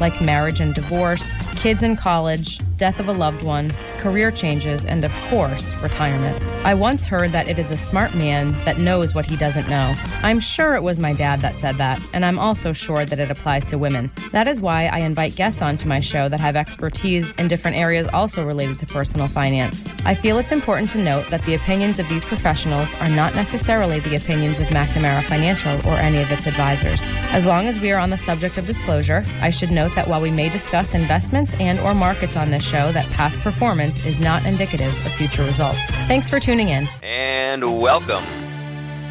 like 0.00 0.20
marriage 0.20 0.60
and 0.60 0.74
divorce, 0.74 1.32
kids 1.56 1.82
in 1.82 1.96
college, 1.96 2.60
death 2.78 3.00
of 3.00 3.08
a 3.08 3.12
loved 3.12 3.42
one, 3.42 3.72
career 3.98 4.30
changes, 4.30 4.86
and 4.86 5.04
of 5.04 5.12
course, 5.28 5.74
retirement. 5.76 6.40
I 6.64 6.74
once 6.74 7.06
heard 7.06 7.32
that 7.32 7.48
it 7.48 7.58
is 7.58 7.72
a 7.72 7.76
smart 7.76 8.14
man 8.14 8.52
that 8.64 8.78
knows 8.78 9.14
what 9.14 9.26
he 9.26 9.36
doesn't 9.36 9.68
know. 9.68 9.92
I'm 10.22 10.38
sure 10.38 10.76
it 10.76 10.82
was 10.82 11.00
my 11.00 11.12
dad 11.12 11.40
that 11.40 11.58
said 11.58 11.76
that, 11.76 12.00
and 12.12 12.24
I'm 12.24 12.38
also 12.38 12.72
sure 12.72 13.04
that 13.04 13.18
it 13.18 13.30
applies 13.30 13.66
to 13.66 13.78
women. 13.78 14.10
That 14.30 14.46
is 14.46 14.60
why 14.60 14.86
I 14.86 15.00
invite 15.00 15.34
guests 15.34 15.60
onto 15.60 15.88
my 15.88 15.98
show 15.98 16.28
that 16.28 16.38
have 16.38 16.54
expertise 16.54 17.34
in 17.34 17.48
different 17.48 17.76
areas 17.76 18.06
also 18.12 18.46
related 18.46 18.78
to 18.78 18.86
personal 18.86 19.26
finance. 19.26 19.84
I 20.04 20.14
feel 20.14 20.38
it's 20.38 20.52
important 20.52 20.88
to 20.90 20.98
note 20.98 21.28
that 21.30 21.42
the 21.42 21.54
opinions 21.54 21.98
of 21.98 22.08
these 22.08 22.24
professionals 22.24 22.94
are 22.94 23.10
not 23.10 23.34
necessarily 23.34 23.98
the 24.00 24.14
opinions 24.14 24.60
of 24.60 24.68
McNamara 24.68 25.24
Financial 25.24 25.72
or 25.88 25.94
any 25.94 26.22
of 26.22 26.30
its 26.30 26.46
advisors. 26.46 27.08
As 27.32 27.44
long 27.44 27.66
as 27.66 27.80
we 27.80 27.90
are 27.90 27.98
on 27.98 28.10
the 28.10 28.16
subject 28.16 28.56
of 28.56 28.66
disclosure, 28.66 29.24
I 29.40 29.50
should 29.50 29.72
note 29.72 29.94
that 29.96 30.06
while 30.06 30.20
we 30.20 30.30
may 30.30 30.48
discuss 30.48 30.94
investments 30.94 31.54
and 31.58 31.80
or 31.80 31.92
markets 31.92 32.36
on 32.36 32.50
this 32.50 32.67
show 32.68 32.92
that 32.92 33.08
past 33.12 33.40
performance 33.40 34.04
is 34.04 34.20
not 34.20 34.44
indicative 34.44 34.92
of 35.06 35.12
future 35.12 35.42
results. 35.42 35.80
Thanks 36.06 36.28
for 36.28 36.38
tuning 36.38 36.68
in. 36.68 36.86
And 37.02 37.80
welcome 37.80 38.24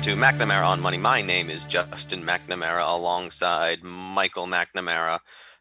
to 0.04 0.16
McNamara 0.16 0.64
on 0.64 0.80
Money. 0.80 0.98
My 0.98 1.24
name 1.24 1.50
is 1.50 1.66
Justin 1.66 2.22
McNamara 2.22 2.88
alongside 2.96 3.82
Michael 3.82 4.46
McNamara. 4.46 5.20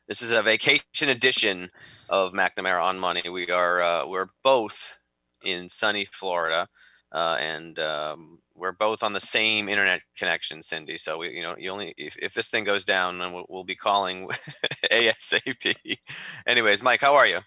This 0.09 0.21
is 0.21 0.33
a 0.33 0.43
vacation 0.43 1.09
edition 1.09 1.71
of 2.11 2.35
McNamara 2.35 2.83
on 2.83 2.99
Money. 2.99 3.23
We 3.31 3.51
are 3.51 3.81
uh, 3.81 4.07
we're 4.07 4.29
both 4.45 4.99
in 5.43 5.71
sunny 5.71 6.05
Florida, 6.05 6.69
uh, 7.13 7.39
and 7.41 7.79
um, 7.79 8.41
we're 8.55 8.73
both 8.73 9.03
on 9.03 9.15
the 9.15 9.21
same 9.21 9.71
internet 9.71 10.03
connection, 10.19 10.61
Cindy. 10.61 10.99
So 10.99 11.17
we, 11.17 11.31
you 11.31 11.43
know, 11.43 11.57
you 11.59 11.71
only 11.71 11.95
if, 11.97 12.17
if 12.19 12.35
this 12.35 12.51
thing 12.51 12.65
goes 12.65 12.85
down, 12.85 13.19
then 13.19 13.33
we'll, 13.33 13.47
we'll 13.49 13.65
be 13.65 13.75
calling 13.75 14.29
ASAP. 14.93 15.97
Anyways, 16.47 16.83
Mike, 16.83 17.01
how 17.01 17.15
are 17.15 17.27
you? 17.27 17.41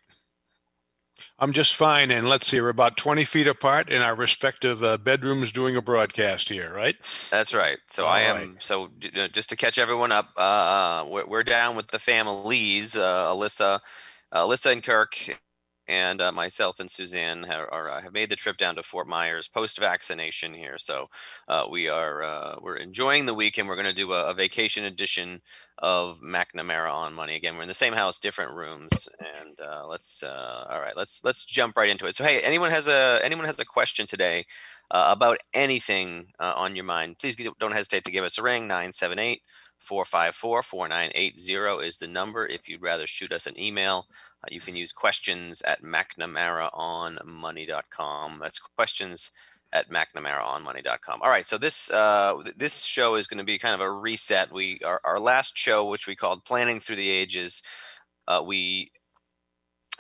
I'm 1.40 1.54
just 1.54 1.76
fine. 1.76 2.12
And 2.12 2.28
let's 2.30 2.48
see, 2.48 2.60
we're 2.62 2.70
about 2.70 2.98
20 2.98 3.26
feet 3.26 3.48
apart 3.48 3.90
in 3.90 4.02
our 4.02 4.16
respective 4.16 4.84
uh, 4.84 4.98
bedrooms 4.98 5.52
doing 5.52 5.76
a 5.76 5.82
broadcast 5.82 6.50
here, 6.50 6.74
right? 6.74 6.96
That's 7.32 7.54
right. 7.54 7.78
So 7.88 8.06
All 8.06 8.12
I 8.12 8.22
am. 8.22 8.36
right. 8.38 8.50
So 8.60 8.90
uh, 9.16 9.28
just 9.30 9.50
to 9.50 9.56
catch 9.56 9.78
everyone 9.78 10.12
up, 10.12 10.30
uh, 10.38 11.06
we're, 11.08 11.26
we're 11.26 11.44
down 11.44 11.76
with 11.76 11.88
the 11.88 12.00
families, 12.00 12.96
uh, 12.96 13.34
Alyssa, 13.34 13.80
Alyssa 14.34 14.72
and 14.72 14.84
Kirk, 14.84 15.40
and 15.90 16.22
uh, 16.22 16.32
myself 16.32 16.80
and 16.80 16.90
Suzanne 16.90 17.44
have, 17.44 17.68
are, 17.72 17.90
uh, 17.90 18.00
have 18.00 18.14
made 18.14 18.30
the 18.30 18.36
trip 18.36 18.58
down 18.58 18.76
to 18.76 18.84
Fort 18.84 19.08
Myers 19.08 19.48
post 19.48 19.80
vaccination 19.80 20.54
here. 20.54 20.78
So 20.78 21.08
uh, 21.48 21.66
we 21.70 21.90
are 21.90 22.22
uh, 22.24 22.56
we're 22.62 22.76
enjoying 22.76 23.26
the 23.26 23.34
weekend. 23.34 23.68
We're 23.68 23.76
going 23.76 23.88
to 23.88 23.94
do 23.94 24.14
a, 24.14 24.26
a 24.26 24.34
vacation 24.36 24.86
edition 24.86 25.42
of 25.82 26.22
McNamara 26.22 26.94
on 26.94 27.14
Money. 27.14 27.36
Again, 27.36 27.56
we're 27.56 27.64
in 27.64 27.68
the 27.68 27.74
same 27.74 27.94
house, 27.94 28.20
different 28.20 28.54
rooms, 28.54 29.10
and 29.20 29.60
uh, 29.60 29.88
let's 29.88 30.24
uh, 30.24 30.66
all 30.70 30.80
right. 30.80 30.96
Let's 30.96 31.24
let's 31.24 31.46
jump 31.46 31.78
right 31.78 31.90
into 31.90 32.06
it. 32.06 32.16
So 32.16 32.24
hey, 32.24 32.42
anyone 32.42 32.72
has 32.72 32.88
a 32.88 33.20
anyone 33.24 33.46
has 33.46 33.60
a 33.60 33.66
question 33.66 34.06
today 34.06 34.46
uh, 34.92 35.08
about 35.10 35.40
anything 35.54 36.28
uh, 36.40 36.54
on 36.56 36.76
your 36.76 36.86
mind? 36.86 37.18
Please 37.20 37.36
don't 37.36 37.74
hesitate 37.74 38.06
to 38.06 38.12
give 38.12 38.24
us 38.24 38.38
a 38.38 38.44
ring. 38.44 38.64
978 38.64 39.42
454 39.80 40.64
4980 40.64 41.86
is 41.86 41.98
the 41.98 42.08
number. 42.08 42.46
If 42.46 42.68
you'd 42.68 42.82
rather 42.82 43.08
shoot 43.08 43.32
us 43.32 43.48
an 43.48 43.58
email, 43.60 44.08
uh, 44.44 44.48
you 44.52 44.62
can 44.62 44.76
use 44.76 44.92
questions 44.92 45.62
at 45.62 45.82
McNamaraonmoney.com. 45.82 48.40
That's 48.42 48.60
questions 48.60 49.32
at 49.72 49.90
McNamaraonmoney.com. 49.90 51.22
All 51.22 51.30
right, 51.30 51.46
so 51.46 51.58
this 51.58 51.92
uh, 51.92 52.36
this 52.56 52.84
show 52.84 53.16
is 53.16 53.28
going 53.28 53.38
to 53.38 53.44
be 53.44 53.58
kind 53.58 53.76
of 53.76 53.82
a 53.82 53.92
reset. 53.92 54.52
We 54.52 54.80
our, 54.86 55.02
our 55.04 55.20
last 55.20 55.58
show, 55.58 55.86
which 55.86 56.08
we 56.08 56.16
called 56.16 56.46
"Planning 56.46 56.80
Through 56.80 56.98
the 56.98 57.10
Ages," 57.10 57.62
uh, 58.28 58.44
we 58.46 58.92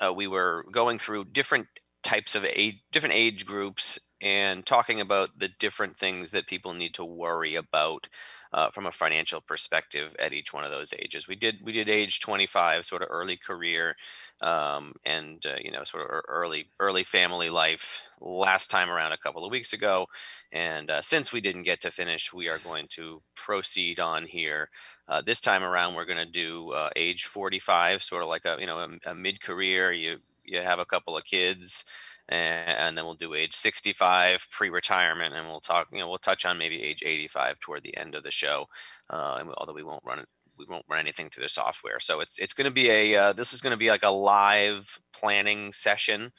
uh, 0.03 0.13
we 0.13 0.27
were 0.27 0.65
going 0.71 0.97
through 0.97 1.25
different 1.25 1.67
types 2.03 2.35
of 2.35 2.45
age, 2.45 2.81
different 2.91 3.15
age 3.15 3.45
groups, 3.45 3.99
and 4.21 4.65
talking 4.65 5.01
about 5.01 5.37
the 5.37 5.49
different 5.59 5.97
things 5.97 6.31
that 6.31 6.47
people 6.47 6.73
need 6.73 6.93
to 6.95 7.05
worry 7.05 7.55
about 7.55 8.07
uh, 8.51 8.69
from 8.71 8.85
a 8.85 8.91
financial 8.91 9.41
perspective 9.41 10.15
at 10.19 10.33
each 10.33 10.53
one 10.53 10.63
of 10.63 10.71
those 10.71 10.93
ages. 10.97 11.27
We 11.27 11.35
did 11.35 11.57
we 11.63 11.71
did 11.71 11.89
age 11.89 12.19
25, 12.19 12.85
sort 12.85 13.01
of 13.01 13.09
early 13.11 13.37
career, 13.37 13.95
um, 14.41 14.93
and 15.05 15.45
uh, 15.45 15.57
you 15.63 15.71
know 15.71 15.83
sort 15.83 16.03
of 16.03 16.21
early 16.27 16.67
early 16.79 17.03
family 17.03 17.49
life 17.49 18.07
last 18.19 18.69
time 18.69 18.89
around 18.89 19.11
a 19.11 19.17
couple 19.17 19.45
of 19.45 19.51
weeks 19.51 19.73
ago. 19.73 20.07
And 20.51 20.89
uh, 20.89 21.01
since 21.01 21.31
we 21.31 21.41
didn't 21.41 21.63
get 21.63 21.81
to 21.81 21.91
finish, 21.91 22.33
we 22.33 22.49
are 22.49 22.59
going 22.59 22.87
to 22.91 23.21
proceed 23.35 23.99
on 23.99 24.25
here. 24.25 24.69
Uh, 25.07 25.21
this 25.21 25.41
time 25.41 25.63
around, 25.63 25.95
we're 25.95 26.05
going 26.05 26.17
to 26.17 26.25
do 26.25 26.71
uh, 26.71 26.89
age 26.95 27.25
45, 27.25 28.03
sort 28.03 28.23
of 28.23 28.29
like 28.29 28.45
a 28.45 28.57
you 28.59 28.67
know 28.67 28.79
a, 28.79 29.11
a 29.11 29.15
mid 29.15 29.41
career. 29.41 29.91
You 29.91 30.17
you 30.43 30.59
have 30.61 30.79
a 30.79 30.85
couple 30.85 31.15
of 31.15 31.23
kids 31.25 31.85
and, 32.29 32.97
then 32.97 33.05
we'll 33.05 33.15
do 33.15 33.33
age 33.33 33.55
65 33.55 34.47
pre-retirement 34.51 35.33
and 35.33 35.47
we'll 35.47 35.59
talk 35.59 35.87
you 35.91 35.99
know 35.99 36.07
we'll 36.07 36.17
touch 36.17 36.45
on 36.45 36.57
maybe 36.57 36.81
age 36.81 37.03
85 37.05 37.59
toward 37.59 37.83
the 37.83 37.95
end 37.97 38.15
of 38.15 38.23
the 38.23 38.31
show 38.31 38.65
uh, 39.09 39.37
and 39.39 39.47
we- 39.47 39.53
although 39.57 39.73
we 39.73 39.83
won't 39.83 40.03
run 40.05 40.19
it 40.19 40.27
we 40.59 40.65
won't 40.65 40.85
run 40.89 40.99
anything 40.99 41.29
through 41.29 41.43
the 41.43 41.49
software. 41.49 41.99
So 41.99 42.19
it's 42.19 42.37
it's 42.37 42.53
going 42.53 42.65
to 42.65 42.71
be 42.71 42.89
a 42.89 43.15
uh, 43.15 43.33
this 43.33 43.53
is 43.53 43.61
going 43.61 43.71
to 43.71 43.77
be 43.77 43.89
like 43.89 44.03
a 44.03 44.09
live 44.09 44.99
planning 45.13 45.71
session 45.71 46.31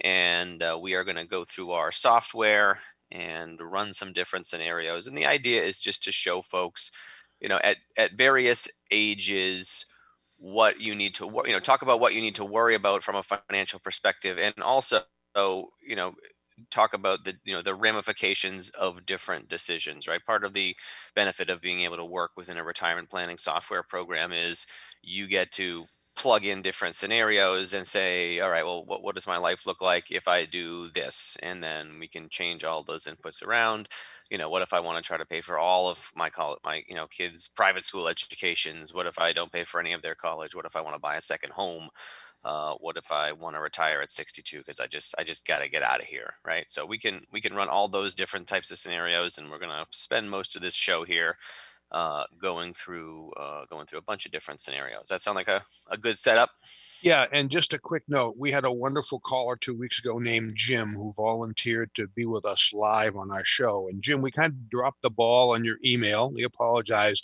and 0.00 0.62
uh, 0.62 0.78
we 0.80 0.94
are 0.94 1.04
going 1.04 1.16
to 1.16 1.26
go 1.26 1.44
through 1.44 1.72
our 1.72 1.90
software 1.90 2.78
and 3.10 3.60
run 3.60 3.92
some 3.92 4.12
different 4.12 4.46
scenarios. 4.46 5.06
And 5.06 5.16
the 5.16 5.26
idea 5.26 5.62
is 5.62 5.80
just 5.80 6.04
to 6.04 6.12
show 6.12 6.40
folks 6.40 6.92
you 7.40 7.48
know 7.48 7.60
at 7.62 7.76
at 7.98 8.14
various 8.14 8.68
ages 8.90 9.84
what 10.38 10.80
you 10.80 10.94
need 10.94 11.14
to 11.14 11.24
you 11.46 11.52
know 11.52 11.60
talk 11.60 11.82
about 11.82 12.00
what 12.00 12.14
you 12.14 12.20
need 12.20 12.34
to 12.36 12.44
worry 12.44 12.74
about 12.74 13.02
from 13.02 13.16
a 13.16 13.22
financial 13.22 13.80
perspective 13.80 14.38
and 14.38 14.54
also 14.62 15.02
you 15.86 15.96
know 15.96 16.14
talk 16.70 16.94
about 16.94 17.24
the 17.24 17.34
you 17.44 17.54
know 17.54 17.62
the 17.62 17.74
ramifications 17.74 18.70
of 18.70 19.04
different 19.04 19.48
decisions 19.48 20.08
right 20.08 20.24
part 20.24 20.44
of 20.44 20.54
the 20.54 20.74
benefit 21.14 21.50
of 21.50 21.60
being 21.60 21.80
able 21.82 21.96
to 21.96 22.04
work 22.04 22.30
within 22.36 22.56
a 22.56 22.64
retirement 22.64 23.10
planning 23.10 23.36
software 23.36 23.82
program 23.82 24.32
is 24.32 24.66
you 25.02 25.26
get 25.26 25.52
to 25.52 25.84
plug 26.16 26.46
in 26.46 26.62
different 26.62 26.96
scenarios 26.96 27.74
and 27.74 27.86
say, 27.86 28.40
all 28.40 28.48
right, 28.50 28.64
well, 28.64 28.82
what, 28.86 29.02
what 29.02 29.14
does 29.14 29.26
my 29.26 29.36
life 29.36 29.66
look 29.66 29.82
like 29.82 30.10
if 30.10 30.26
I 30.26 30.46
do 30.46 30.88
this? 30.88 31.36
And 31.42 31.62
then 31.62 31.98
we 32.00 32.08
can 32.08 32.30
change 32.30 32.64
all 32.64 32.82
those 32.82 33.04
inputs 33.06 33.42
around. 33.42 33.88
You 34.30 34.38
know, 34.38 34.48
what 34.48 34.62
if 34.62 34.72
I 34.72 34.80
want 34.80 34.96
to 34.96 35.06
try 35.06 35.18
to 35.18 35.26
pay 35.26 35.42
for 35.42 35.58
all 35.58 35.88
of 35.90 36.10
my 36.16 36.30
college, 36.30 36.58
my 36.64 36.82
you 36.88 36.94
know 36.96 37.06
kids' 37.06 37.48
private 37.54 37.84
school 37.84 38.08
educations? 38.08 38.94
What 38.94 39.06
if 39.06 39.18
I 39.18 39.32
don't 39.32 39.52
pay 39.52 39.62
for 39.64 39.78
any 39.78 39.92
of 39.92 40.00
their 40.02 40.14
college? 40.14 40.54
What 40.54 40.64
if 40.64 40.74
I 40.74 40.80
want 40.80 40.96
to 40.96 41.00
buy 41.00 41.16
a 41.16 41.20
second 41.20 41.52
home? 41.52 41.90
Uh, 42.44 42.74
what 42.74 42.96
if 42.96 43.10
I 43.10 43.32
want 43.32 43.56
to 43.56 43.60
retire 43.60 44.00
at 44.00 44.10
62 44.10 44.58
because 44.58 44.78
I 44.78 44.86
just 44.86 45.14
I 45.18 45.24
just 45.24 45.46
got 45.46 45.62
to 45.62 45.68
get 45.68 45.82
out 45.82 46.00
of 46.00 46.06
here, 46.06 46.34
right? 46.44 46.64
So 46.68 46.86
we 46.86 46.98
can 46.98 47.22
we 47.32 47.40
can 47.40 47.54
run 47.54 47.68
all 47.68 47.88
those 47.88 48.14
different 48.14 48.46
types 48.46 48.70
of 48.70 48.78
scenarios, 48.78 49.38
and 49.38 49.50
we're 49.50 49.58
gonna 49.58 49.86
spend 49.90 50.30
most 50.30 50.54
of 50.54 50.62
this 50.62 50.74
show 50.74 51.04
here 51.04 51.36
uh, 51.92 52.24
going 52.40 52.72
through 52.72 53.32
uh, 53.32 53.64
going 53.70 53.86
through 53.86 53.98
a 53.98 54.02
bunch 54.02 54.26
of 54.26 54.32
different 54.32 54.60
scenarios. 54.60 55.08
That 55.08 55.22
sound 55.22 55.36
like 55.36 55.48
a, 55.48 55.64
a 55.90 55.96
good 55.96 56.18
setup? 56.18 56.50
Yeah, 57.02 57.26
and 57.32 57.50
just 57.50 57.74
a 57.74 57.78
quick 57.78 58.02
note, 58.08 58.36
we 58.38 58.50
had 58.50 58.64
a 58.64 58.72
wonderful 58.72 59.20
caller 59.20 59.56
two 59.56 59.74
weeks 59.74 59.98
ago 59.98 60.18
named 60.18 60.52
Jim 60.56 60.88
who 60.88 61.12
volunteered 61.12 61.94
to 61.94 62.08
be 62.08 62.24
with 62.24 62.44
us 62.44 62.72
live 62.72 63.16
on 63.16 63.30
our 63.30 63.44
show. 63.44 63.88
And 63.88 64.02
Jim, 64.02 64.22
we 64.22 64.30
kind 64.30 64.52
of 64.52 64.70
dropped 64.70 65.02
the 65.02 65.10
ball 65.10 65.54
on 65.54 65.64
your 65.64 65.76
email. 65.84 66.32
We 66.34 66.44
apologize. 66.44 67.20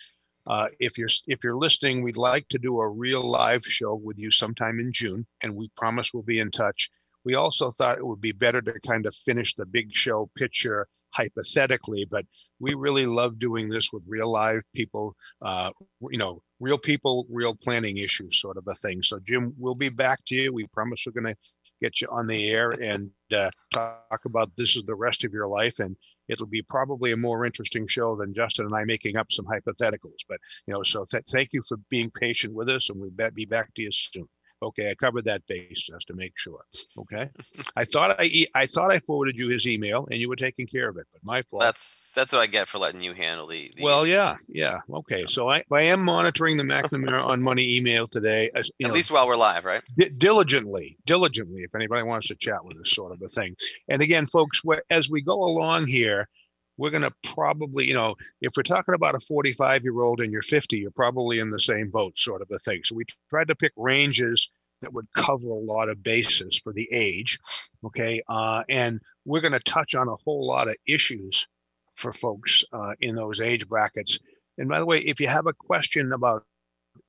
Uh, 0.47 0.67
if 0.81 0.99
you're 0.99 1.09
if 1.27 1.45
you're 1.45 1.57
listening, 1.57 2.03
we'd 2.03 2.17
like 2.17 2.49
to 2.49 2.59
do 2.59 2.81
a 2.81 2.89
real 2.89 3.23
live 3.23 3.65
show 3.65 3.95
with 3.95 4.19
you 4.19 4.31
sometime 4.31 4.81
in 4.81 4.93
June, 4.93 5.27
and 5.43 5.57
we 5.57 5.71
promise 5.77 6.13
we'll 6.13 6.23
be 6.23 6.41
in 6.41 6.51
touch. 6.51 6.91
We 7.25 7.35
also 7.35 7.71
thought 7.71 7.99
it 7.99 8.07
would 8.07 8.21
be 8.21 8.33
better 8.33 8.61
to 8.61 8.81
kind 8.81 9.07
of 9.07 9.15
finish 9.15 9.55
the 9.55 9.67
big 9.67 9.95
show 9.95 10.29
picture 10.37 10.89
hypothetically, 11.13 12.07
but 12.11 12.25
we 12.59 12.75
really 12.75 13.05
love 13.05 13.39
doing 13.39 13.69
this 13.69 13.93
with 13.93 14.03
real 14.07 14.31
live 14.31 14.63
people, 14.75 15.15
uh, 15.45 15.71
you 16.11 16.19
know, 16.19 16.43
real 16.59 16.79
people, 16.79 17.27
real 17.31 17.55
planning 17.55 17.99
issues, 17.99 18.41
sort 18.41 18.57
of 18.57 18.67
a 18.67 18.75
thing. 18.75 19.03
So, 19.03 19.19
Jim, 19.21 19.55
we'll 19.59 19.75
be 19.75 19.91
back 19.91 20.25
to 20.27 20.35
you. 20.35 20.53
We 20.53 20.67
promise 20.69 21.05
we're 21.07 21.21
going 21.21 21.35
to 21.35 21.41
get 21.83 22.01
you 22.01 22.09
on 22.11 22.27
the 22.27 22.49
air 22.51 22.71
and 22.71 23.11
uh, 23.33 23.51
talk 23.73 24.21
about 24.25 24.51
this 24.57 24.77
is 24.77 24.85
the 24.85 24.95
rest 24.95 25.25
of 25.25 25.33
your 25.33 25.49
life. 25.49 25.81
And 25.81 25.97
it'll 26.29 26.47
be 26.47 26.63
probably 26.69 27.13
a 27.13 27.17
more 27.17 27.45
interesting 27.45 27.87
show 27.87 28.17
than 28.17 28.35
Justin 28.35 28.67
and 28.67 28.75
I 28.75 28.85
making 28.85 29.17
up 29.17 29.31
some 29.31 29.47
hypotheticals. 29.47 30.25
But, 30.29 30.39
you 30.67 30.75
know, 30.75 30.83
so 30.83 31.05
th- 31.11 31.25
thank 31.29 31.51
you 31.53 31.63
for 31.69 31.79
being 31.91 32.11
patient 32.11 32.55
with 32.55 32.69
us, 32.69 32.91
and 32.91 33.01
we'll 33.01 33.31
be 33.35 33.45
back 33.45 33.73
to 33.75 33.83
you 33.83 33.91
soon. 33.91 34.29
Okay, 34.63 34.91
I 34.91 34.95
covered 34.95 35.25
that 35.25 35.47
base 35.47 35.83
just 35.83 36.07
to 36.07 36.15
make 36.15 36.39
sure. 36.39 36.65
Okay, 36.97 37.29
I 37.77 37.85
thought 37.85 38.21
I 38.21 38.25
e- 38.25 38.47
I 38.55 38.67
thought 38.67 38.93
I 38.93 39.01
forwarded 39.01 39.39
you 39.39 39.49
his 39.49 39.67
email 39.67 40.07
and 40.11 40.21
you 40.21 40.29
were 40.29 40.37
taking 40.37 40.67
care 40.67 40.89
of 40.89 40.97
it, 40.97 41.07
but 41.13 41.21
my 41.25 41.43
fault. 41.43 41.63
That's 41.63 42.13
that's 42.15 42.33
what 42.33 42.41
I 42.41 42.47
get 42.47 42.69
for 42.69 42.79
letting 42.79 43.03
you 43.03 43.13
handle 43.13 43.47
the. 43.47 43.73
the 43.77 43.83
well, 43.83 44.07
yeah, 44.07 44.37
yeah. 44.49 44.79
Okay, 44.91 45.25
so 45.27 45.51
I 45.51 45.65
I 45.73 45.83
am 45.83 46.05
monitoring 46.05 46.57
the 46.57 46.63
McNamara 46.63 47.25
on 47.25 47.43
Money 47.43 47.77
email 47.77 48.07
today. 48.07 48.51
As, 48.55 48.71
you 48.79 48.87
at 48.87 48.91
know, 48.91 48.95
least 48.95 49.11
while 49.11 49.27
we're 49.27 49.37
live, 49.37 49.65
right? 49.65 49.83
di- 49.99 50.11
diligently, 50.11 50.97
diligently. 51.07 51.63
If 51.63 51.75
anybody 51.75 52.03
wants 52.05 52.29
to 52.29 52.37
chat 52.37 52.65
with 52.65 52.79
us, 52.79 52.91
sort 52.91 53.13
of 53.13 53.21
a 53.23 53.29
thing. 53.29 53.57
And 53.89 54.01
again, 54.03 54.27
folks, 54.27 54.61
wh- 54.67 54.81
as 54.91 55.11
we 55.11 55.23
go 55.23 55.35
along 55.35 55.87
here, 55.89 56.29
we're 56.77 56.91
going 56.91 57.03
to 57.03 57.13
probably, 57.23 57.87
you 57.87 57.95
know, 57.95 58.15
if 58.41 58.53
we're 58.57 58.63
talking 58.63 58.95
about 58.95 59.15
a 59.15 59.21
45 59.21 59.85
year 59.85 60.01
old 60.01 60.21
and 60.21 60.33
you're 60.33 60.43
50, 60.43 60.79
you're 60.79 60.91
probably 60.91 61.39
in 61.39 61.51
the 61.51 61.61
same 61.61 61.91
boat, 61.91 62.19
sort 62.19 62.43
of 62.43 62.51
a 62.51 62.59
thing. 62.59 62.81
So 62.85 62.97
we 62.97 63.05
tried 63.31 63.49
to 63.49 63.55
pick 63.55 63.73
ranges 63.77 64.51
that 64.81 64.93
would 64.93 65.07
cover 65.15 65.49
a 65.49 65.55
lot 65.55 65.89
of 65.89 66.03
bases 66.03 66.59
for 66.59 66.73
the 66.73 66.89
age. 66.93 67.39
Okay. 67.85 68.23
Uh, 68.29 68.63
and 68.69 69.01
we're 69.25 69.41
going 69.41 69.53
to 69.53 69.61
touch 69.61 69.95
on 69.95 70.09
a 70.09 70.17
whole 70.25 70.47
lot 70.47 70.69
of 70.69 70.77
issues 70.87 71.47
for 71.95 72.13
folks 72.13 72.65
uh, 72.73 72.95
in 73.01 73.15
those 73.15 73.41
age 73.41 73.69
brackets. 73.69 74.19
And 74.59 74.69
by 74.69 74.79
the 74.79 74.87
way, 74.87 75.01
if 75.01 75.21
you 75.21 75.29
have 75.29 75.47
a 75.47 75.53
question 75.53 76.13
about 76.13 76.45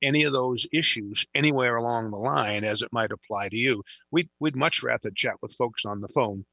any 0.04 0.24
of 0.24 0.32
those 0.32 0.66
issues 0.72 1.26
anywhere 1.34 1.76
along 1.76 2.10
the 2.10 2.16
line 2.16 2.62
as 2.64 2.82
it 2.82 2.92
might 2.92 3.10
apply 3.10 3.48
to 3.48 3.58
you, 3.58 3.82
we'd, 4.12 4.28
we'd 4.40 4.56
much 4.56 4.82
rather 4.82 5.10
chat 5.10 5.34
with 5.42 5.54
folks 5.54 5.84
on 5.84 6.00
the 6.00 6.08
phone 6.08 6.44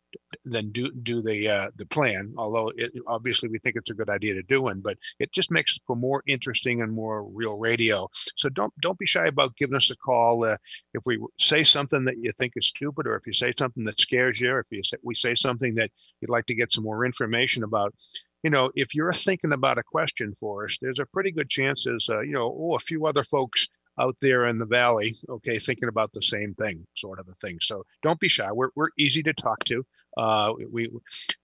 than 0.43 0.71
do 0.71 0.91
do 1.03 1.21
the 1.21 1.47
uh, 1.47 1.67
the 1.77 1.85
plan. 1.85 2.33
Although 2.37 2.71
it, 2.75 2.91
obviously 3.07 3.49
we 3.49 3.59
think 3.59 3.75
it's 3.75 3.91
a 3.91 3.95
good 3.95 4.09
idea 4.09 4.33
to 4.33 4.43
do 4.43 4.61
one, 4.63 4.81
but 4.83 4.97
it 5.19 5.31
just 5.31 5.51
makes 5.51 5.79
for 5.87 5.95
more 5.95 6.23
interesting 6.27 6.81
and 6.81 6.91
more 6.91 7.23
real 7.23 7.57
radio. 7.57 8.07
So 8.37 8.49
don't 8.49 8.73
don't 8.81 8.99
be 8.99 9.05
shy 9.05 9.27
about 9.27 9.55
giving 9.55 9.75
us 9.75 9.89
a 9.89 9.97
call 9.97 10.43
uh, 10.43 10.57
if 10.93 11.03
we 11.05 11.19
say 11.39 11.63
something 11.63 12.03
that 12.05 12.17
you 12.17 12.31
think 12.33 12.53
is 12.55 12.67
stupid, 12.67 13.07
or 13.07 13.15
if 13.15 13.25
you 13.27 13.33
say 13.33 13.53
something 13.57 13.83
that 13.85 13.99
scares 13.99 14.39
you, 14.39 14.51
or 14.51 14.59
if 14.59 14.67
you 14.69 14.83
say, 14.83 14.97
we 15.03 15.15
say 15.15 15.35
something 15.35 15.75
that 15.75 15.91
you'd 16.19 16.29
like 16.29 16.45
to 16.47 16.55
get 16.55 16.71
some 16.71 16.83
more 16.83 17.05
information 17.05 17.63
about. 17.63 17.93
You 18.43 18.49
know, 18.49 18.71
if 18.75 18.95
you're 18.95 19.13
thinking 19.13 19.53
about 19.53 19.77
a 19.77 19.83
question 19.83 20.35
for 20.39 20.65
us, 20.65 20.77
there's 20.81 20.99
a 20.99 21.05
pretty 21.05 21.31
good 21.31 21.49
chance 21.49 21.83
there's, 21.85 22.09
uh, 22.09 22.21
you 22.21 22.31
know, 22.31 22.55
oh, 22.59 22.75
a 22.75 22.79
few 22.79 23.05
other 23.05 23.23
folks 23.23 23.67
out 23.99 24.15
there 24.21 24.45
in 24.45 24.57
the 24.57 24.65
valley, 24.65 25.13
okay, 25.29 25.57
thinking 25.57 25.89
about 25.89 26.11
the 26.11 26.21
same 26.21 26.53
thing, 26.55 26.85
sort 26.95 27.19
of 27.19 27.27
a 27.27 27.33
thing. 27.33 27.57
So 27.61 27.83
don't 28.01 28.19
be 28.19 28.27
shy. 28.27 28.51
We're, 28.51 28.69
we're 28.75 28.87
easy 28.97 29.21
to 29.23 29.33
talk 29.33 29.63
to. 29.65 29.85
Uh, 30.17 30.53
we, 30.69 30.89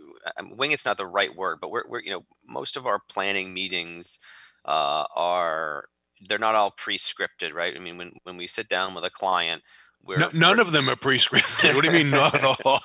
wing 0.58 0.72
it's 0.72 0.86
not 0.86 0.98
the 0.98 1.06
right 1.06 1.36
word 1.36 1.60
but 1.62 1.70
we're, 1.72 1.84
we're 1.88 2.02
you 2.02 2.12
know 2.12 2.26
most 2.48 2.76
of 2.76 2.88
our 2.88 3.00
planning 3.10 3.54
meetings 3.54 4.20
uh, 4.66 5.06
are 5.16 5.86
they're 6.28 6.40
not 6.40 6.56
all 6.56 6.72
pre-scripted 6.72 7.54
right 7.54 7.76
i 7.76 7.80
mean 7.80 7.98
when, 7.98 8.12
when 8.24 8.38
we 8.38 8.48
sit 8.48 8.68
down 8.68 8.94
with 8.96 9.04
a 9.04 9.10
client 9.10 9.62
we're, 10.06 10.18
No, 10.18 10.30
none 10.34 10.60
of 10.60 10.74
them 10.74 10.90
are 10.90 10.98
pre-scripted. 10.98 11.76
what 11.76 11.84
do 11.84 11.88
you 11.90 12.04
mean, 12.04 12.12
not 12.12 12.36
at 12.36 12.44
all? 12.44 12.82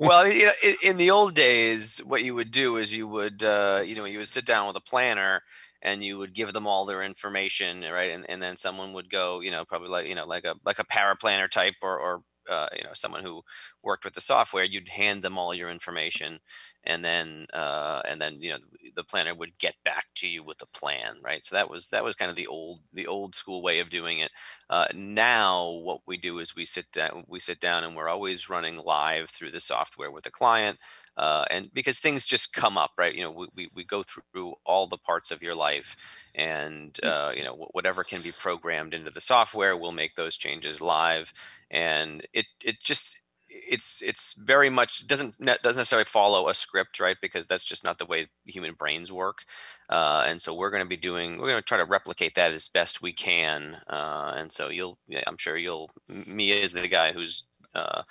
well, 0.00 0.26
you 0.26 0.46
know, 0.46 0.52
in, 0.64 0.74
in 0.82 0.96
the 0.96 1.10
old 1.10 1.34
days, 1.34 1.98
what 1.98 2.24
you 2.24 2.34
would 2.34 2.50
do 2.50 2.78
is 2.78 2.90
you 2.90 3.06
would, 3.06 3.44
uh, 3.44 3.82
you 3.84 3.94
know, 3.94 4.06
you 4.06 4.18
would 4.18 4.28
sit 4.28 4.46
down 4.46 4.66
with 4.66 4.76
a 4.76 4.80
planner 4.80 5.42
and 5.84 6.02
you 6.02 6.18
would 6.18 6.34
give 6.34 6.52
them 6.52 6.66
all 6.66 6.84
their 6.86 7.02
information, 7.02 7.82
right? 7.82 8.12
And, 8.12 8.28
and 8.28 8.42
then 8.42 8.56
someone 8.56 8.92
would 8.94 9.10
go, 9.10 9.40
you 9.40 9.50
know, 9.50 9.64
probably 9.64 9.88
like, 9.88 10.08
you 10.08 10.14
know, 10.14 10.26
like 10.26 10.44
a 10.44 10.56
like 10.64 10.78
a 10.78 10.84
paraplanner 10.86 11.48
type 11.50 11.74
or 11.82 11.98
or 11.98 12.22
uh, 12.50 12.68
you 12.76 12.84
know 12.84 12.90
someone 12.92 13.22
who 13.22 13.42
worked 13.82 14.04
with 14.04 14.14
the 14.14 14.20
software. 14.20 14.64
You'd 14.64 14.88
hand 14.88 15.22
them 15.22 15.38
all 15.38 15.54
your 15.54 15.68
information, 15.70 16.40
and 16.84 17.04
then 17.04 17.46
uh, 17.54 18.02
and 18.06 18.20
then 18.20 18.40
you 18.40 18.50
know 18.50 18.58
the 18.96 19.04
planner 19.04 19.34
would 19.34 19.56
get 19.58 19.74
back 19.84 20.06
to 20.16 20.28
you 20.28 20.42
with 20.42 20.60
a 20.62 20.78
plan, 20.78 21.16
right? 21.22 21.44
So 21.44 21.54
that 21.56 21.70
was 21.70 21.88
that 21.88 22.04
was 22.04 22.16
kind 22.16 22.30
of 22.30 22.36
the 22.36 22.46
old 22.46 22.80
the 22.92 23.06
old 23.06 23.34
school 23.34 23.62
way 23.62 23.78
of 23.80 23.90
doing 23.90 24.18
it. 24.20 24.30
Uh, 24.70 24.86
now 24.94 25.68
what 25.70 26.00
we 26.06 26.16
do 26.16 26.38
is 26.38 26.54
we 26.54 26.64
sit 26.64 26.90
down 26.92 27.24
we 27.28 27.40
sit 27.40 27.60
down 27.60 27.84
and 27.84 27.96
we're 27.96 28.08
always 28.08 28.48
running 28.48 28.76
live 28.76 29.30
through 29.30 29.50
the 29.52 29.60
software 29.60 30.10
with 30.10 30.24
the 30.24 30.30
client 30.30 30.78
uh, 31.16 31.44
and 31.50 31.70
because 31.72 31.98
things 31.98 32.26
just 32.26 32.52
come 32.52 32.76
up 32.78 32.92
right? 32.98 33.14
You 33.14 33.22
know 33.22 33.30
we, 33.30 33.46
we, 33.54 33.70
we 33.74 33.84
go 33.84 34.02
through 34.02 34.54
all 34.64 34.86
the 34.86 34.98
parts 34.98 35.30
of 35.30 35.42
your 35.42 35.54
life 35.54 35.96
and 36.34 36.98
uh, 37.04 37.32
you 37.36 37.44
know 37.44 37.68
whatever 37.72 38.04
can 38.04 38.22
be 38.22 38.32
programmed 38.32 38.94
into 38.94 39.10
the 39.10 39.20
software 39.20 39.76
we'll 39.76 39.92
make 39.92 40.14
those 40.16 40.36
changes 40.36 40.80
live. 40.80 41.32
And 41.70 42.26
it 42.32 42.46
it 42.64 42.76
just 42.82 43.16
it's 43.48 44.02
it's 44.02 44.34
very 44.34 44.68
much 44.68 45.06
doesn't 45.06 45.38
doesn't 45.38 45.64
necessarily 45.64 46.04
follow 46.04 46.48
a 46.48 46.54
script 46.54 46.98
right? 47.00 47.16
Because 47.22 47.46
that's 47.46 47.64
just 47.64 47.84
not 47.84 47.98
the 47.98 48.06
way 48.06 48.26
human 48.46 48.74
brains 48.74 49.12
work. 49.12 49.44
Uh, 49.88 50.24
and 50.26 50.40
so 50.40 50.54
we're 50.54 50.70
going 50.70 50.82
to 50.82 50.88
be 50.88 50.96
doing 50.96 51.38
we're 51.38 51.48
going 51.48 51.60
to 51.60 51.62
try 51.62 51.78
to 51.78 51.84
replicate 51.84 52.34
that 52.34 52.52
as 52.52 52.68
best 52.68 53.02
we 53.02 53.12
can. 53.12 53.78
Uh, 53.88 54.34
and 54.36 54.50
so 54.52 54.68
you'll 54.68 54.98
yeah, 55.08 55.22
i'm 55.26 55.36
sure 55.38 55.56
you'll 55.56 55.90
me 56.26 56.52
is 56.52 56.72
the 56.72 56.88
guy 56.88 57.12
who's 57.12 57.44
uh, 57.74 58.02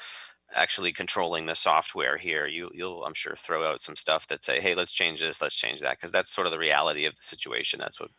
actually 0.56 0.92
controlling 0.92 1.46
the 1.46 1.56
software 1.56 2.18
here 2.18 2.48
you 2.48 2.70
you'll 2.74 3.04
i'm 3.04 3.14
sure 3.14 3.36
throw 3.36 3.70
out 3.70 3.82
some 3.82 3.96
stuff 3.96 4.28
that 4.28 4.44
say 4.44 4.60
hey 4.60 4.76
let's 4.76 4.92
change 4.92 5.22
this 5.22 5.42
let's 5.42 5.58
change 5.58 5.82
that 5.82 5.98
because 5.98 6.12
that's 6.12 6.32
sort 6.32 6.48
of 6.48 6.52
the 6.52 6.60
reality 6.60 7.06
of 7.06 7.16
the 7.16 7.22
situation 7.22 7.80
that's 7.80 8.00
what 8.00 8.10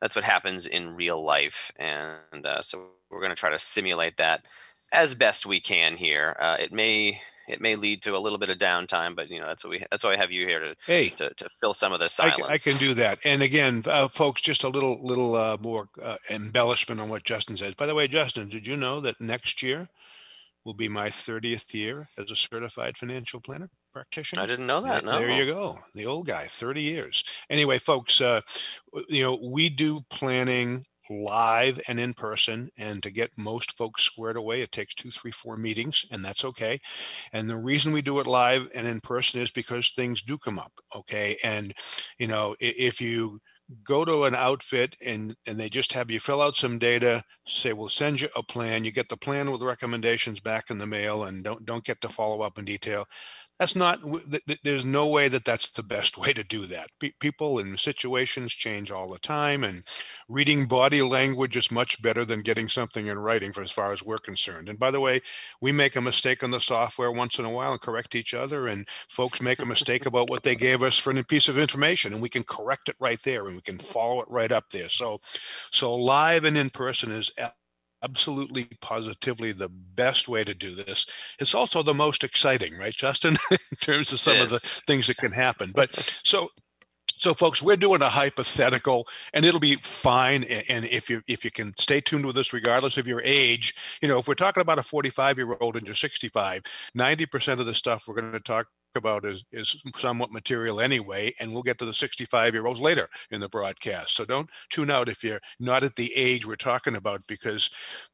that's 0.00 0.14
what 0.14 0.24
happens 0.24 0.66
in 0.66 0.94
real 0.94 1.22
life 1.22 1.70
and 1.76 2.46
uh, 2.46 2.60
so 2.62 2.86
we're 3.10 3.20
going 3.20 3.30
to 3.30 3.36
try 3.36 3.50
to 3.50 3.58
simulate 3.58 4.16
that 4.16 4.44
as 4.92 5.14
best 5.14 5.46
we 5.46 5.60
can 5.60 5.96
here 5.96 6.36
uh, 6.40 6.56
it 6.58 6.72
may 6.72 7.20
it 7.48 7.60
may 7.60 7.74
lead 7.76 8.00
to 8.02 8.16
a 8.16 8.18
little 8.18 8.38
bit 8.38 8.50
of 8.50 8.58
downtime 8.58 9.14
but 9.14 9.30
you 9.30 9.40
know 9.40 9.46
that's 9.46 9.64
what 9.64 9.70
we 9.70 9.84
that's 9.90 10.04
why 10.04 10.12
i 10.12 10.16
have 10.16 10.30
you 10.32 10.46
here 10.46 10.60
to 10.60 10.74
hey, 10.86 11.08
to, 11.08 11.32
to 11.34 11.48
fill 11.48 11.74
some 11.74 11.92
of 11.92 11.98
the 11.98 12.04
I, 12.04 12.08
silence 12.08 12.36
ca- 12.36 12.46
I 12.46 12.58
can 12.58 12.76
do 12.78 12.94
that. 12.94 13.18
And 13.24 13.42
again, 13.42 13.82
uh, 13.86 14.08
folks, 14.08 14.40
just 14.40 14.64
a 14.64 14.68
little 14.68 15.04
little 15.04 15.34
uh, 15.34 15.56
more 15.60 15.88
uh, 16.00 16.16
embellishment 16.30 17.00
on 17.00 17.08
what 17.08 17.24
Justin 17.24 17.56
says. 17.56 17.74
By 17.74 17.86
the 17.86 17.94
way, 17.94 18.08
Justin, 18.08 18.48
did 18.48 18.66
you 18.66 18.76
know 18.76 19.00
that 19.00 19.20
next 19.20 19.62
year 19.62 19.88
will 20.64 20.74
be 20.74 20.88
my 20.88 21.08
30th 21.08 21.74
year 21.74 22.08
as 22.18 22.30
a 22.30 22.36
certified 22.36 22.96
financial 22.96 23.40
planner? 23.40 23.68
practitioner. 23.92 24.42
I 24.42 24.46
didn't 24.46 24.66
know 24.66 24.80
that. 24.80 25.04
No. 25.04 25.18
there 25.18 25.30
you 25.30 25.44
go. 25.44 25.76
The 25.94 26.06
old 26.06 26.26
guy, 26.26 26.46
30 26.46 26.82
years. 26.82 27.24
Anyway, 27.50 27.78
folks, 27.78 28.20
uh, 28.20 28.40
you 29.08 29.22
know, 29.22 29.38
we 29.52 29.68
do 29.68 30.00
planning 30.10 30.80
live 31.10 31.80
and 31.88 32.00
in 32.00 32.14
person. 32.14 32.70
And 32.78 33.02
to 33.02 33.10
get 33.10 33.30
most 33.36 33.76
folks 33.76 34.02
squared 34.02 34.36
away, 34.36 34.62
it 34.62 34.72
takes 34.72 34.94
two, 34.94 35.10
three, 35.10 35.30
four 35.30 35.56
meetings, 35.56 36.04
and 36.10 36.24
that's 36.24 36.44
okay. 36.44 36.80
And 37.32 37.48
the 37.48 37.56
reason 37.56 37.92
we 37.92 38.02
do 38.02 38.20
it 38.20 38.26
live 38.26 38.68
and 38.74 38.86
in 38.86 39.00
person 39.00 39.40
is 39.40 39.50
because 39.50 39.90
things 39.90 40.22
do 40.22 40.38
come 40.38 40.58
up. 40.58 40.72
Okay. 40.94 41.36
And, 41.44 41.74
you 42.18 42.26
know, 42.26 42.56
if 42.60 43.00
you 43.00 43.40
go 43.84 44.04
to 44.04 44.24
an 44.24 44.34
outfit 44.34 44.96
and 45.04 45.34
and 45.46 45.58
they 45.58 45.68
just 45.68 45.92
have 45.92 46.10
you 46.10 46.20
fill 46.20 46.42
out 46.42 46.56
some 46.56 46.78
data 46.78 47.22
say 47.46 47.72
we'll 47.72 47.88
send 47.88 48.20
you 48.20 48.28
a 48.36 48.42
plan. 48.42 48.84
You 48.84 48.92
get 48.92 49.08
the 49.08 49.16
plan 49.16 49.50
with 49.50 49.62
recommendations 49.62 50.40
back 50.40 50.70
in 50.70 50.78
the 50.78 50.86
mail 50.86 51.24
and 51.24 51.44
don't 51.44 51.64
don't 51.64 51.84
get 51.84 52.00
to 52.02 52.08
follow 52.08 52.42
up 52.42 52.58
in 52.58 52.64
detail 52.64 53.06
that's 53.62 53.76
not 53.76 54.00
there's 54.64 54.84
no 54.84 55.06
way 55.06 55.28
that 55.28 55.44
that's 55.44 55.70
the 55.70 55.84
best 55.84 56.18
way 56.18 56.32
to 56.32 56.42
do 56.42 56.66
that. 56.66 56.88
People 57.20 57.60
and 57.60 57.78
situations 57.78 58.52
change 58.52 58.90
all 58.90 59.08
the 59.08 59.20
time 59.20 59.62
and 59.62 59.84
reading 60.28 60.66
body 60.66 61.00
language 61.00 61.56
is 61.56 61.70
much 61.70 62.02
better 62.02 62.24
than 62.24 62.40
getting 62.40 62.68
something 62.68 63.06
in 63.06 63.20
writing 63.20 63.52
for 63.52 63.62
as 63.62 63.70
far 63.70 63.92
as 63.92 64.02
we're 64.02 64.18
concerned. 64.18 64.68
And 64.68 64.80
by 64.80 64.90
the 64.90 64.98
way 64.98 65.20
we 65.60 65.70
make 65.70 65.94
a 65.94 66.00
mistake 66.00 66.42
on 66.42 66.50
the 66.50 66.58
software 66.58 67.12
once 67.12 67.38
in 67.38 67.44
a 67.44 67.50
while 67.50 67.70
and 67.70 67.80
correct 67.80 68.16
each 68.16 68.34
other 68.34 68.66
and 68.66 68.88
folks 68.88 69.40
make 69.40 69.60
a 69.60 69.64
mistake 69.64 70.06
about 70.06 70.28
what 70.28 70.42
they 70.42 70.56
gave 70.56 70.82
us 70.82 70.98
for 70.98 71.16
a 71.16 71.22
piece 71.22 71.46
of 71.46 71.56
information 71.56 72.12
and 72.12 72.20
we 72.20 72.28
can 72.28 72.42
correct 72.42 72.88
it 72.88 72.96
right 72.98 73.22
there 73.22 73.46
and 73.46 73.54
we 73.54 73.62
can 73.62 73.78
follow 73.78 74.22
it 74.22 74.28
right 74.28 74.50
up 74.50 74.70
there. 74.70 74.88
So 74.88 75.18
so 75.70 75.94
live 75.94 76.42
and 76.42 76.56
in 76.56 76.70
person 76.70 77.12
is 77.12 77.30
absolutely 78.02 78.68
positively 78.80 79.52
the 79.52 79.68
best 79.68 80.28
way 80.28 80.44
to 80.44 80.54
do 80.54 80.74
this. 80.74 81.06
It's 81.38 81.54
also 81.54 81.82
the 81.82 81.94
most 81.94 82.24
exciting, 82.24 82.76
right, 82.76 82.92
Justin, 82.92 83.36
in 83.50 83.76
terms 83.80 84.12
of 84.12 84.20
some 84.20 84.40
of 84.40 84.50
the 84.50 84.58
things 84.58 85.06
that 85.06 85.16
can 85.18 85.32
happen. 85.32 85.72
But 85.74 85.94
so 86.24 86.48
so 87.22 87.34
folks, 87.34 87.62
we're 87.62 87.76
doing 87.76 88.02
a 88.02 88.08
hypothetical 88.08 89.06
and 89.32 89.44
it'll 89.44 89.60
be 89.60 89.76
fine. 89.76 90.42
And 90.68 90.84
if 90.86 91.08
you 91.08 91.22
if 91.28 91.44
you 91.44 91.52
can 91.52 91.72
stay 91.78 92.00
tuned 92.00 92.26
with 92.26 92.36
us 92.36 92.52
regardless 92.52 92.98
of 92.98 93.06
your 93.06 93.22
age, 93.24 93.98
you 94.02 94.08
know, 94.08 94.18
if 94.18 94.26
we're 94.26 94.34
talking 94.34 94.60
about 94.60 94.80
a 94.80 94.82
45 94.82 95.38
year 95.38 95.56
old 95.60 95.76
and 95.76 95.86
you're 95.86 95.94
65, 95.94 96.62
90% 96.98 97.60
of 97.60 97.66
the 97.66 97.74
stuff 97.74 98.06
we're 98.08 98.20
going 98.20 98.32
to 98.32 98.40
talk 98.40 98.66
about 98.96 99.24
is 99.24 99.44
is 99.52 99.82
somewhat 99.94 100.32
material 100.32 100.80
anyway 100.80 101.32
and 101.40 101.52
we'll 101.52 101.62
get 101.62 101.78
to 101.78 101.84
the 101.84 101.94
65 101.94 102.54
year 102.54 102.66
olds 102.66 102.80
later 102.80 103.08
in 103.30 103.40
the 103.40 103.48
broadcast. 103.48 104.14
So 104.14 104.24
don't 104.24 104.50
tune 104.70 104.90
out 104.90 105.08
if 105.08 105.22
you're 105.22 105.40
not 105.60 105.82
at 105.82 105.96
the 105.96 106.12
age 106.14 106.46
we're 106.46 106.56
talking 106.56 106.96
about 106.96 107.20
because 107.26 107.70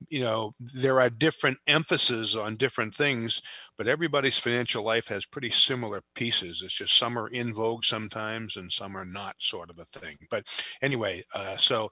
you 0.09 0.21
know 0.21 0.53
there 0.75 1.01
are 1.01 1.11
different 1.11 1.59
emphases 1.67 2.37
on 2.37 2.57
different 2.57 2.95
things 2.95 3.43
but 3.77 3.87
everybody's 3.87 4.39
financial 4.39 4.83
life 4.83 5.07
has 5.09 5.25
pretty 5.25 5.51
similar 5.51 6.03
pieces. 6.15 6.63
It's 6.63 6.75
just 6.75 6.99
some 6.99 7.19
are 7.19 7.29
in 7.29 7.53
vogue 7.55 7.85
sometimes 7.85 8.57
and 8.57 8.71
some 8.73 8.97
are 8.97 9.05
not 9.05 9.37
sort 9.39 9.71
of 9.71 9.79
a 9.79 9.85
thing. 9.85 10.17
But 10.31 10.45
anyway 10.83 11.23
uh, 11.35 11.57
so 11.57 11.91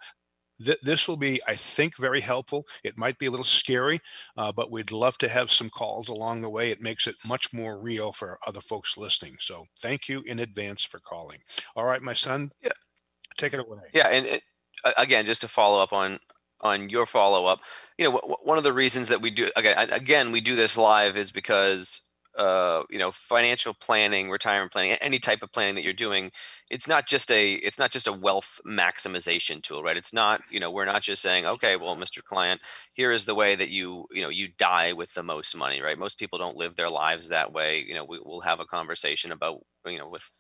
th- 0.64 0.80
this 0.82 1.08
will 1.08 1.16
be, 1.16 1.40
I 1.46 1.54
think, 1.56 1.96
very 1.96 2.20
helpful. 2.20 2.66
It 2.84 2.98
might 2.98 3.18
be 3.18 3.26
a 3.26 3.30
little 3.30 3.44
scary, 3.44 4.00
uh, 4.36 4.52
but 4.52 4.70
we'd 4.70 4.92
love 4.92 5.18
to 5.18 5.28
have 5.28 5.50
some 5.52 5.70
calls 5.70 6.08
along 6.08 6.42
the 6.42 6.50
way. 6.50 6.70
It 6.70 6.80
makes 6.80 7.06
it 7.06 7.16
much 7.26 7.52
more 7.52 7.78
real 7.78 8.12
for 8.12 8.38
other 8.46 8.60
folks 8.60 8.96
listening. 8.96 9.36
So 9.40 9.66
thank 9.78 10.08
you 10.08 10.22
in 10.26 10.40
advance 10.40 10.84
for 10.84 10.98
calling. 11.00 11.38
All 11.74 11.84
right, 11.84 12.02
my 12.02 12.14
son, 12.14 12.50
yeah. 12.62 12.70
take 13.36 13.54
it 13.54 13.60
away. 13.60 13.78
Yeah, 13.92 14.08
and 14.08 14.26
it, 14.26 14.42
again, 14.96 15.26
just 15.26 15.40
to 15.42 15.48
follow 15.48 15.82
up 15.82 15.92
on 15.92 16.18
on 16.62 16.88
your 16.88 17.06
follow 17.06 17.46
up, 17.46 17.60
you 17.98 18.04
know, 18.04 18.12
w- 18.12 18.36
one 18.42 18.58
of 18.58 18.64
the 18.64 18.72
reasons 18.72 19.08
that 19.08 19.20
we 19.20 19.30
do 19.30 19.50
again, 19.56 19.76
again, 19.92 20.32
we 20.32 20.40
do 20.40 20.56
this 20.56 20.76
live 20.76 21.16
is 21.16 21.30
because 21.30 22.00
uh, 22.36 22.82
you 22.90 22.98
know 22.98 23.10
financial 23.10 23.74
planning 23.74 24.30
retirement 24.30 24.72
planning 24.72 24.92
any 25.00 25.18
type 25.18 25.42
of 25.42 25.52
planning 25.52 25.74
that 25.74 25.84
you're 25.84 25.92
doing 25.92 26.30
it's 26.70 26.88
not 26.88 27.06
just 27.06 27.30
a 27.30 27.54
it's 27.54 27.78
not 27.78 27.90
just 27.90 28.06
a 28.06 28.12
wealth 28.12 28.60
maximization 28.66 29.62
tool 29.62 29.82
right? 29.82 29.96
It's 29.96 30.12
not 30.12 30.42
you 30.50 30.60
know 30.60 30.70
we're 30.70 30.84
not 30.84 31.02
just 31.02 31.22
saying 31.22 31.46
okay 31.46 31.76
well 31.76 31.96
mr 31.96 32.22
client 32.22 32.60
here 32.92 33.10
is 33.10 33.24
the 33.24 33.34
way 33.34 33.56
that 33.56 33.70
you 33.70 34.06
you 34.12 34.22
know 34.22 34.28
you 34.28 34.48
die 34.58 34.92
with 34.92 35.12
the 35.14 35.22
most 35.22 35.56
money 35.56 35.80
right? 35.80 35.98
Most 35.98 36.18
people 36.18 36.38
don't 36.38 36.56
live 36.56 36.76
their 36.76 36.90
lives 36.90 37.28
that 37.28 37.52
way 37.52 37.84
you 37.86 37.94
know 37.94 38.04
we, 38.04 38.18
will 38.20 38.40
have 38.40 38.60
a 38.60 38.66
conversation 38.66 39.32
about 39.32 39.60
you 39.86 39.98
know 39.98 40.08
with 40.08 40.30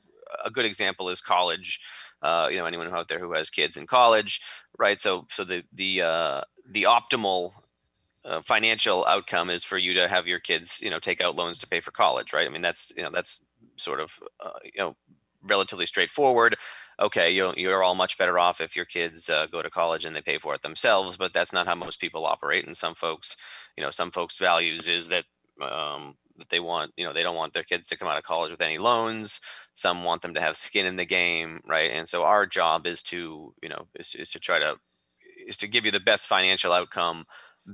a 0.44 0.50
good 0.50 0.66
example 0.66 1.08
is 1.08 1.20
college 1.20 1.80
uh, 2.22 2.48
you 2.50 2.56
know 2.56 2.66
anyone 2.66 2.92
out 2.92 3.08
there 3.08 3.20
who 3.20 3.32
has 3.32 3.48
kids 3.50 3.76
in 3.76 3.86
college 3.86 4.40
right? 4.78 5.00
So 5.00 5.26
so 5.30 5.44
the 5.44 5.64
the 5.72 6.02
uh, 6.02 6.40
the 6.70 6.84
optimal 6.84 7.52
uh, 8.26 8.42
financial 8.42 9.04
outcome 9.06 9.50
is 9.50 9.64
for 9.64 9.78
you 9.78 9.94
to 9.94 10.08
have 10.08 10.26
your 10.26 10.40
kids, 10.40 10.80
you 10.82 10.90
know, 10.90 10.98
take 10.98 11.20
out 11.20 11.36
loans 11.36 11.58
to 11.60 11.66
pay 11.68 11.80
for 11.80 11.92
college, 11.92 12.32
right? 12.32 12.46
I 12.46 12.50
mean, 12.50 12.62
that's 12.62 12.92
you 12.96 13.02
know 13.02 13.10
that's 13.12 13.46
sort 13.76 14.00
of 14.00 14.18
uh, 14.40 14.58
you 14.64 14.78
know 14.78 14.96
relatively 15.42 15.86
straightforward. 15.86 16.56
Okay, 17.00 17.30
you're 17.30 17.54
you're 17.56 17.84
all 17.84 17.94
much 17.94 18.18
better 18.18 18.38
off 18.38 18.60
if 18.60 18.74
your 18.74 18.84
kids 18.84 19.30
uh, 19.30 19.46
go 19.46 19.62
to 19.62 19.70
college 19.70 20.04
and 20.04 20.16
they 20.16 20.22
pay 20.22 20.38
for 20.38 20.54
it 20.54 20.62
themselves, 20.62 21.16
but 21.16 21.32
that's 21.32 21.52
not 21.52 21.66
how 21.66 21.74
most 21.74 22.00
people 22.00 22.26
operate. 22.26 22.66
And 22.66 22.76
some 22.76 22.94
folks, 22.94 23.36
you 23.76 23.84
know, 23.84 23.90
some 23.90 24.10
folks' 24.10 24.38
values 24.38 24.88
is 24.88 25.08
that 25.08 25.24
um, 25.60 26.16
that 26.38 26.48
they 26.48 26.60
want, 26.60 26.92
you 26.96 27.04
know, 27.04 27.12
they 27.12 27.22
don't 27.22 27.36
want 27.36 27.52
their 27.52 27.62
kids 27.62 27.88
to 27.88 27.96
come 27.96 28.08
out 28.08 28.18
of 28.18 28.24
college 28.24 28.50
with 28.50 28.60
any 28.60 28.78
loans. 28.78 29.40
Some 29.74 30.04
want 30.04 30.22
them 30.22 30.34
to 30.34 30.40
have 30.40 30.56
skin 30.56 30.86
in 30.86 30.96
the 30.96 31.04
game, 31.04 31.60
right? 31.68 31.90
And 31.92 32.08
so 32.08 32.24
our 32.24 32.46
job 32.46 32.86
is 32.86 33.02
to, 33.04 33.54
you 33.62 33.68
know, 33.68 33.86
is, 33.94 34.14
is 34.14 34.30
to 34.32 34.40
try 34.40 34.58
to 34.58 34.76
is 35.46 35.56
to 35.58 35.68
give 35.68 35.84
you 35.84 35.92
the 35.92 36.00
best 36.00 36.26
financial 36.26 36.72
outcome 36.72 37.24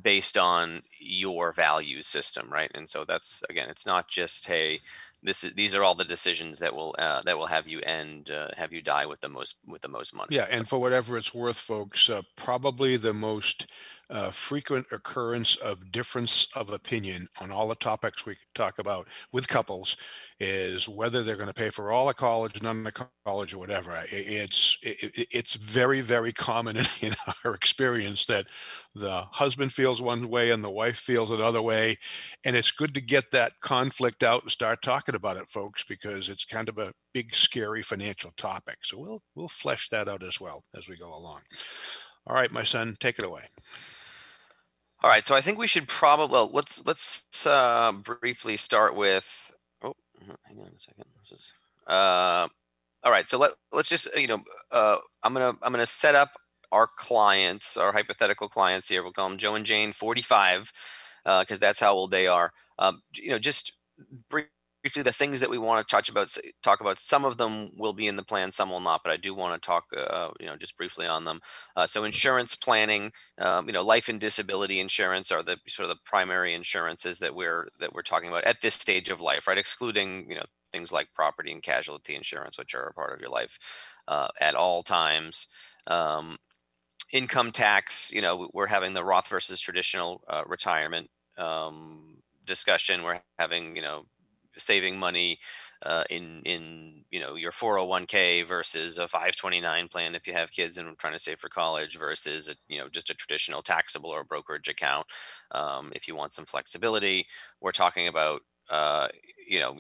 based 0.01 0.39
on 0.39 0.83
your 0.99 1.53
value 1.53 2.03
system 2.03 2.51
right? 2.51 2.71
And 2.75 2.89
so 2.89 3.05
that's 3.05 3.43
again 3.51 3.69
it's 3.69 3.87
not 3.87 4.09
just 4.09 4.47
hey 4.47 4.81
this 5.23 5.45
is 5.45 5.55
these 5.55 5.75
are 5.75 5.85
all 5.85 5.95
the 5.95 6.05
decisions 6.05 6.59
that 6.59 6.75
will 6.75 6.95
uh, 6.99 7.23
that 7.23 7.39
will 7.39 7.47
have 7.47 7.69
you 7.69 7.81
end 7.81 8.31
uh, 8.31 8.49
have 8.57 8.73
you 8.73 8.83
die 8.83 9.07
with 9.07 9.21
the 9.21 9.29
most 9.29 9.57
with 9.67 9.83
the 9.83 9.89
most 9.89 10.15
money 10.15 10.35
yeah 10.35 10.47
and 10.51 10.69
for 10.69 10.79
whatever 10.79 11.17
it's 11.17 11.35
worth 11.35 11.59
folks 11.59 12.11
uh, 12.11 12.23
probably 12.37 12.97
the 12.97 13.13
most 13.13 13.67
uh, 14.13 14.31
frequent 14.31 14.87
occurrence 14.93 15.57
of 15.57 15.91
difference 15.91 16.47
of 16.55 16.69
opinion 16.69 17.27
on 17.41 17.51
all 17.51 17.67
the 17.67 17.75
topics 17.75 18.27
we 18.27 18.37
talk 18.55 18.79
about 18.79 19.09
with 19.33 19.49
couples 19.49 19.97
is 20.39 20.87
whether 20.87 21.23
they're 21.23 21.37
going 21.37 21.47
to 21.49 21.55
pay 21.55 21.71
for 21.71 21.91
all 21.91 22.07
the 22.07 22.13
college, 22.13 22.63
none 22.63 22.79
of 22.79 22.85
the 22.85 23.07
college, 23.25 23.55
or 23.55 23.59
whatever. 23.59 24.05
It's 24.11 24.77
it, 24.83 25.29
it's 25.31 25.55
very 25.55 26.03
very 26.03 26.33
common 26.33 26.77
in, 26.77 26.85
in 27.01 27.15
our 27.45 27.55
experience 27.55 28.27
that 28.27 28.47
the 28.95 29.23
husband 29.31 29.73
feels 29.73 30.03
one 30.03 30.29
way 30.29 30.51
and 30.51 30.63
the 30.63 30.71
wife 30.71 30.99
feels 30.99 31.31
another 31.31 31.63
way, 31.63 31.97
and 32.45 32.55
it's 32.55 32.71
good 32.71 32.95
to 32.95 33.01
get 33.01 33.31
that 33.31 33.53
conflict 33.61 34.23
out 34.23 34.43
and 34.43 34.51
start 34.51 34.83
talking 34.83 35.15
about 35.15 35.39
it, 35.39 35.49
folks, 35.49 35.85
because 35.85 36.29
it's 36.29 36.45
kind 36.45 36.69
of 36.69 36.77
a 36.77 36.93
big 37.15 37.35
scary 37.35 37.83
financial 37.83 38.33
topic. 38.37 38.77
So 38.83 38.99
we'll 38.99 39.23
we'll 39.35 39.49
flesh 39.49 39.89
that 39.89 40.07
out 40.09 40.23
as 40.23 40.39
well 40.39 40.63
as 40.77 40.87
we 40.87 40.97
go 40.97 41.09
along. 41.09 41.41
All 42.27 42.37
right, 42.37 42.53
my 42.53 42.63
son, 42.63 42.95
take 43.01 43.19
it 43.19 43.25
away. 43.25 43.45
All 45.03 45.11
right, 45.11 45.27
so 45.27 45.35
I 45.35 45.41
think 45.41 45.59
we 45.59 45.67
should 45.67 45.89
probably 45.89 46.33
well, 46.33 46.51
let's 46.53 46.87
let's 46.87 47.45
uh, 47.45 47.91
briefly 47.93 48.57
start 48.57 48.95
with. 48.95 49.53
Oh, 49.83 49.95
hang 50.47 50.61
on 50.61 50.71
a 50.75 50.79
second. 50.79 51.07
This 51.19 51.33
is. 51.33 51.53
Uh, 51.89 52.47
all 53.03 53.11
right, 53.11 53.29
so 53.29 53.37
let 53.37 53.51
let's 53.73 53.89
just 53.89 54.09
you 54.17 54.29
know 54.29 54.45
uh, 54.71 54.99
I'm 55.25 55.33
gonna 55.33 55.57
I'm 55.61 55.73
gonna 55.73 55.87
set 55.87 56.15
up 56.15 56.31
our 56.71 56.87
clients, 56.87 57.77
our 57.77 57.91
hypothetical 57.93 58.49
clients 58.49 58.89
here. 58.89 59.03
We'll 59.03 59.13
call 59.13 59.29
them 59.29 59.39
Joe 59.39 59.57
and 59.57 59.67
Jane, 59.67 59.93
45, 59.93 60.73
because 61.25 61.47
uh, 61.51 61.67
that's 61.67 61.81
how 61.81 61.93
old 61.95 62.13
they 62.13 62.29
are. 62.29 62.53
Um, 62.79 63.03
you 63.15 63.31
know, 63.31 63.41
just 63.41 63.73
brief 64.31 64.47
briefly 64.83 65.03
the 65.03 65.13
things 65.13 65.41
that 65.41 65.51
we 65.51 65.59
want 65.59 65.87
to 65.87 65.91
touch 65.91 66.09
about 66.09 66.37
talk 66.63 66.81
about 66.81 66.99
some 66.99 67.25
of 67.25 67.37
them 67.37 67.71
will 67.77 67.93
be 67.93 68.07
in 68.09 68.17
the 68.17 68.23
plan 68.23 68.51
some 68.53 68.71
will 68.71 68.81
not 68.81 69.03
but 69.05 69.13
i 69.13 69.17
do 69.17 69.35
want 69.35 69.61
to 69.61 69.65
talk 69.67 69.85
uh, 69.97 70.29
you 70.41 70.47
know 70.47 70.57
just 70.57 70.77
briefly 70.77 71.07
on 71.07 71.25
them. 71.25 71.41
Uh, 71.77 71.87
so 71.87 72.05
insurance 72.05 72.55
planning 72.57 73.13
um, 73.39 73.67
you 73.67 73.73
know 73.73 73.83
life 73.83 74.09
and 74.09 74.21
disability 74.21 74.81
insurance 74.81 75.31
are 75.31 75.43
the 75.43 75.57
sort 75.67 75.89
of 75.89 75.95
the 75.97 76.01
primary 76.05 76.55
insurances 76.55 77.19
that 77.19 77.35
we're 77.35 77.69
that 77.79 77.93
we're 77.95 78.03
talking 78.03 78.29
about 78.29 78.45
at 78.45 78.61
this 78.61 78.75
stage 78.75 79.11
of 79.11 79.21
life 79.21 79.47
right? 79.47 79.59
Excluding 79.59 80.27
you 80.29 80.37
know 80.37 80.45
things 80.73 80.93
like 80.93 81.13
property 81.15 81.53
and 81.53 81.63
casualty 81.63 82.15
insurance 82.15 82.59
which 82.59 82.75
are 82.75 82.87
a 82.87 82.95
part 82.95 83.13
of 83.15 83.21
your 83.21 83.31
life 83.31 83.59
uh, 84.09 84.29
at 84.41 84.55
all 84.55 84.83
times. 84.83 85.47
Um, 85.87 86.39
income 87.13 87.51
tax 87.53 88.11
you 88.13 88.23
know 88.23 88.49
we're 88.55 88.67
having 88.67 88.95
the 88.95 89.05
roth 89.05 89.29
versus 89.29 89.61
traditional 89.61 90.23
uh, 90.29 90.43
retirement 90.47 91.11
um, 91.39 92.19
discussion. 92.45 93.03
We're 93.03 93.21
having 93.39 93.77
you 93.77 93.83
know 93.83 94.07
saving 94.59 94.99
money 94.99 95.39
uh, 95.85 96.05
in 96.11 96.43
in 96.45 97.05
you 97.11 97.21
know 97.21 97.35
your 97.35 97.53
401k 97.53 98.43
versus 98.43 98.99
a 98.99 99.09
529 99.09 99.89
plan 99.89 100.15
if 100.15 100.27
you 100.27 100.33
have 100.33 100.51
kids 100.53 100.79
and 100.79 100.99
trying 100.99 101.13
to 101.13 101.19
save 101.19 101.39
for 101.41 101.49
college 101.49 101.99
versus 101.99 102.49
a, 102.49 102.55
you 102.69 102.79
know 102.79 102.89
just 102.89 103.11
a 103.11 103.15
traditional 103.15 103.63
taxable 103.63 104.11
or 104.11 104.25
brokerage 104.25 104.69
account 104.69 105.07
um, 105.53 105.93
if 105.95 106.07
you 106.09 106.15
want 106.15 106.33
some 106.33 106.45
flexibility 106.45 107.27
we're 107.61 107.73
talking 107.73 108.07
about 108.09 108.41
uh, 108.71 109.09
you 109.49 109.59
know 109.59 109.77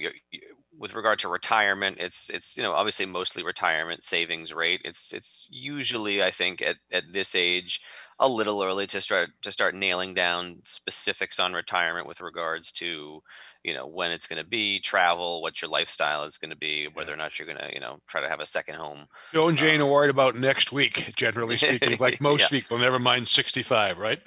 with 0.79 0.95
regard 0.95 1.19
to 1.21 1.29
retirement, 1.29 1.99
it's 2.01 2.31
it's 2.31 2.57
you 2.57 2.63
know 2.63 2.73
obviously 2.73 3.07
mostly 3.07 3.43
retirement 3.43 4.03
savings 4.03 4.53
rate. 4.53 4.81
It's 4.85 5.13
it's 5.13 5.47
usually 5.51 6.23
I 6.23 6.31
think 6.31 6.63
at 6.63 6.77
at 6.91 7.05
this 7.13 7.35
age 7.35 7.81
a 8.23 8.29
little 8.29 8.63
early 8.63 8.87
to 8.87 9.01
start 9.01 9.31
to 9.43 9.53
start 9.53 9.75
nailing 9.75 10.15
down 10.15 10.59
specifics 10.65 11.39
on 11.41 11.53
retirement 11.53 12.07
with 12.07 12.21
regards 12.21 12.73
to 12.73 13.21
you 13.65 13.75
know 13.75 13.87
when 13.87 14.13
it's 14.13 14.27
going 14.27 14.43
to 14.43 14.49
be 14.49 14.81
travel 14.81 15.43
what 15.43 15.61
your 15.61 15.69
lifestyle 15.69 16.25
is 16.25 16.39
going 16.39 16.51
to 16.51 16.57
be 16.57 16.89
whether 16.95 17.13
or 17.13 17.17
not 17.17 17.39
you're 17.39 17.47
going 17.47 17.59
to 17.59 17.71
you 17.75 17.81
know 17.81 17.99
try 18.07 18.21
to 18.21 18.29
have 18.29 18.41
a 18.41 18.47
second 18.47 18.77
home 18.77 19.07
Joe 19.35 19.49
and 19.49 19.59
Jane 19.59 19.81
are 19.81 19.91
worried 19.91 20.11
about 20.11 20.37
next 20.37 20.73
week, 20.73 21.13
generally 21.17 21.57
speaking, 21.57 21.97
like 21.99 22.21
most 22.21 22.43
Yeah. 22.43 22.61
people, 22.61 22.79
never 22.79 22.99
mind 22.99 23.27
65, 23.29 23.99
right? 23.99 24.21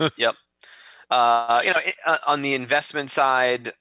yep 0.18 0.34
uh, 1.10 1.60
you 1.64 1.70
know 1.70 1.78
i- 1.84 1.92
uh, 2.06 2.18
on 2.26 2.42
the 2.42 2.54
investment 2.54 3.10
side 3.10 3.72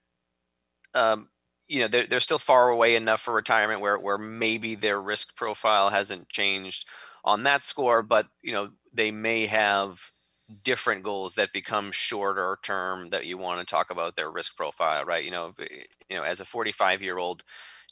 um, 0.94 1.30
you 1.68 1.80
know 1.80 1.88
they're, 1.88 2.06
they're 2.08 2.20
still 2.20 2.40
far 2.40 2.70
away 2.70 2.96
enough 2.96 3.22
for 3.22 3.34
retirement 3.34 3.82
where 3.82 3.98
where 3.98 4.18
maybe 4.18 4.76
their 4.76 5.02
risk 5.02 5.36
profile 5.36 5.90
hasn't 5.90 6.30
changed 6.30 6.88
on 7.26 7.44
that 7.44 7.64
score 7.64 8.02
but 8.04 8.28
you 8.42 8.52
know 8.52 8.70
they 8.94 9.12
may 9.12 9.46
have 9.48 10.12
different 10.64 11.04
goals 11.04 11.36
that 11.36 11.54
become 11.54 11.92
shorter 11.92 12.58
term 12.64 13.10
that 13.10 13.26
you 13.26 13.38
want 13.38 13.60
to 13.60 13.66
talk 13.66 13.90
about 13.92 14.16
their 14.16 14.32
risk 14.32 14.56
profile 14.56 15.06
right? 15.06 15.26
You 15.26 15.32
know 15.32 15.54
eh, 15.60 15.84
you 16.10 16.18
know 16.18 16.24
as 16.24 16.40
a 16.40 16.46
45 16.46 17.02
year 17.02 17.18
old 17.18 17.44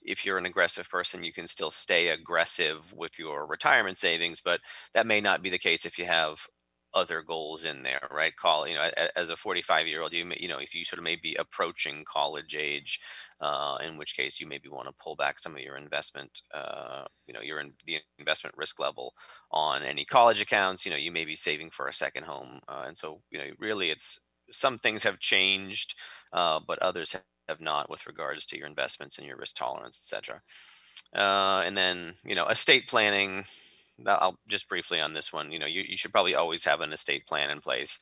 if 0.03 0.25
you're 0.25 0.38
an 0.38 0.46
aggressive 0.46 0.89
person 0.89 1.24
you 1.24 1.34
can 1.34 1.48
still 1.48 1.72
stay 1.72 2.10
aggressive 2.10 2.93
with 2.93 3.20
your 3.20 3.46
retirement 3.48 3.98
savings 3.98 4.41
but 4.41 4.60
that 4.93 5.08
may 5.08 5.22
not 5.22 5.41
be 5.43 5.50
the 5.50 5.60
case 5.60 5.86
if 5.86 5.98
you 6.00 6.05
have 6.05 6.48
other 6.94 7.22
goals 7.22 7.64
in 7.64 7.84
there 7.84 8.08
right? 8.12 8.36
Call 8.36 8.68
you 8.68 8.76
know 8.76 8.90
as 9.16 9.30
a 9.30 9.36
45 9.36 9.88
year 9.88 10.02
old 10.02 10.14
you 10.14 10.26
may, 10.26 10.38
you 10.40 10.48
know 10.48 10.60
if 10.60 10.76
you 10.76 10.84
sort 10.84 11.00
of 11.00 11.04
may 11.04 11.16
be 11.16 11.36
approaching 11.36 12.04
college 12.06 12.56
age 12.56 13.00
uh, 13.40 13.78
in 13.84 13.98
which 13.98 14.16
case 14.16 14.40
you 14.40 14.48
maybe 14.48 14.70
want 14.70 14.88
to 14.88 14.94
pull 15.04 15.16
back 15.16 15.40
some 15.40 15.56
of 15.56 15.62
your 15.62 15.78
investment 15.78 16.42
uh, 16.54 17.06
you 17.28 17.34
know 17.34 17.42
your 17.42 17.60
in, 17.60 17.74
the 17.86 17.98
investment 18.20 18.56
risk 18.58 18.80
level 18.80 19.14
on 19.52 19.84
any 19.84 20.06
college 20.06 20.42
accounts 20.42 20.86
you 20.86 20.92
know 20.92 20.98
you 20.98 21.12
may 21.12 21.26
be 21.26 21.36
saving 21.36 21.70
for 21.70 21.88
a 21.88 21.94
second 21.94 22.24
home 22.24 22.60
uh, 22.68 22.84
and 22.86 22.98
so 22.98 23.22
you 23.32 23.38
know 23.38 23.46
really 23.60 23.90
it's 23.90 24.20
some 24.52 24.78
things 24.78 25.04
have 25.04 25.20
changed 25.20 25.96
uh, 26.34 26.60
but 26.66 26.80
others 26.80 27.16
have 27.48 27.62
not 27.62 27.90
with 27.90 28.06
regards 28.08 28.46
to 28.46 28.58
your 28.58 28.68
investments 28.68 29.18
and 29.18 29.28
your 29.28 29.38
risk 29.38 29.56
tolerance 29.56 30.00
etc 30.00 30.42
uh, 31.16 31.64
and 31.66 31.76
then 31.76 32.14
you 32.26 32.36
know 32.36 32.48
estate 32.48 32.88
planning 32.88 33.46
I'll 34.06 34.38
just 34.48 34.68
briefly 34.70 35.00
on 35.00 35.14
this 35.14 35.32
one. 35.32 35.52
You 35.52 35.60
know, 35.60 35.66
you, 35.66 35.84
you 35.88 35.98
should 35.98 36.12
probably 36.12 36.36
always 36.36 36.66
have 36.66 36.82
an 36.82 36.94
estate 36.94 37.26
plan 37.28 37.50
in 37.50 37.62
place, 37.62 38.00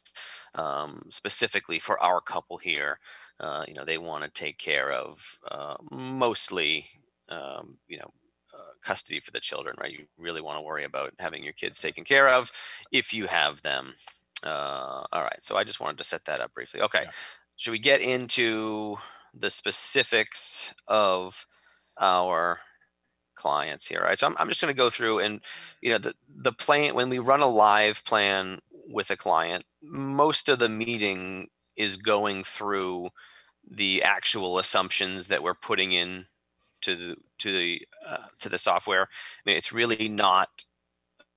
um, 0.55 1.03
specifically 1.09 1.79
for 1.79 2.01
our 2.01 2.21
couple 2.21 2.57
here. 2.57 2.99
Uh, 3.39 3.65
you 3.67 3.73
know, 3.73 3.85
they 3.85 3.97
want 3.97 4.23
to 4.23 4.29
take 4.29 4.57
care 4.57 4.91
of 4.91 5.39
uh, 5.49 5.77
mostly, 5.91 6.87
um, 7.29 7.77
you 7.87 7.97
know, 7.97 8.13
uh, 8.53 8.73
custody 8.81 9.19
for 9.19 9.31
the 9.31 9.39
children, 9.39 9.75
right? 9.79 9.91
You 9.91 10.07
really 10.17 10.41
want 10.41 10.57
to 10.57 10.61
worry 10.61 10.83
about 10.83 11.13
having 11.19 11.43
your 11.43 11.53
kids 11.53 11.79
taken 11.81 12.03
care 12.03 12.27
of 12.29 12.51
if 12.91 13.13
you 13.13 13.27
have 13.27 13.61
them. 13.61 13.93
Uh, 14.43 15.05
all 15.11 15.21
right, 15.21 15.41
so 15.41 15.57
I 15.57 15.63
just 15.63 15.79
wanted 15.79 15.97
to 15.99 16.03
set 16.03 16.25
that 16.25 16.39
up 16.39 16.53
briefly. 16.53 16.81
Okay, 16.81 17.05
Yeah. 17.05 17.11
should 17.55 17.71
we 17.71 17.79
get 17.79 18.01
into 18.01 18.97
the 19.33 19.49
specifics 19.51 20.73
of 20.87 21.45
our 21.99 22.59
clients 23.39 23.87
here. 23.87 24.01
Right. 24.03 24.19
So 24.19 24.27
I'm, 24.27 24.35
I'm 24.37 24.49
just 24.49 24.61
going 24.61 24.73
to 24.73 24.83
go 24.83 24.89
through 24.89 25.19
and, 25.19 25.41
you 25.81 25.91
know, 25.91 25.97
the, 25.97 26.13
the 26.27 26.51
plan, 26.51 26.95
when 26.95 27.09
we 27.09 27.19
run 27.19 27.41
a 27.41 27.47
live 27.47 28.03
plan 28.03 28.59
with 28.87 29.09
a 29.11 29.17
client, 29.17 29.63
most 29.81 30.49
of 30.49 30.59
the 30.59 30.69
meeting 30.69 31.49
is 31.75 31.95
going 31.95 32.43
through 32.43 33.09
the 33.81 34.03
actual 34.03 34.59
assumptions 34.59 35.27
that 35.27 35.43
we're 35.43 35.67
putting 35.69 35.91
in 35.93 36.25
to 36.81 36.95
the, 36.95 37.15
to 37.37 37.51
the, 37.51 37.87
uh, 38.07 38.27
to 38.41 38.49
the 38.49 38.57
software. 38.57 39.03
I 39.03 39.41
mean, 39.45 39.57
it's 39.57 39.71
really 39.73 40.09
not, 40.09 40.49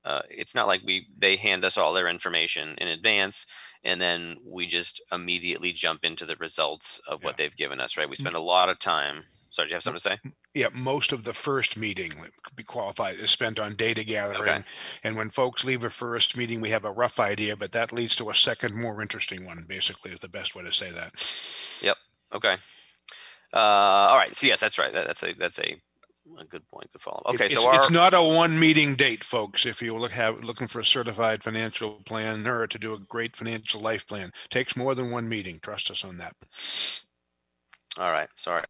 uh, 0.04 0.22
it's 0.28 0.54
not 0.54 0.66
like 0.66 0.82
we, 0.84 1.06
they 1.16 1.36
hand 1.36 1.64
us 1.64 1.78
all 1.78 1.92
their 1.92 2.08
information 2.08 2.74
in 2.78 2.88
advance 2.88 3.46
and 3.84 4.00
then 4.00 4.36
we 4.44 4.66
just 4.66 5.02
immediately 5.10 5.72
jump 5.72 6.04
into 6.04 6.24
the 6.26 6.36
results 6.36 7.00
of 7.06 7.22
what 7.24 7.32
Yeah. 7.32 7.36
they've 7.38 7.56
given 7.56 7.80
us, 7.80 7.96
right? 7.96 8.08
We 8.08 8.16
spend 8.16 8.36
a 8.36 8.40
lot 8.40 8.68
of 8.68 8.78
time. 8.78 9.22
Sorry, 9.50 9.68
do 9.68 9.72
you 9.72 9.76
have 9.76 9.82
something 9.82 10.02
to 10.02 10.08
say? 10.10 10.18
Yeah, 10.54 10.68
most 10.74 11.12
of 11.12 11.24
the 11.24 11.32
first 11.32 11.78
meeting 11.78 12.12
be 12.54 12.62
qualified 12.62 13.16
is 13.16 13.30
spent 13.30 13.58
on 13.58 13.74
data 13.74 14.04
gathering. 14.04 14.64
And 15.02 15.16
when 15.16 15.30
folks 15.30 15.64
leave 15.64 15.84
a 15.84 15.90
first 15.90 16.36
meeting, 16.36 16.60
we 16.60 16.68
have 16.70 16.84
a 16.84 16.90
rough 16.92 17.18
idea, 17.18 17.56
but 17.56 17.72
that 17.72 17.92
leads 17.92 18.16
to 18.16 18.28
a 18.30 18.34
second, 18.34 18.74
more 18.74 19.00
interesting 19.00 19.46
one, 19.46 19.64
basically, 19.66 20.12
is 20.12 20.20
the 20.20 20.28
best 20.28 20.54
way 20.54 20.62
to 20.62 20.72
say 20.72 20.90
that. 20.90 21.12
Yep. 21.82 21.96
Okay. 22.34 22.56
Uh, 23.54 23.56
all 23.56 24.16
right. 24.16 24.34
So 24.34 24.46
yes, 24.46 24.60
that's 24.60 24.78
right. 24.78 24.92
That, 24.92 25.06
that's 25.06 25.22
a 25.22 25.32
that's 25.34 25.58
a, 25.58 25.76
a 26.38 26.44
good 26.44 26.66
point. 26.68 26.90
Good 26.92 27.02
follow. 27.02 27.22
It- 27.28 27.34
Okay. 27.34 27.44
it's, 27.46 27.54
so 27.54 27.68
our 27.68 27.74
it's 27.76 27.90
not 27.90 28.14
a 28.14 28.22
one 28.22 28.58
meeting 28.58 28.94
date, 28.94 29.24
folks. 29.24 29.66
If 29.66 29.82
you 29.82 29.94
look 29.96 30.12
have 30.12 30.42
looking 30.44 30.66
for 30.66 30.80
a 30.80 30.84
certified 30.84 31.42
financial 31.42 32.00
planner 32.06 32.66
to 32.66 32.78
do 32.78 32.94
a 32.94 32.98
great 32.98 33.36
financial 33.36 33.80
life 33.80 34.06
plan, 34.06 34.30
takes 34.50 34.76
more 34.76 34.94
than 34.94 35.10
one 35.10 35.28
meeting. 35.28 35.58
Trust 35.62 35.90
us 35.90 36.04
on 36.04 36.16
that. 36.18 36.34
all 37.98 38.10
right. 38.10 38.28
Sorry. 38.36 38.64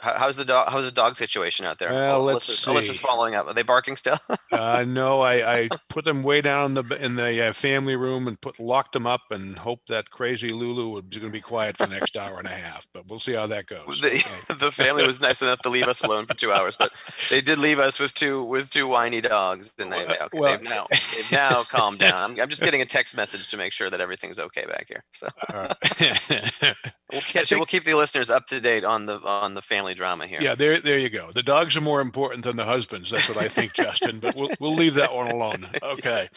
How, 0.00 0.16
how's 0.18 0.36
the 0.36 0.44
dog? 0.44 0.68
How's 0.70 0.84
the 0.86 0.92
dog 0.92 1.16
situation 1.16 1.66
out 1.66 1.78
there? 1.78 1.90
Well, 1.90 2.22
let's 2.22 2.48
Alyssa's, 2.48 2.64
Alyssa's 2.66 2.96
see. 2.98 3.06
following 3.06 3.34
up. 3.34 3.46
Are 3.48 3.54
they 3.54 3.62
barking 3.62 3.96
still? 3.96 4.16
Uh, 4.52 4.84
no, 4.86 5.20
I, 5.20 5.60
I 5.60 5.68
put 5.88 6.04
them 6.04 6.24
way 6.24 6.40
down 6.40 6.66
in 6.66 6.74
the 6.74 7.04
in 7.04 7.14
the 7.14 7.48
uh, 7.48 7.52
family 7.52 7.94
room 7.94 8.26
and 8.26 8.38
put 8.40 8.58
locked 8.58 8.92
them 8.92 9.06
up 9.06 9.20
and 9.30 9.56
hope 9.56 9.78
that 9.86 10.10
crazy 10.10 10.48
Lulu 10.48 10.88
was 10.88 11.04
going 11.04 11.28
to 11.28 11.32
be 11.32 11.40
quiet 11.40 11.76
for 11.76 11.86
the 11.86 11.94
next 11.94 12.16
hour 12.16 12.36
and 12.36 12.48
a 12.48 12.50
half. 12.50 12.88
But 12.92 13.06
we'll 13.08 13.20
see 13.20 13.32
how 13.34 13.46
that 13.46 13.66
goes. 13.66 14.00
the, 14.00 14.08
Okay. 14.08 14.54
the 14.58 14.72
family 14.72 15.06
was 15.06 15.20
nice 15.20 15.40
enough 15.40 15.60
to 15.60 15.68
leave 15.70 15.86
us 15.86 16.02
alone 16.02 16.26
for 16.26 16.34
two 16.34 16.52
hours, 16.52 16.74
but 16.76 16.90
they 17.30 17.40
did 17.40 17.58
leave 17.60 17.78
us 17.78 18.00
with 18.00 18.12
two 18.12 18.42
with 18.42 18.70
two 18.70 18.88
whiny 18.88 19.20
dogs. 19.20 19.72
And 19.78 19.92
they, 19.92 20.02
okay, 20.04 20.16
well- 20.32 20.50
they've 20.58 20.62
now 20.68 20.86
they've 20.90 21.32
now 21.32 21.62
calmed 21.62 22.00
down. 22.00 22.32
I'm, 22.32 22.40
I'm 22.40 22.48
just 22.48 22.62
getting 22.62 22.82
a 22.82 22.86
text 22.86 23.16
message 23.16 23.48
to 23.50 23.56
make 23.56 23.72
sure 23.72 23.88
that 23.88 24.00
everything's 24.00 24.40
okay 24.40 24.66
back 24.66 24.86
here. 24.88 25.04
So 25.12 25.28
right. 25.54 25.76
we'll 27.12 27.20
catch 27.20 27.48
think- 27.48 27.58
we'll 27.60 27.66
keep 27.66 27.84
the 27.84 27.94
listeners 27.94 28.30
up 28.30 28.46
to 28.46 28.60
date 28.60 28.84
on 28.84 29.06
the 29.06 29.20
on 29.20 29.49
the 29.54 29.62
family 29.62 29.94
drama 29.94 30.26
here. 30.26 30.40
yeah, 30.40 30.54
there, 30.54 30.80
there 30.80 30.98
you 30.98 31.08
go. 31.10 31.30
The 31.32 31.42
dogs 31.42 31.76
are 31.76 31.80
more 31.80 32.00
important 32.00 32.44
than 32.44 32.56
the 32.56 32.64
husbands. 32.64 33.10
That's 33.10 33.28
what 33.28 33.38
I 33.38 33.48
think, 33.48 33.74
Justin. 33.74 34.18
But 34.18 34.36
we'll 34.36 34.50
we'll 34.60 34.74
leave 34.74 34.94
that 34.94 35.14
one 35.14 35.30
alone. 35.30 35.66
Okay. 35.82 36.28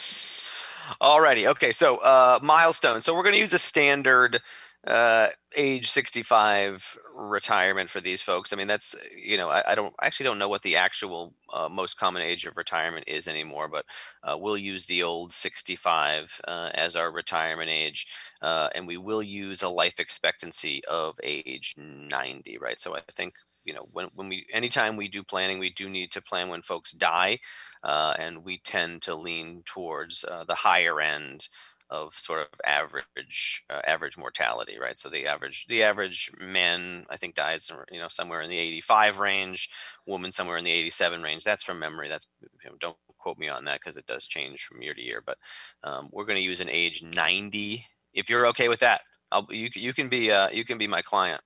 Alrighty. 1.01 1.47
Okay. 1.47 1.71
So 1.71 1.97
uh, 1.97 2.39
milestone. 2.41 3.01
So 3.01 3.15
we're 3.15 3.23
going 3.23 3.35
to 3.35 3.39
use 3.39 3.53
a 3.53 3.59
standard 3.59 4.41
uh, 4.85 5.27
age 5.55 5.87
65 5.89 6.97
retirement 7.15 7.89
for 7.89 8.01
these 8.01 8.21
folks. 8.21 8.51
I 8.51 8.57
mean, 8.57 8.67
that's 8.67 8.95
you 9.15 9.37
know, 9.37 9.49
I, 9.49 9.63
I 9.71 9.75
don't 9.75 9.93
I 9.99 10.07
actually 10.07 10.25
don't 10.25 10.39
know 10.39 10.49
what 10.49 10.61
the 10.61 10.75
actual 10.75 11.33
uh, 11.53 11.69
most 11.69 11.97
common 11.97 12.21
age 12.23 12.45
of 12.45 12.57
retirement 12.57 13.05
is 13.07 13.27
anymore, 13.27 13.67
but 13.69 13.85
uh, 14.23 14.37
we'll 14.37 14.57
use 14.57 14.85
the 14.85 15.03
old 15.03 15.31
65 15.31 16.39
uh, 16.47 16.69
as 16.73 16.95
our 16.95 17.11
retirement 17.11 17.69
age, 17.69 18.07
uh, 18.41 18.69
and 18.75 18.85
we 18.87 18.97
will 18.97 19.23
use 19.23 19.61
a 19.61 19.69
life 19.69 19.99
expectancy 19.99 20.83
of 20.85 21.17
age 21.23 21.75
90. 21.77 22.57
Right. 22.57 22.77
So 22.79 22.95
I 22.95 23.01
think 23.11 23.35
you 23.63 23.73
know 23.73 23.87
when 23.91 24.09
when 24.15 24.27
we 24.27 24.45
anytime 24.53 24.97
we 24.97 25.07
do 25.07 25.23
planning, 25.23 25.59
we 25.59 25.69
do 25.69 25.89
need 25.89 26.11
to 26.11 26.21
plan 26.21 26.49
when 26.49 26.61
folks 26.61 26.91
die 26.91 27.39
uh, 27.83 28.15
and 28.19 28.43
we 28.43 28.59
tend 28.59 29.01
to 29.03 29.15
lean 29.15 29.63
towards 29.65 30.23
uh, 30.25 30.43
the 30.45 30.55
higher 30.55 31.01
end 31.01 31.47
of 31.93 32.11
sort 32.15 32.39
of 32.39 32.47
average 32.65 33.63
uh, 33.69 33.81
average 33.85 34.17
mortality, 34.17 34.77
right? 34.81 34.97
So 34.97 35.09
the 35.09 35.27
average 35.27 35.67
the 35.67 35.83
average 35.83 36.31
man 36.41 37.05
I 37.09 37.17
think 37.17 37.35
dies 37.35 37.71
you 37.91 37.99
know 37.99 38.07
somewhere 38.07 38.41
in 38.41 38.49
the 38.49 38.57
85 38.57 39.19
range, 39.19 39.69
woman 40.07 40.31
somewhere 40.31 40.57
in 40.57 40.65
the 40.65 40.71
87 40.71 41.21
range. 41.21 41.43
That's 41.43 41.63
from 41.63 41.77
memory. 41.77 42.09
That's 42.09 42.25
you 42.41 42.71
know, 42.71 42.75
don't 42.79 42.97
quote 43.19 43.37
me 43.37 43.47
on 43.47 43.65
that 43.65 43.79
because 43.79 43.95
it 43.95 44.07
does 44.07 44.25
change 44.25 44.63
from 44.63 44.81
year 44.81 44.95
to 44.95 45.01
year. 45.01 45.21
But 45.23 45.37
um, 45.83 46.09
we're 46.11 46.25
going 46.25 46.37
to 46.37 46.43
use 46.43 46.61
an 46.61 46.69
age 46.69 47.03
90. 47.03 47.85
If 48.13 48.27
you're 48.27 48.47
okay 48.47 48.69
with 48.69 48.79
that, 48.79 49.01
I'll 49.31 49.45
you 49.51 49.69
you 49.75 49.93
can 49.93 50.09
be 50.09 50.31
uh, 50.31 50.49
you 50.49 50.65
can 50.65 50.79
be 50.79 50.87
my 50.87 51.03
client. 51.03 51.41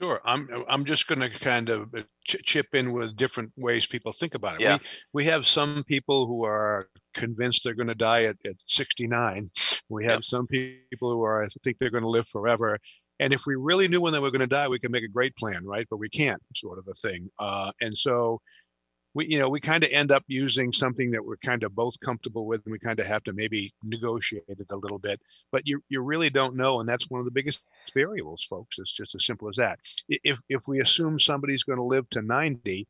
Sure. 0.00 0.20
I'm 0.24 0.48
I'm 0.68 0.84
just 0.84 1.08
going 1.08 1.20
to 1.20 1.28
kind 1.28 1.68
of 1.68 1.92
uh, 1.94 2.02
ch- 2.24 2.42
chip 2.42 2.74
in 2.74 2.92
with 2.92 3.16
different 3.16 3.52
ways 3.58 3.86
people 3.86 4.12
think 4.12 4.34
about 4.34 4.54
it. 4.54 4.60
Yeah. 4.62 4.78
We 5.12 5.24
we 5.24 5.30
have 5.30 5.46
some 5.46 5.82
people 5.84 6.26
who 6.26 6.44
are 6.44 6.88
convinced 7.12 7.64
they're 7.64 7.74
going 7.74 7.88
to 7.88 7.94
die 7.94 8.24
at, 8.24 8.36
at 8.46 8.54
69. 8.66 9.50
We 9.90 10.06
have 10.06 10.24
some 10.24 10.46
people 10.46 11.10
who 11.12 11.22
are 11.22 11.42
I 11.42 11.48
think 11.62 11.78
they're 11.78 11.90
going 11.90 12.04
to 12.04 12.08
live 12.08 12.28
forever. 12.28 12.78
And 13.18 13.32
if 13.34 13.42
we 13.46 13.56
really 13.56 13.86
knew 13.86 14.00
when 14.00 14.12
they 14.12 14.18
were 14.18 14.30
going 14.30 14.40
to 14.40 14.46
die, 14.46 14.68
we 14.68 14.78
could 14.78 14.92
make 14.92 15.04
a 15.04 15.08
great 15.08 15.36
plan, 15.36 15.64
right? 15.66 15.86
But 15.90 15.98
we 15.98 16.08
can't, 16.08 16.40
sort 16.56 16.78
of 16.78 16.86
a 16.88 16.94
thing. 16.94 17.30
Uh, 17.38 17.70
and 17.82 17.94
so 17.94 18.40
we 19.14 19.26
you 19.26 19.38
know 19.38 19.48
we 19.48 19.60
kind 19.60 19.84
of 19.84 19.90
end 19.90 20.12
up 20.12 20.24
using 20.26 20.72
something 20.72 21.10
that 21.10 21.24
we're 21.24 21.36
kind 21.38 21.62
of 21.62 21.74
both 21.74 21.98
comfortable 22.00 22.46
with 22.46 22.62
and 22.64 22.72
we 22.72 22.78
kind 22.78 23.00
of 23.00 23.06
have 23.06 23.22
to 23.24 23.32
maybe 23.32 23.72
negotiate 23.82 24.44
it 24.48 24.66
a 24.70 24.76
little 24.76 24.98
bit 24.98 25.20
but 25.52 25.66
you 25.66 25.82
you 25.88 26.00
really 26.00 26.30
don't 26.30 26.56
know 26.56 26.80
and 26.80 26.88
that's 26.88 27.10
one 27.10 27.20
of 27.20 27.24
the 27.24 27.32
biggest 27.32 27.64
variables 27.94 28.44
folks 28.44 28.78
it's 28.78 28.92
just 28.92 29.14
as 29.14 29.24
simple 29.24 29.48
as 29.48 29.56
that 29.56 29.78
if 30.08 30.40
if 30.48 30.68
we 30.68 30.80
assume 30.80 31.18
somebody's 31.18 31.64
going 31.64 31.78
to 31.78 31.84
live 31.84 32.08
to 32.10 32.22
90 32.22 32.86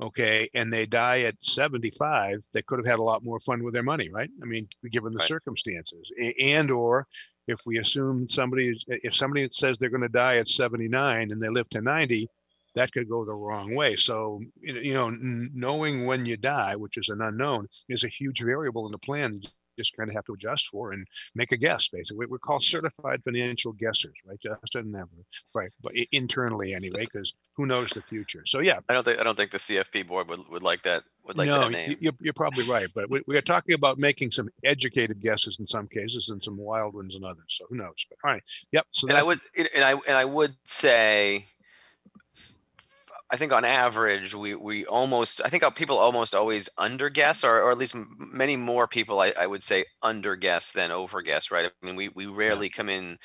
okay 0.00 0.48
and 0.54 0.72
they 0.72 0.86
die 0.86 1.20
at 1.22 1.34
75 1.40 2.42
they 2.52 2.62
could 2.62 2.78
have 2.78 2.86
had 2.86 2.98
a 2.98 3.02
lot 3.02 3.24
more 3.24 3.38
fun 3.40 3.62
with 3.62 3.74
their 3.74 3.82
money 3.82 4.08
right 4.10 4.30
i 4.42 4.46
mean 4.46 4.66
given 4.90 5.12
the 5.12 5.18
Right. 5.18 5.28
circumstances 5.28 6.10
and 6.40 6.70
or 6.70 7.06
if 7.48 7.60
we 7.66 7.78
assume 7.78 8.28
somebody 8.28 8.78
if 8.88 9.14
somebody 9.14 9.48
says 9.50 9.76
they're 9.78 9.90
going 9.90 10.02
to 10.02 10.08
die 10.08 10.36
at 10.36 10.48
79 10.48 11.30
and 11.32 11.40
they 11.42 11.48
live 11.48 11.68
to 11.70 11.80
90 11.80 12.28
that 12.76 12.92
could 12.92 13.08
go 13.08 13.24
the 13.24 13.34
wrong 13.34 13.74
way. 13.74 13.96
So, 13.96 14.40
you 14.60 14.72
know- 14.74 14.80
you 14.80 14.94
know, 14.94 15.08
n- 15.08 15.50
knowing 15.52 16.06
when 16.06 16.24
you 16.24 16.36
die, 16.36 16.76
which 16.76 16.98
is 16.98 17.08
an 17.08 17.20
unknown, 17.20 17.66
is 17.88 18.04
a 18.04 18.08
huge 18.08 18.40
variable 18.42 18.86
in 18.86 18.92
the 18.92 18.98
plan. 18.98 19.40
Just 19.80 19.96
kind 19.96 20.10
of 20.10 20.14
have 20.14 20.24
to 20.26 20.34
adjust 20.34 20.68
for 20.68 20.92
and 20.92 21.06
make 21.34 21.52
a 21.52 21.56
guess, 21.56 21.88
basically. 21.88 22.26
We're 22.26 22.38
called 22.38 22.62
certified 22.62 23.22
financial 23.24 23.72
guessers, 23.72 24.14
right? 24.26 24.38
Justin, 24.40 24.92
never, 24.92 25.08
right? 25.54 25.70
But 25.80 25.92
internally 26.12 26.74
anyway, 26.74 27.00
because 27.00 27.34
who 27.56 27.66
knows 27.66 27.90
the 27.90 28.02
future? 28.02 28.42
So 28.46 28.60
yeah, 28.60 28.80
I 28.88 28.94
don't 28.94 29.04
think 29.04 29.18
I 29.18 29.22
don't 29.22 29.36
think 29.36 29.50
the 29.50 29.58
CFP 29.58 30.06
board 30.06 30.28
would, 30.28 30.40
would 30.50 30.62
like 30.62 30.82
that 30.82 31.04
would 31.26 31.38
like 31.38 31.48
no, 31.48 31.60
that 31.60 31.70
name. 31.70 31.96
you're, 32.00 32.12
you're 32.20 32.32
probably 32.34 32.64
right, 32.64 32.88
but 32.94 33.08
we, 33.10 33.22
we 33.26 33.36
are 33.36 33.42
talking 33.42 33.74
about 33.74 33.98
making 33.98 34.30
some 34.30 34.48
educated 34.64 35.20
guesses 35.20 35.56
in 35.60 35.66
some 35.66 35.86
cases 35.86 36.28
and 36.30 36.42
some 36.42 36.56
wild 36.56 36.94
ones 36.94 37.16
in 37.16 37.24
others. 37.24 37.44
So 37.48 37.66
who 37.68 37.76
knows? 37.76 38.06
But 38.08 38.18
all 38.24 38.32
right, 38.32 38.42
yep. 38.72 38.86
So 38.90 39.08
and 39.08 39.16
I 39.16 39.22
would 39.22 39.40
and 39.56 39.84
I 39.84 39.92
and 39.92 40.16
I 40.16 40.24
would 40.24 40.54
say 40.64 41.46
I 43.32 43.36
think 43.36 43.52
on 43.52 43.64
average 43.64 44.34
we 44.34 44.54
we 44.56 44.84
almost 44.86 45.40
I 45.44 45.48
think 45.48 45.62
uh, 45.62 45.70
people 45.70 45.98
almost 45.98 46.34
always 46.34 46.68
underguess 46.78 47.44
or 47.44 47.60
or 47.62 47.70
at 47.70 47.78
least 47.78 47.94
many 48.18 48.56
more 48.56 48.88
people 48.88 49.20
I, 49.20 49.32
I 49.38 49.46
would 49.46 49.62
say 49.62 49.84
underguess 50.02 50.72
than 50.72 50.90
overguess 50.90 51.50
right? 51.50 51.66
I 51.82 51.86
mean 51.86 51.94
we 51.96 52.08
we 52.08 52.26
rarely 52.26 52.68
come 52.68 52.88
in 52.88 53.18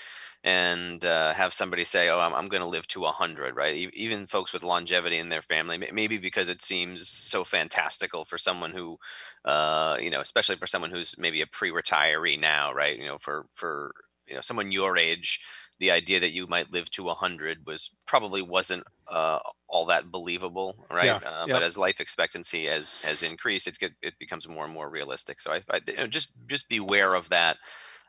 and 0.43 1.03
uh, 1.03 1.33
have 1.33 1.53
somebody 1.55 1.83
say 1.83 2.09
oh 2.09 2.19
I'm, 2.19 2.35
I'm 2.35 2.47
going 2.49 2.61
to 2.61 2.67
live 2.67 2.87
to 2.89 3.01
100 3.01 3.55
right? 3.55 3.75
E- 3.75 3.89
even 3.93 4.27
folks 4.27 4.53
with 4.53 4.63
longevity 4.63 5.17
in 5.17 5.29
their 5.29 5.41
family 5.41 5.77
maybe 5.91 6.17
because 6.19 6.49
it 6.49 6.61
seems 6.61 7.09
so 7.09 7.43
fantastical 7.43 8.25
for 8.25 8.37
someone 8.37 8.71
who 8.71 8.97
uh, 9.43 9.97
you 9.99 10.09
know 10.11 10.21
especially 10.21 10.55
for 10.55 10.67
someone 10.67 10.91
who's 10.91 11.15
maybe 11.17 11.41
a 11.41 11.47
pre-retiree 11.47 12.39
now 12.39 12.71
right? 12.73 12.97
You 12.99 13.05
know 13.05 13.17
for 13.17 13.47
for 13.53 13.93
you 14.27 14.35
know 14.35 14.41
someone 14.41 14.71
your 14.71 14.97
age 14.97 15.39
the 15.79 15.91
idea 15.91 16.19
that 16.19 16.31
you 16.31 16.47
might 16.47 16.71
live 16.71 16.89
to 16.91 17.03
100 17.03 17.65
was 17.65 17.91
probably 18.07 18.41
wasn't 18.41 18.83
uh, 19.07 19.39
all 19.67 19.85
that 19.87 20.11
believable 20.11 20.85
right? 20.89 21.05
Yeah, 21.05 21.19
uh, 21.25 21.47
yeah. 21.47 21.53
but 21.53 21.63
as 21.63 21.77
life 21.77 21.99
expectancy 21.99 22.65
has 22.65 23.01
has 23.03 23.23
increased 23.23 23.67
it's 23.67 23.77
get, 23.77 23.93
it 24.01 24.15
becomes 24.19 24.47
more 24.47 24.65
and 24.65 24.73
more 24.73 24.89
realistic. 24.89 25.41
So 25.41 25.51
i, 25.51 25.61
I 25.69 25.81
you 25.87 25.95
know, 25.95 26.07
just 26.07 26.31
just 26.47 26.69
beware 26.69 27.13
of 27.15 27.29
that. 27.29 27.57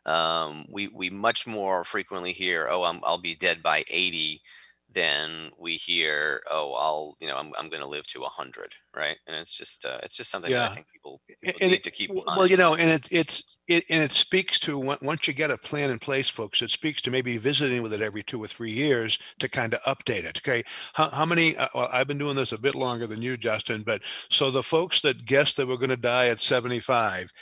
Um, 0.05 0.67
we 0.71 0.87
we 0.89 1.11
much 1.11 1.47
more 1.49 1.83
frequently 1.83 2.33
hear 2.33 2.69
oh 2.71 2.85
I'm, 2.85 3.01
i'll 3.03 3.19
be 3.19 3.35
dead 3.35 3.61
by 3.63 3.83
80 3.91 4.41
than 4.89 5.51
we 5.59 5.77
hear 5.77 6.43
oh 6.49 6.75
i'll 6.75 7.15
you 7.21 7.27
know 7.27 7.37
i'm, 7.37 7.53
I'm 7.59 7.69
going 7.69 7.83
to 7.83 7.89
live 7.89 8.07
to 8.09 8.21
100 8.21 8.75
right? 8.95 9.19
And 9.27 9.35
it's 9.37 9.53
just 9.53 9.85
uh, 9.85 9.99
it's 10.05 10.17
just 10.17 10.31
something 10.31 10.53
that 10.53 10.63
i 10.63 10.69
think 10.69 10.87
people, 10.93 11.21
people 11.43 11.61
need 11.65 11.73
it- 11.75 11.83
to 11.83 11.91
keep 11.91 12.11
w- 12.11 12.25
on. 12.29 12.37
well, 12.37 12.47
you 12.47 12.57
know, 12.57 12.75
and 12.75 12.91
it, 12.91 13.09
it's 13.11 13.56
it 13.69 13.85
and 13.91 14.03
it 14.03 14.13
speaks 14.13 14.59
to 14.61 14.79
once 14.79 15.27
you 15.27 15.35
get 15.35 15.51
a 15.51 15.59
plan 15.59 15.91
in 15.91 15.99
place, 15.99 16.29
folks. 16.29 16.63
It 16.63 16.71
speaks 16.71 17.03
to 17.03 17.11
maybe 17.11 17.37
visiting 17.37 17.83
with 17.83 17.93
it 17.93 18.01
every 18.01 18.23
two 18.23 18.43
or 18.43 18.47
three 18.47 18.71
years 18.71 19.19
to 19.39 19.49
kind 19.49 19.75
of 19.75 19.83
update 19.83 20.25
it. 20.25 20.39
Okay, 20.39 20.63
how, 20.95 21.11
how 21.11 21.25
many? 21.25 21.57
Uh, 21.57 21.69
well, 21.75 21.89
I've 21.93 22.07
been 22.09 22.19
doing 22.19 22.37
this 22.37 22.53
a 22.53 22.61
bit 22.61 22.75
longer 22.75 23.07
than 23.07 23.23
you, 23.23 23.37
Justin. 23.37 23.83
But 23.85 24.03
so 24.29 24.51
the 24.51 24.63
folks 24.63 25.01
that 25.03 25.27
guessed 25.27 25.57
that 25.57 25.67
we're 25.69 25.77
going 25.77 25.91
to 25.91 25.97
die 25.97 26.29
at 26.29 26.41
seventy-five, 26.41 27.33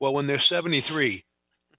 well, 0.00 0.14
when 0.14 0.26
they're 0.26 0.38
seventy-three. 0.38 1.24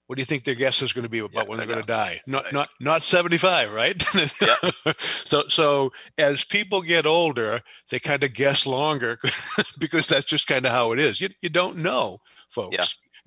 What 0.06 0.16
do 0.16 0.22
you 0.22 0.26
think 0.26 0.42
their 0.42 0.56
guess 0.56 0.82
is 0.82 0.92
going 0.92 1.04
to 1.04 1.08
be 1.10 1.20
about 1.20 1.46
when 1.46 1.58
they're 1.58 1.68
going 1.68 1.78
to 1.78 1.86
die? 1.86 2.20
Not 2.26 2.42
Right. 2.46 2.52
not 2.52 2.68
not 2.80 3.02
75, 3.02 3.70
right? 3.72 4.02
Yep. 4.42 4.74
so 4.98 5.44
so 5.46 5.92
as 6.18 6.42
people 6.44 6.82
get 6.82 7.06
older, 7.06 7.60
they 7.92 8.00
kind 8.00 8.24
of 8.24 8.32
guess 8.34 8.66
longer 8.66 9.20
because 9.78 10.08
that's 10.08 10.24
just 10.24 10.48
kind 10.48 10.66
of 10.66 10.72
how 10.72 10.90
it 10.90 10.98
is. 10.98 11.20
You 11.20 11.28
you 11.42 11.48
don't 11.48 11.76
know, 11.76 12.18
folks. 12.48 12.74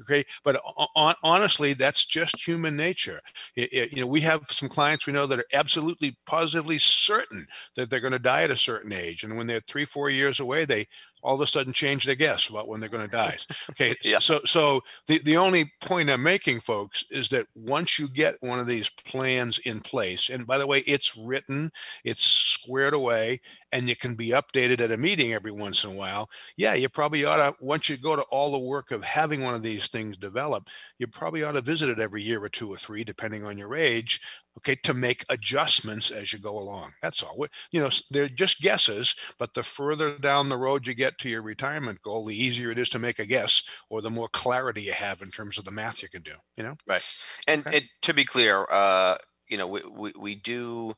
Okay, 0.03 0.25
but 0.43 0.59
hon- 0.63 1.15
honestly, 1.23 1.73
that's 1.73 2.05
just 2.05 2.45
human 2.45 2.75
nature. 2.75 3.21
I- 3.57 3.69
I- 3.73 3.89
you 3.91 4.01
know, 4.01 4.07
we 4.07 4.21
have 4.21 4.45
some 4.51 4.69
clients 4.69 5.07
we 5.07 5.13
know 5.13 5.25
that 5.27 5.39
are 5.39 5.45
absolutely 5.53 6.17
positively 6.25 6.77
certain 6.79 7.47
that 7.75 7.89
they're 7.89 7.99
going 8.01 8.11
to 8.13 8.19
die 8.19 8.43
at 8.43 8.51
a 8.51 8.55
certain 8.57 8.91
age, 8.91 9.23
and 9.23 9.37
when 9.37 9.47
they're 9.47 9.61
three, 9.67 9.85
four 9.85 10.09
years 10.09 10.39
away, 10.39 10.65
they 10.65 10.87
all 11.23 11.35
of 11.35 11.41
a 11.41 11.47
sudden 11.47 11.73
change 11.73 12.05
their 12.05 12.15
guess 12.15 12.49
about 12.49 12.67
when 12.67 12.79
they're 12.79 12.89
going 12.89 13.03
to 13.03 13.09
die. 13.09 13.37
Okay, 13.71 13.95
Yeah. 14.03 14.19
so 14.19 14.41
so 14.45 14.81
the 15.07 15.19
the 15.19 15.37
only 15.37 15.71
point 15.81 16.09
I'm 16.09 16.21
making, 16.23 16.59
folks, 16.59 17.03
is 17.09 17.29
that 17.29 17.47
once 17.55 17.97
you 17.97 18.07
get 18.07 18.35
one 18.41 18.59
of 18.59 18.67
these 18.67 18.89
plans 18.89 19.57
in 19.59 19.79
place, 19.81 20.29
and 20.29 20.45
by 20.45 20.57
the 20.57 20.67
way, 20.67 20.79
it's 20.85 21.15
written, 21.17 21.71
it's 22.03 22.23
squared 22.23 22.93
away, 22.93 23.41
and 23.71 23.89
it 23.89 23.99
can 23.99 24.15
be 24.15 24.29
updated 24.29 24.79
at 24.81 24.91
a 24.91 24.97
meeting 24.97 25.33
every 25.33 25.51
once 25.51 25.83
in 25.83 25.91
a 25.91 25.95
while. 25.95 26.29
Yeah, 26.57 26.73
you 26.73 26.89
probably 26.89 27.25
ought 27.25 27.37
to 27.37 27.55
once 27.63 27.89
you 27.89 27.97
go 27.97 28.15
to 28.15 28.23
all 28.23 28.51
the 28.51 28.59
work 28.59 28.91
of 28.91 29.03
having 29.03 29.41
one 29.41 29.55
of 29.55 29.63
these 29.63 29.87
things 29.87 30.17
develop, 30.17 30.69
you 30.97 31.07
probably 31.07 31.43
ought 31.43 31.53
to 31.53 31.61
visit 31.61 31.89
it 31.89 31.99
every 31.99 32.21
year 32.21 32.43
or 32.43 32.49
two 32.49 32.71
or 32.71 32.77
three, 32.77 33.03
depending 33.03 33.45
on 33.45 33.57
your 33.57 33.75
age. 33.75 34.21
Okay, 34.57 34.75
to 34.83 34.93
make 34.93 35.25
adjustments 35.29 36.11
as 36.11 36.31
you 36.31 36.39
go 36.39 36.57
along. 36.59 36.93
That's 37.01 37.23
all. 37.23 37.45
You 37.71 37.81
know, 37.81 37.89
they're 38.11 38.29
just 38.29 38.61
guesses, 38.61 39.15
but 39.39 39.53
the 39.55 39.63
further 39.63 40.17
down 40.17 40.49
the 40.49 40.57
road 40.57 40.85
you 40.85 40.93
get 40.93 41.17
to 41.19 41.29
your 41.29 41.41
retirement 41.41 42.01
goal, 42.03 42.25
the 42.25 42.35
easier 42.35 42.69
it 42.71 42.77
is 42.77 42.89
to 42.91 42.99
make 42.99 43.17
a 43.19 43.25
guess, 43.25 43.63
or 43.89 44.01
the 44.01 44.11
more 44.11 44.29
clarity 44.29 44.83
you 44.83 44.93
have 44.93 45.21
in 45.23 45.31
terms 45.31 45.57
of 45.57 45.65
the 45.65 45.71
math 45.71 46.03
you 46.03 46.09
can 46.09 46.21
do. 46.21 46.35
You 46.55 46.63
know. 46.63 46.75
Right. 46.87 47.03
And 47.47 47.65
Okay. 47.65 47.71
it, 47.71 47.83
to 48.03 48.13
be 48.13 48.25
clear, 48.25 48.65
uh, 48.69 49.17
you 49.49 49.57
know, 49.57 49.67
we, 49.67 49.81
we, 49.83 50.13
we 50.19 50.35
do, 50.35 50.93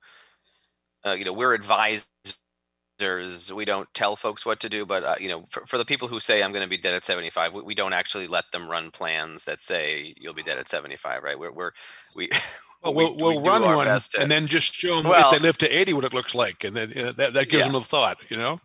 uh, 1.05 1.13
you 1.17 1.25
know, 1.25 1.33
we're 1.33 1.53
advisors. 1.53 2.05
We 3.53 3.65
don't 3.65 3.93
tell 3.93 4.15
folks 4.15 4.45
what 4.45 4.59
to 4.61 4.69
do, 4.69 4.85
but 4.85 5.03
uh, 5.03 5.15
you 5.19 5.27
know, 5.27 5.45
for, 5.49 5.65
for 5.65 5.77
the 5.77 5.83
people 5.85 6.07
who 6.07 6.19
say 6.21 6.41
I'm 6.41 6.53
going 6.53 6.63
to 6.63 6.69
be 6.69 6.77
dead 6.77 6.93
at 6.95 7.03
75, 7.05 7.53
we, 7.53 7.61
we 7.61 7.75
don't 7.75 7.91
actually 7.93 8.27
let 8.27 8.45
them 8.53 8.69
run 8.69 8.89
plans 8.91 9.43
that 9.45 9.59
say 9.61 10.13
you'll 10.17 10.33
be 10.33 10.43
dead 10.43 10.57
at 10.57 10.69
75, 10.69 11.21
right? 11.23 11.37
We're, 11.37 11.51
we're 11.51 11.71
we. 12.15 12.29
Well, 12.85 12.93
we- 12.93 13.21
we'll, 13.23 13.41
we 13.41 13.47
run 13.49 13.61
one 13.63 13.87
to- 13.87 14.21
and 14.21 14.29
then 14.31 14.47
just 14.47 14.73
show 14.73 15.01
them 15.01 15.09
Well- 15.09 15.31
if 15.31 15.37
they 15.37 15.43
live 15.45 15.57
to 15.59 15.67
80 15.69 15.93
what 15.93 16.05
it 16.05 16.13
looks 16.13 16.33
like. 16.35 16.63
And 16.63 16.75
then 16.75 16.89
that, 17.17 17.33
that 17.33 17.49
gives 17.49 17.53
Yeah. 17.65 17.67
them 17.67 17.75
a 17.75 17.81
thought, 17.81 18.19
you 18.29 18.37
know? 18.37 18.59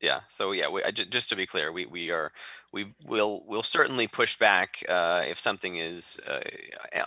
yeah 0.00 0.18
so 0.28 0.50
yeah 0.50 0.68
we, 0.68 0.82
I, 0.82 0.90
just 0.90 1.28
to 1.28 1.36
be 1.36 1.46
clear 1.46 1.70
we, 1.70 1.86
we 1.86 2.10
are 2.10 2.32
we 2.72 2.92
will 3.06 3.44
will 3.46 3.62
certainly 3.62 4.08
push 4.08 4.36
back 4.36 4.82
uh, 4.88 5.22
if 5.28 5.38
something 5.38 5.76
is 5.76 6.18
uh, 6.26 6.40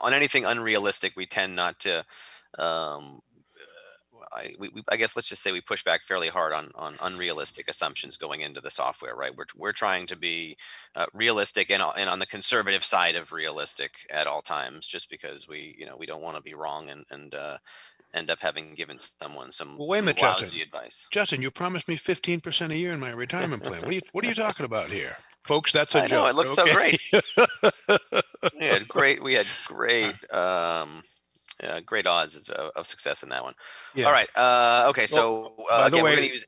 on 0.02 0.14
anything 0.14 0.46
unrealistic 0.46 1.12
we 1.18 1.26
tend 1.26 1.54
not 1.58 1.78
to 1.82 2.06
um, 2.58 3.20
I, 4.36 4.54
we, 4.60 4.70
we, 4.70 4.84
I 4.90 4.98
guess 4.98 5.16
let's 5.16 5.30
just 5.30 5.42
say 5.42 5.52
we 5.52 5.62
push 5.62 5.84
back 5.84 6.04
fairly 6.04 6.28
hard 6.28 6.54
on 6.54 6.72
on 6.76 6.96
unrealistic 7.02 7.68
assumptions 7.70 8.18
going 8.18 8.42
into 8.42 8.62
the 8.62 8.72
software 8.72 9.16
right 9.16 9.36
we're, 9.36 9.46
we're 9.56 9.72
trying 9.72 10.08
to 10.08 10.16
be 10.16 10.58
uh, 10.96 11.06
realistic 11.14 11.72
and, 11.72 11.82
and 11.98 12.10
on 12.10 12.20
the 12.20 12.26
conservative 12.26 12.84
side 12.84 13.16
of 13.16 13.32
realistic 13.32 13.92
at 14.12 14.28
all 14.28 14.42
times 14.42 14.86
just 14.88 15.10
because 15.10 15.48
we 15.48 15.76
you 15.80 15.86
know 15.86 15.96
we 15.98 16.06
don't 16.06 16.22
want 16.22 16.36
to 16.36 16.44
be 16.44 16.54
wrong 16.54 16.90
and 16.90 17.06
and 17.12 17.34
uh, 17.36 17.58
end 18.14 18.30
up 18.30 18.40
having 18.40 18.74
given 18.76 18.98
someone 18.98 19.52
some, 19.52 19.78
Well, 19.78 19.88
wait 19.90 19.98
a 20.00 20.02
some 20.02 20.06
minute, 20.06 20.18
Justin. 20.40 20.62
advice 20.62 21.08
Justin, 21.12 21.42
you 21.42 21.52
promised 21.52 21.88
me 21.88 21.96
15% 21.98 22.70
a 22.72 22.78
year 22.78 22.94
in 22.94 23.00
my 23.00 23.12
retirement 23.12 23.64
plan. 23.64 23.82
What 23.82 23.90
are 23.90 23.94
you, 23.94 24.02
what 24.14 24.26
are 24.26 24.28
you 24.28 24.34
talking 24.36 24.66
about 24.66 24.90
here? 24.90 25.18
Folks, 25.44 25.72
that's 25.72 25.94
a 25.96 26.00
I 26.00 26.02
know, 26.04 26.08
joke. 26.08 26.30
it 26.30 26.36
looks 26.36 26.54
so 26.56 26.64
okay? 26.64 26.98
we 28.60 28.66
had 28.66 28.88
great 28.88 29.22
we 29.22 29.34
had 29.34 29.46
great 29.66 30.16
um 30.34 31.04
uh, 31.64 31.80
great 31.86 32.06
odds 32.06 32.36
of, 32.50 32.50
of 32.76 32.86
success 32.88 33.24
in 33.24 33.30
that 33.30 33.44
one 33.44 33.54
Yeah. 33.94 34.06
all 34.06 34.12
right 34.12 34.30
uh 34.36 34.86
okay 34.90 35.08
so 35.08 35.56
uh, 35.72 35.84
by 35.84 35.90
the 35.90 36.04
way- 36.04 36.32
use 36.32 36.46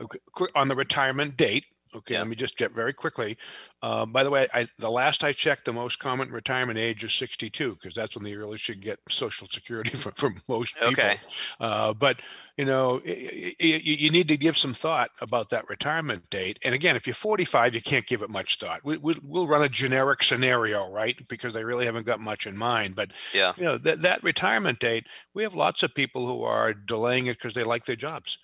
Okay, 0.00 0.18
quick- 0.32 0.50
on 0.54 0.68
the 0.68 0.74
retirement 0.76 1.36
date. 1.36 1.66
Okay, 1.94 2.18
let 2.18 2.26
me 2.26 2.34
just 2.34 2.56
get 2.56 2.72
very 2.72 2.92
quickly. 2.92 3.36
Um, 3.80 4.10
by 4.10 4.24
the 4.24 4.30
way, 4.30 4.48
I, 4.52 4.66
the 4.78 4.90
last 4.90 5.22
I 5.22 5.32
checked, 5.32 5.64
the 5.64 5.72
most 5.72 6.00
common 6.00 6.28
retirement 6.30 6.76
age 6.76 7.04
is 7.04 7.12
62 7.14 7.74
because 7.74 7.94
that's 7.94 8.16
when 8.16 8.24
the 8.24 8.34
earliest 8.34 8.68
you 8.68 8.74
get 8.74 8.98
Social 9.08 9.46
Security 9.46 9.90
for, 9.96 10.10
for 10.12 10.30
most 10.48 10.80
people. 10.80 11.12
okay 11.12 11.18
Uh, 11.60 11.94
but 11.94 12.20
you 12.56 12.64
know, 12.64 13.00
y- 13.06 13.54
y- 13.60 13.80
you 13.84 14.10
need 14.10 14.26
to 14.28 14.36
give 14.36 14.56
some 14.56 14.74
thought 14.74 15.10
about 15.20 15.50
that 15.50 15.68
retirement 15.68 16.28
date. 16.30 16.58
And 16.64 16.74
again, 16.74 16.96
if 16.96 17.06
you're 17.06 17.14
45, 17.14 17.74
you 17.76 17.82
can't 17.82 18.06
give 18.06 18.22
it 18.22 18.30
much 18.30 18.58
thought. 18.58 18.84
We, 18.84 18.96
we, 18.98 19.14
we'll 19.22 19.46
run 19.46 19.62
a 19.62 19.68
generic 19.68 20.22
scenario, 20.22 20.90
right? 20.90 21.16
Because 21.28 21.54
they 21.54 21.64
really 21.64 21.86
haven't 21.86 22.06
got 22.06 22.20
much 22.20 22.46
in 22.46 22.56
mind. 22.56 22.96
But 22.96 23.12
yeah 23.32 23.54
you 23.54 23.64
know, 23.64 23.78
that 23.78 24.02
that 24.02 24.22
retirement 24.24 24.80
date, 24.80 25.06
we 25.32 25.42
have 25.44 25.54
lots 25.54 25.82
of 25.84 25.94
people 25.94 26.26
who 26.26 26.42
are 26.42 26.74
delaying 26.74 27.26
it 27.26 27.38
because 27.38 27.54
they 27.54 27.62
like 27.64 27.84
their 27.84 27.96
jobs. 27.96 28.38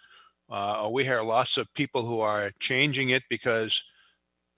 Uh, 0.50 0.88
we 0.92 1.04
hear 1.04 1.22
lots 1.22 1.56
of 1.56 1.72
people 1.74 2.04
who 2.04 2.20
are 2.20 2.50
changing 2.60 3.10
it 3.10 3.22
because 3.30 3.84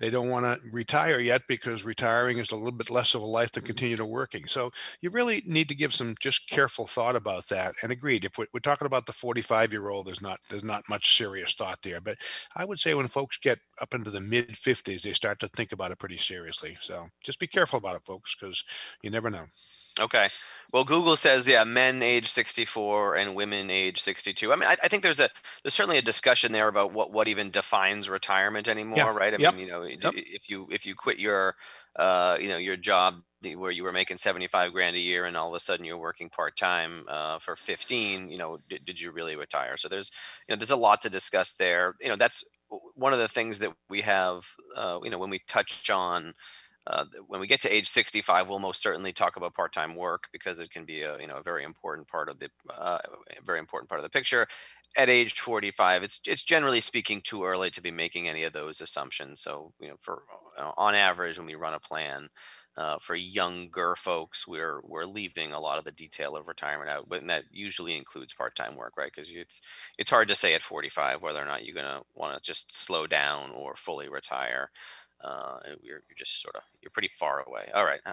they 0.01 0.11
don't 0.11 0.31
want 0.31 0.45
to 0.45 0.59
retire 0.73 1.21
yet 1.21 1.43
because 1.47 1.85
retiring 1.85 2.39
is 2.39 2.51
a 2.51 2.57
little 2.57 2.73
bit 2.73 2.91
less 2.91 3.15
of 3.15 3.23
a 3.23 3.27
life 3.27 3.53
than 3.53 3.63
continue 3.63 3.97
to 3.97 4.05
working. 4.05 4.47
So 4.49 4.73
you 5.01 5.11
really 5.11 5.45
need 5.47 5.69
to 5.69 5.77
give 5.77 5.95
some 5.95 6.17
just 6.21 6.49
careful 6.49 6.89
thought 6.89 7.15
about 7.15 7.47
that. 7.51 7.75
And 7.83 7.93
agreed, 7.93 8.25
if 8.25 8.37
we're, 8.37 8.47
we're 8.53 8.59
talking 8.61 8.87
about 8.87 9.07
the 9.07 9.13
45 9.13 9.71
year 9.73 9.91
old, 9.91 10.07
there's 10.07 10.21
not 10.23 10.41
there's 10.51 10.65
not 10.65 10.89
much 10.89 11.17
serious 11.17 11.55
thought 11.55 11.79
there. 11.83 12.01
But 12.01 12.19
I 12.57 12.65
would 12.65 12.81
say 12.81 12.95
when 12.95 13.07
folks 13.07 13.37
get 13.39 13.61
up 13.81 13.95
into 13.95 14.11
the 14.11 14.21
mid 14.21 14.57
50s, 14.57 15.03
they 15.03 15.13
start 15.13 15.39
to 15.41 15.49
think 15.49 15.71
about 15.71 15.93
it 15.93 16.01
pretty 16.01 16.17
seriously. 16.17 16.77
So 16.81 17.07
just 17.23 17.39
be 17.39 17.47
careful 17.47 17.79
about 17.79 17.97
it, 17.97 18.05
folks, 18.05 18.35
because 18.35 18.65
you 19.03 19.11
never 19.11 19.31
know. 19.31 19.45
Okay. 20.01 20.31
Well, 20.73 20.85
Google 20.85 21.17
says, 21.17 21.47
yeah, 21.47 21.65
men 21.65 22.03
age 22.03 22.27
64 22.29 23.17
and 23.17 23.35
women 23.35 23.69
age 23.71 24.01
62. 24.01 24.51
I 24.51 24.57
mean, 24.57 24.69
I, 24.69 24.77
I 24.83 24.89
think 24.89 25.03
there's 25.03 25.21
a 25.21 25.29
there's 25.63 25.75
certainly 25.75 25.99
a 25.99 26.03
discussion 26.03 26.53
there 26.53 26.69
about 26.69 26.93
what 26.95 27.13
what 27.13 27.29
even 27.29 27.51
defines 27.51 28.09
retirement 28.09 28.69
anymore, 28.69 29.13
Yeah. 29.13 29.13
right? 29.13 29.35
I 29.35 29.37
Yep. 29.37 29.55
mean, 29.55 29.59
you 29.59 29.67
know, 29.67 29.83
Yep. 30.03 30.15
if 30.15 30.49
you 30.49 30.67
if 30.71 30.87
you 30.87 30.95
quit 30.95 31.19
your 31.19 31.57
uh, 31.97 32.39
you 32.41 32.49
know, 32.49 32.57
your 32.57 32.77
job 32.79 33.21
where 33.57 33.71
you 33.71 33.83
were 33.83 33.93
making 33.93 34.17
75 34.17 34.73
grand 34.73 34.97
a 34.97 35.01
year 35.01 35.27
and 35.27 35.37
all 35.37 35.49
of 35.49 35.55
a 35.55 35.61
sudden 35.61 35.85
you're 35.85 35.99
working 35.99 36.31
part 36.31 36.57
time 36.57 37.05
uh, 37.09 37.39
for 37.39 37.55
15, 37.55 38.31
you 38.31 38.39
know, 38.39 38.57
did, 38.71 38.85
did 38.87 38.99
you 39.01 39.11
really 39.11 39.37
retire? 39.37 39.77
So 39.77 39.89
there's 39.89 40.11
you 40.49 40.55
know, 40.55 40.59
there's 40.59 40.71
a 40.71 40.77
lot 40.77 41.03
to 41.03 41.11
discuss 41.11 41.53
there. 41.55 41.97
You 42.01 42.09
know, 42.09 42.17
that's 42.17 42.43
one 42.95 43.13
of 43.13 43.19
the 43.19 43.29
things 43.29 43.59
that 43.59 43.75
we 43.91 44.01
have 44.01 44.47
uh, 44.75 45.01
you 45.03 45.11
know, 45.11 45.19
when 45.19 45.29
we 45.29 45.41
touch 45.47 45.91
on 45.91 46.33
uh, 46.87 47.05
when 47.29 47.40
we 47.40 47.47
get 47.47 47.61
to 47.62 47.73
age 47.75 47.88
65 47.88 48.49
we'll 48.49 48.59
most 48.59 48.83
certainly 48.83 49.12
talk 49.12 49.37
about 49.37 49.55
part-time 49.55 49.95
work 49.95 50.25
because 50.33 50.59
it 50.59 50.71
can 50.71 50.85
be 50.85 51.03
a 51.03 51.18
you 51.21 51.27
know 51.27 51.37
a 51.37 51.42
very 51.42 51.64
important 51.64 52.09
part 52.09 52.29
of 52.29 52.38
the 52.38 52.51
uh, 52.77 52.99
very 53.45 53.59
important 53.59 53.88
part 53.88 54.01
of 54.01 54.05
the 54.05 54.11
picture. 54.11 54.47
At 54.97 55.09
age 55.09 55.38
45 55.40 56.03
it's 56.03 56.21
it's 56.27 56.42
generally 56.42 56.81
speaking 56.81 57.21
too 57.23 57.45
early 57.45 57.71
to 57.71 57.81
be 57.83 57.90
making 57.90 58.29
any 58.29 58.45
of 58.45 58.53
those 58.53 58.81
assumptions. 58.81 59.40
So 59.40 59.73
you 59.81 59.88
know 59.88 59.97
for 60.01 60.23
uh, 60.59 60.73
on 60.77 60.95
average 60.95 61.38
when 61.38 61.47
we 61.47 61.55
run 61.55 61.75
a 61.75 61.81
plan 61.81 62.29
uh, 62.77 62.99
for 62.99 63.14
younger 63.14 63.95
folks 63.97 64.49
we're 64.49 64.81
we're 64.83 65.05
leaving 65.05 65.53
a 65.53 65.61
lot 65.61 65.79
of 65.79 65.85
the 65.85 65.92
detail 65.92 66.37
of 66.37 66.49
retirement 66.49 66.88
out 66.88 67.07
but 67.09 67.21
and 67.21 67.29
that 67.29 67.45
usually 67.51 67.97
includes 67.97 68.33
part-time 68.33 68.75
work 68.77 68.95
right? 68.97 69.12
Because 69.14 69.31
it's 69.31 69.61
it's 69.99 70.11
hard 70.11 70.29
to 70.29 70.35
say 70.35 70.55
at 70.55 70.62
45 70.62 71.23
whether 71.23 71.40
or 71.42 71.47
not 71.47 71.64
you're 71.64 71.75
going 71.75 71.87
to 71.87 72.03
want 72.14 72.35
to 72.37 72.42
just 72.42 72.75
slow 72.77 73.07
down 73.07 73.51
or 73.51 73.75
fully 73.77 74.09
retire 74.09 74.71
uh, 75.23 75.59
you're, 75.83 76.03
you're 76.09 76.17
just 76.17 76.41
sort 76.43 76.57
of 76.57 76.63
you're 76.81 76.91
pretty 76.91 77.09
far 77.09 77.45
away. 77.47 77.71
All 77.75 77.85
right. 77.85 78.01
uh, 78.05 78.13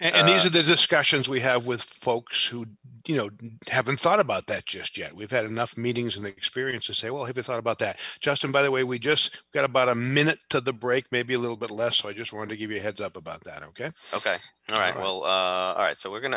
And, 0.00 0.14
and 0.14 0.28
these 0.28 0.44
Uh, 0.44 0.48
are 0.48 0.50
the 0.50 0.62
discussions 0.62 1.28
we 1.28 1.40
have 1.40 1.66
with 1.66 1.82
folks 1.82 2.46
who, 2.46 2.66
you 3.06 3.16
know, 3.16 3.30
haven't 3.68 4.00
thought 4.00 4.20
about 4.20 4.46
that 4.46 4.64
just 4.64 4.96
yet. 4.96 5.14
We've 5.14 5.30
had 5.30 5.44
enough 5.44 5.76
meetings 5.76 6.16
and 6.16 6.24
experience 6.26 6.86
to 6.86 6.94
say, 6.94 7.10
well, 7.10 7.24
have 7.26 7.36
you 7.36 7.42
thought 7.42 7.58
about 7.58 7.78
that? 7.80 7.98
Justin, 8.20 8.52
by 8.52 8.62
the 8.62 8.70
way, 8.70 8.84
we 8.84 8.98
just 8.98 9.42
got 9.52 9.64
about 9.64 9.88
a 9.88 9.94
minute 9.94 10.38
to 10.50 10.60
the 10.60 10.72
break, 10.72 11.06
maybe 11.12 11.34
a 11.34 11.38
little 11.38 11.56
bit 11.56 11.70
less. 11.70 11.96
So 11.96 12.08
I 12.08 12.12
just 12.12 12.32
wanted 12.32 12.50
to 12.50 12.56
give 12.56 12.70
you 12.70 12.78
a 12.78 12.80
heads 12.80 13.00
up 13.00 13.16
about 13.16 13.44
that. 13.44 13.62
Okay. 13.62 13.90
Okay. 14.14 14.36
All 14.72 14.78
right. 14.78 14.94
right. 14.94 14.96
Well, 14.96 15.24
uh, 15.24 15.74
all 15.74 15.82
right. 15.84 15.98
So 15.98 16.10
we're 16.10 16.20
gonna. 16.20 16.36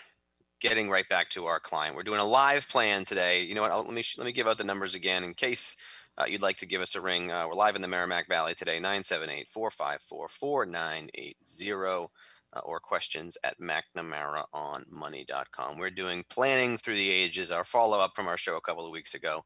getting 0.59 0.89
right 0.89 1.07
back 1.09 1.29
to 1.31 1.45
our 1.45 1.59
client. 1.59 1.95
We're 1.95 2.03
doing 2.03 2.19
a 2.19 2.25
live 2.25 2.67
plan 2.67 3.05
today. 3.05 3.43
You 3.43 3.55
know 3.55 3.61
what? 3.61 3.71
I'll, 3.71 3.83
let 3.83 3.93
me 3.93 4.03
let 4.17 4.25
me 4.25 4.31
give 4.31 4.47
out 4.47 4.57
the 4.57 4.63
numbers 4.63 4.95
again 4.95 5.23
in 5.23 5.33
case. 5.33 5.75
Uh, 6.19 6.25
you'd 6.27 6.41
like 6.41 6.57
to 6.57 6.65
give 6.65 6.81
us 6.81 6.95
a 6.95 7.01
ring. 7.01 7.31
Uh, 7.31 7.47
we're 7.47 7.53
live 7.53 7.77
in 7.77 7.81
the 7.81 7.87
Merrimack 7.87 8.27
Valley 8.27 8.53
today, 8.53 8.77
978 8.77 9.49
454 9.49 10.27
4980 10.27 11.71
uh, 11.71 12.07
or 12.63 12.81
questions 12.81 13.37
at 13.45 13.57
McNamaraonmoney.com. 13.61 15.77
We're 15.77 15.89
doing 15.89 16.25
planning 16.29 16.77
through 16.77 16.95
the 16.95 17.09
ages, 17.09 17.51
our 17.51 17.63
follow 17.63 17.99
up 17.99 18.17
from 18.17 18.27
our 18.27 18.35
show 18.35 18.57
a 18.57 18.61
couple 18.61 18.85
of 18.85 18.91
weeks 18.91 19.13
ago. 19.13 19.45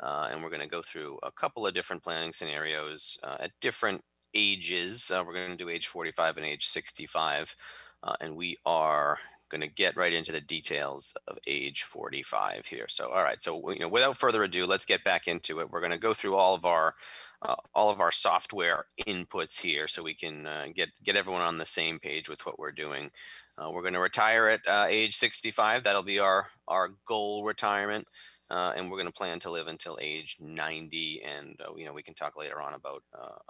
Uh, 0.00 0.28
and 0.30 0.42
we're 0.42 0.48
going 0.48 0.62
to 0.62 0.66
go 0.66 0.80
through 0.80 1.18
a 1.22 1.30
couple 1.30 1.66
of 1.66 1.74
different 1.74 2.02
planning 2.02 2.32
scenarios 2.32 3.18
uh, 3.22 3.36
at 3.40 3.50
different 3.60 4.00
ages. 4.32 5.12
Uh, 5.14 5.22
we're 5.26 5.34
going 5.34 5.50
to 5.50 5.56
do 5.56 5.68
age 5.68 5.88
45 5.88 6.38
and 6.38 6.46
age 6.46 6.64
65. 6.64 7.54
Uh, 8.02 8.16
and 8.22 8.34
we 8.34 8.56
are 8.64 9.18
going 9.54 9.68
to 9.68 9.74
get 9.74 9.96
right 9.96 10.12
into 10.12 10.32
the 10.32 10.40
details 10.40 11.16
of 11.28 11.38
age 11.46 11.84
45 11.84 12.66
here. 12.66 12.86
So, 12.88 13.10
all 13.10 13.22
right. 13.22 13.40
So, 13.40 13.70
you 13.70 13.78
know, 13.78 13.88
without 13.88 14.16
further 14.16 14.42
ado, 14.42 14.66
let's 14.66 14.84
get 14.84 15.04
back 15.04 15.28
into 15.28 15.60
it. 15.60 15.70
We're 15.70 15.80
going 15.80 15.92
to 15.92 15.98
go 15.98 16.12
through 16.12 16.34
all 16.34 16.54
of 16.54 16.64
our 16.64 16.94
uh, 17.42 17.56
all 17.74 17.90
of 17.90 18.00
our 18.00 18.10
software 18.10 18.86
inputs 19.06 19.60
here 19.60 19.86
so 19.86 20.02
we 20.02 20.14
can 20.14 20.46
uh, 20.46 20.66
get 20.74 20.88
get 21.02 21.16
everyone 21.16 21.42
on 21.42 21.58
the 21.58 21.64
same 21.64 21.98
page 21.98 22.28
with 22.28 22.44
what 22.46 22.58
we're 22.58 22.72
doing. 22.72 23.10
Uh, 23.56 23.70
we're 23.70 23.82
going 23.82 23.94
to 23.94 24.00
retire 24.00 24.48
at 24.48 24.60
uh, 24.66 24.86
age 24.88 25.14
65. 25.14 25.84
That'll 25.84 26.02
be 26.02 26.18
our 26.18 26.48
our 26.66 26.90
goal 27.06 27.44
retirement, 27.44 28.08
uh, 28.50 28.72
and 28.76 28.90
we're 28.90 28.96
going 28.96 29.06
to 29.06 29.12
plan 29.12 29.38
to 29.40 29.50
live 29.50 29.68
until 29.68 29.98
age 30.00 30.36
90. 30.40 31.22
And 31.22 31.60
uh, 31.60 31.74
you 31.76 31.84
know 31.84 31.92
we 31.92 32.02
can 32.02 32.14
talk 32.14 32.36
later 32.36 32.60
on 32.60 32.74
about 32.74 33.02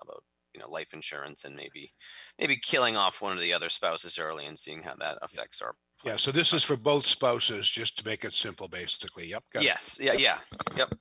about 0.03 0.25
you 0.55 0.61
know 0.61 0.71
life 0.71 0.95
insurance 0.95 1.45
and 1.45 1.55
maybe 1.55 1.93
maybe 2.39 2.57
killing 2.57 2.97
off 2.97 3.21
one 3.21 3.33
of 3.33 3.41
the 3.41 3.53
other 3.53 3.69
spouses 3.69 4.19
early 4.19 4.47
and 4.47 4.59
seeing 4.59 4.83
how 4.83 4.95
that 4.99 5.19
affects 5.23 5.61
our. 5.61 5.75
Yeah. 6.05 6.17
So 6.17 6.31
this 6.31 6.53
is 6.53 6.63
for 6.63 6.77
both 6.77 7.07
spouses, 7.07 7.69
just 7.69 7.99
to 7.99 8.07
make 8.07 8.25
it 8.25 8.33
simple, 8.33 8.69
basically. 8.69 9.27
Yep. 9.29 9.45
got 9.53 9.63
it. 9.63 9.67
Yes. 9.67 9.99
Yeah. 10.01 10.15
Yeah. 10.15 10.39
Yep. 10.77 10.95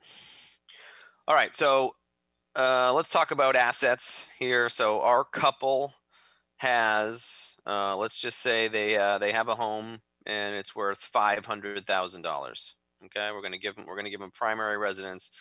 All 1.27 1.35
right. 1.35 1.55
So 1.55 1.95
uh, 2.55 2.93
let's 2.93 3.09
talk 3.09 3.31
about 3.31 3.55
assets 3.55 4.27
here. 4.37 4.69
So 4.69 5.01
our 5.01 5.23
couple 5.23 5.93
has, 6.57 7.53
uh, 7.65 7.97
let's 7.97 8.19
just 8.19 8.39
say 8.39 8.67
they 8.67 8.97
uh, 8.97 9.17
they 9.17 9.31
have 9.31 9.47
a 9.47 9.55
home 9.55 9.99
and 10.25 10.55
it's 10.55 10.75
worth 10.75 10.99
five 10.99 11.45
hundred 11.45 11.85
thousand 11.85 12.21
dollars. 12.21 12.75
Okay, 13.05 13.29
we're 13.33 13.41
gonna 13.41 13.57
give 13.57 13.75
them 13.75 13.85
we're 13.87 13.95
gonna 13.95 14.09
give 14.09 14.19
them 14.19 14.31
primary 14.31 14.77
residence. 14.77 15.31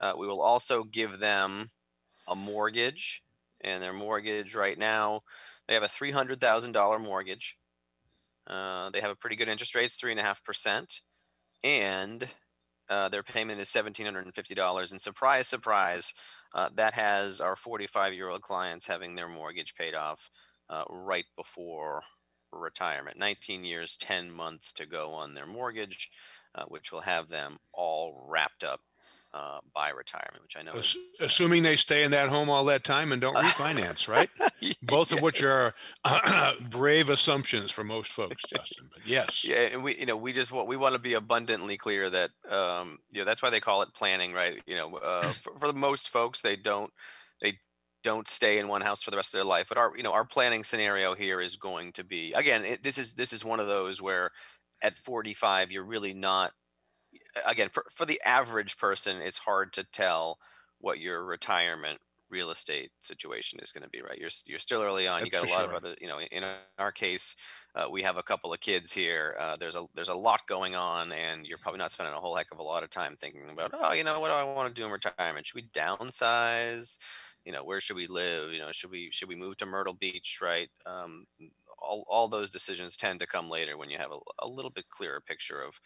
Uh, 0.00 0.14
we 0.16 0.26
will 0.26 0.40
also 0.40 0.82
give 0.82 1.18
them 1.18 1.70
a 2.26 2.34
mortgage, 2.34 3.22
and 3.62 3.82
their 3.82 3.92
mortgage 3.92 4.54
right 4.54 4.78
now 4.78 5.22
they 5.68 5.74
have 5.74 5.82
a 5.82 5.88
three 5.88 6.10
hundred 6.10 6.40
thousand 6.40 6.72
dollar 6.72 6.98
mortgage. 6.98 7.56
Uh, 8.46 8.90
they 8.90 9.00
have 9.00 9.10
a 9.10 9.16
pretty 9.16 9.36
good 9.36 9.48
interest 9.48 9.74
rate, 9.74 9.90
three 9.92 10.10
and 10.10 10.20
a 10.20 10.24
half 10.24 10.44
percent, 10.44 11.00
and 11.62 12.26
uh, 12.88 13.08
their 13.08 13.22
payment 13.22 13.60
is 13.60 13.68
seventeen 13.68 14.04
hundred 14.04 14.24
and 14.24 14.34
fifty 14.34 14.54
dollars. 14.54 14.90
And 14.90 15.00
surprise, 15.00 15.46
surprise, 15.46 16.14
uh, 16.54 16.70
that 16.74 16.94
has 16.94 17.40
our 17.40 17.56
forty-five-year-old 17.56 18.42
clients 18.42 18.86
having 18.86 19.14
their 19.14 19.28
mortgage 19.28 19.74
paid 19.74 19.94
off 19.94 20.30
uh, 20.68 20.84
right 20.90 21.26
before 21.36 22.02
retirement. 22.52 23.16
Nineteen 23.16 23.64
years, 23.64 23.96
ten 23.96 24.30
months 24.30 24.72
to 24.74 24.86
go 24.86 25.12
on 25.12 25.34
their 25.34 25.46
mortgage, 25.46 26.10
uh, 26.54 26.64
which 26.64 26.90
will 26.90 27.02
have 27.02 27.28
them 27.28 27.58
all 27.72 28.26
wrapped 28.28 28.64
up 28.64 28.80
uh, 29.34 29.60
by 29.74 29.90
retirement. 29.90 30.42
Which 30.42 30.56
I 30.56 30.62
know 30.62 30.72
is 30.74 30.96
Assuming 31.20 31.62
they 31.62 31.76
stay 31.76 32.04
in 32.04 32.10
that 32.10 32.28
home 32.28 32.50
all 32.50 32.64
that 32.66 32.84
time 32.84 33.12
and 33.12 33.20
don't 33.20 33.36
refinance, 33.36 34.08
right? 34.08 34.28
Both 34.82 35.12
of 35.12 35.22
which 35.22 35.42
are 35.42 35.72
brave 36.70 37.10
assumptions 37.10 37.70
for 37.70 37.84
most 37.84 38.12
folks, 38.12 38.42
Justin. 38.48 38.88
But 38.92 39.06
yes. 39.06 39.44
Yeah, 39.44 39.60
and 39.72 39.82
we, 39.82 39.96
you 39.98 40.06
know, 40.06 40.16
we 40.16 40.32
just 40.32 40.52
want 40.52 40.68
we 40.68 40.76
want 40.76 40.94
to 40.94 40.98
be 40.98 41.14
abundantly 41.14 41.76
clear 41.76 42.10
that, 42.10 42.30
um, 42.48 42.98
you 43.10 43.20
know, 43.20 43.24
that's 43.24 43.42
why 43.42 43.50
they 43.50 43.60
call 43.60 43.82
it 43.82 43.94
planning, 43.94 44.32
right? 44.32 44.60
You 44.66 44.76
know, 44.76 44.96
uh, 44.96 45.22
for, 45.22 45.58
for 45.58 45.66
the 45.66 45.78
most 45.78 46.10
folks, 46.10 46.42
they 46.42 46.56
don't 46.56 46.92
they 47.40 47.58
don't 48.02 48.28
stay 48.28 48.58
in 48.58 48.68
one 48.68 48.82
house 48.82 49.02
for 49.02 49.10
the 49.10 49.16
rest 49.16 49.34
of 49.34 49.38
their 49.38 49.44
life. 49.44 49.66
But 49.68 49.78
our, 49.78 49.96
you 49.96 50.02
know, 50.02 50.12
our 50.12 50.24
planning 50.24 50.64
scenario 50.64 51.14
here 51.14 51.40
is 51.40 51.56
going 51.56 51.92
to 51.92 52.04
be 52.04 52.32
again, 52.36 52.64
it, 52.64 52.82
this 52.82 52.98
is 52.98 53.14
this 53.14 53.32
is 53.32 53.44
one 53.44 53.60
of 53.60 53.66
those 53.66 54.02
where 54.02 54.30
at 54.82 54.94
45 54.94 55.70
you're 55.70 55.84
really 55.84 56.12
not 56.12 56.52
again 57.46 57.68
for 57.70 57.84
for 57.94 58.06
the 58.06 58.20
average 58.24 58.78
person, 58.78 59.20
it's 59.20 59.38
hard 59.38 59.72
to 59.74 59.84
tell 59.84 60.38
what 60.78 60.98
your 60.98 61.24
retirement 61.24 62.00
real 62.30 62.50
estate 62.50 62.90
situation 63.00 63.60
is 63.60 63.72
going 63.72 63.82
to 63.82 63.90
be 63.90 64.00
right 64.00 64.16
you're 64.18 64.30
you're 64.46 64.58
still 64.58 64.80
early 64.80 65.06
on 65.06 65.20
you 65.20 65.30
That's 65.30 65.44
got 65.44 65.50
a 65.50 65.52
lot 65.52 65.64
sure. 65.64 65.76
of 65.76 65.84
other 65.84 65.94
you 66.00 66.08
know 66.08 66.18
in 66.18 66.42
our 66.78 66.90
case 66.90 67.36
uh, 67.74 67.86
we 67.90 68.02
have 68.02 68.16
a 68.16 68.22
couple 68.22 68.52
of 68.52 68.60
kids 68.60 68.92
here. 68.92 69.34
Uh, 69.40 69.56
there's 69.56 69.74
a 69.74 69.86
there's 69.94 70.10
a 70.10 70.14
lot 70.14 70.46
going 70.46 70.74
on, 70.74 71.10
and 71.12 71.46
you're 71.46 71.58
probably 71.58 71.78
not 71.78 71.92
spending 71.92 72.14
a 72.14 72.20
whole 72.20 72.36
heck 72.36 72.52
of 72.52 72.58
a 72.58 72.62
lot 72.62 72.82
of 72.82 72.90
time 72.90 73.16
thinking 73.16 73.48
about, 73.50 73.70
oh, 73.72 73.92
you 73.92 74.04
know, 74.04 74.20
what 74.20 74.30
do 74.30 74.38
I 74.38 74.44
want 74.44 74.74
to 74.74 74.78
do 74.78 74.84
in 74.84 74.92
retirement? 74.92 75.46
Should 75.46 75.54
we 75.54 75.68
downsize? 75.74 76.98
You 77.44 77.52
know, 77.52 77.64
where 77.64 77.80
should 77.80 77.96
we 77.96 78.06
live? 78.06 78.52
You 78.52 78.60
know, 78.60 78.72
should 78.72 78.90
we 78.90 79.08
should 79.10 79.28
we 79.28 79.36
move 79.36 79.56
to 79.56 79.66
Myrtle 79.66 79.94
Beach? 79.94 80.38
Right? 80.42 80.68
Um, 80.84 81.24
all 81.80 82.04
all 82.08 82.28
those 82.28 82.50
decisions 82.50 82.96
tend 82.96 83.20
to 83.20 83.26
come 83.26 83.48
later 83.48 83.78
when 83.78 83.88
you 83.88 83.96
have 83.96 84.12
a, 84.12 84.18
a 84.40 84.46
little 84.46 84.70
bit 84.70 84.90
clearer 84.90 85.20
picture 85.20 85.62
of 85.62 85.80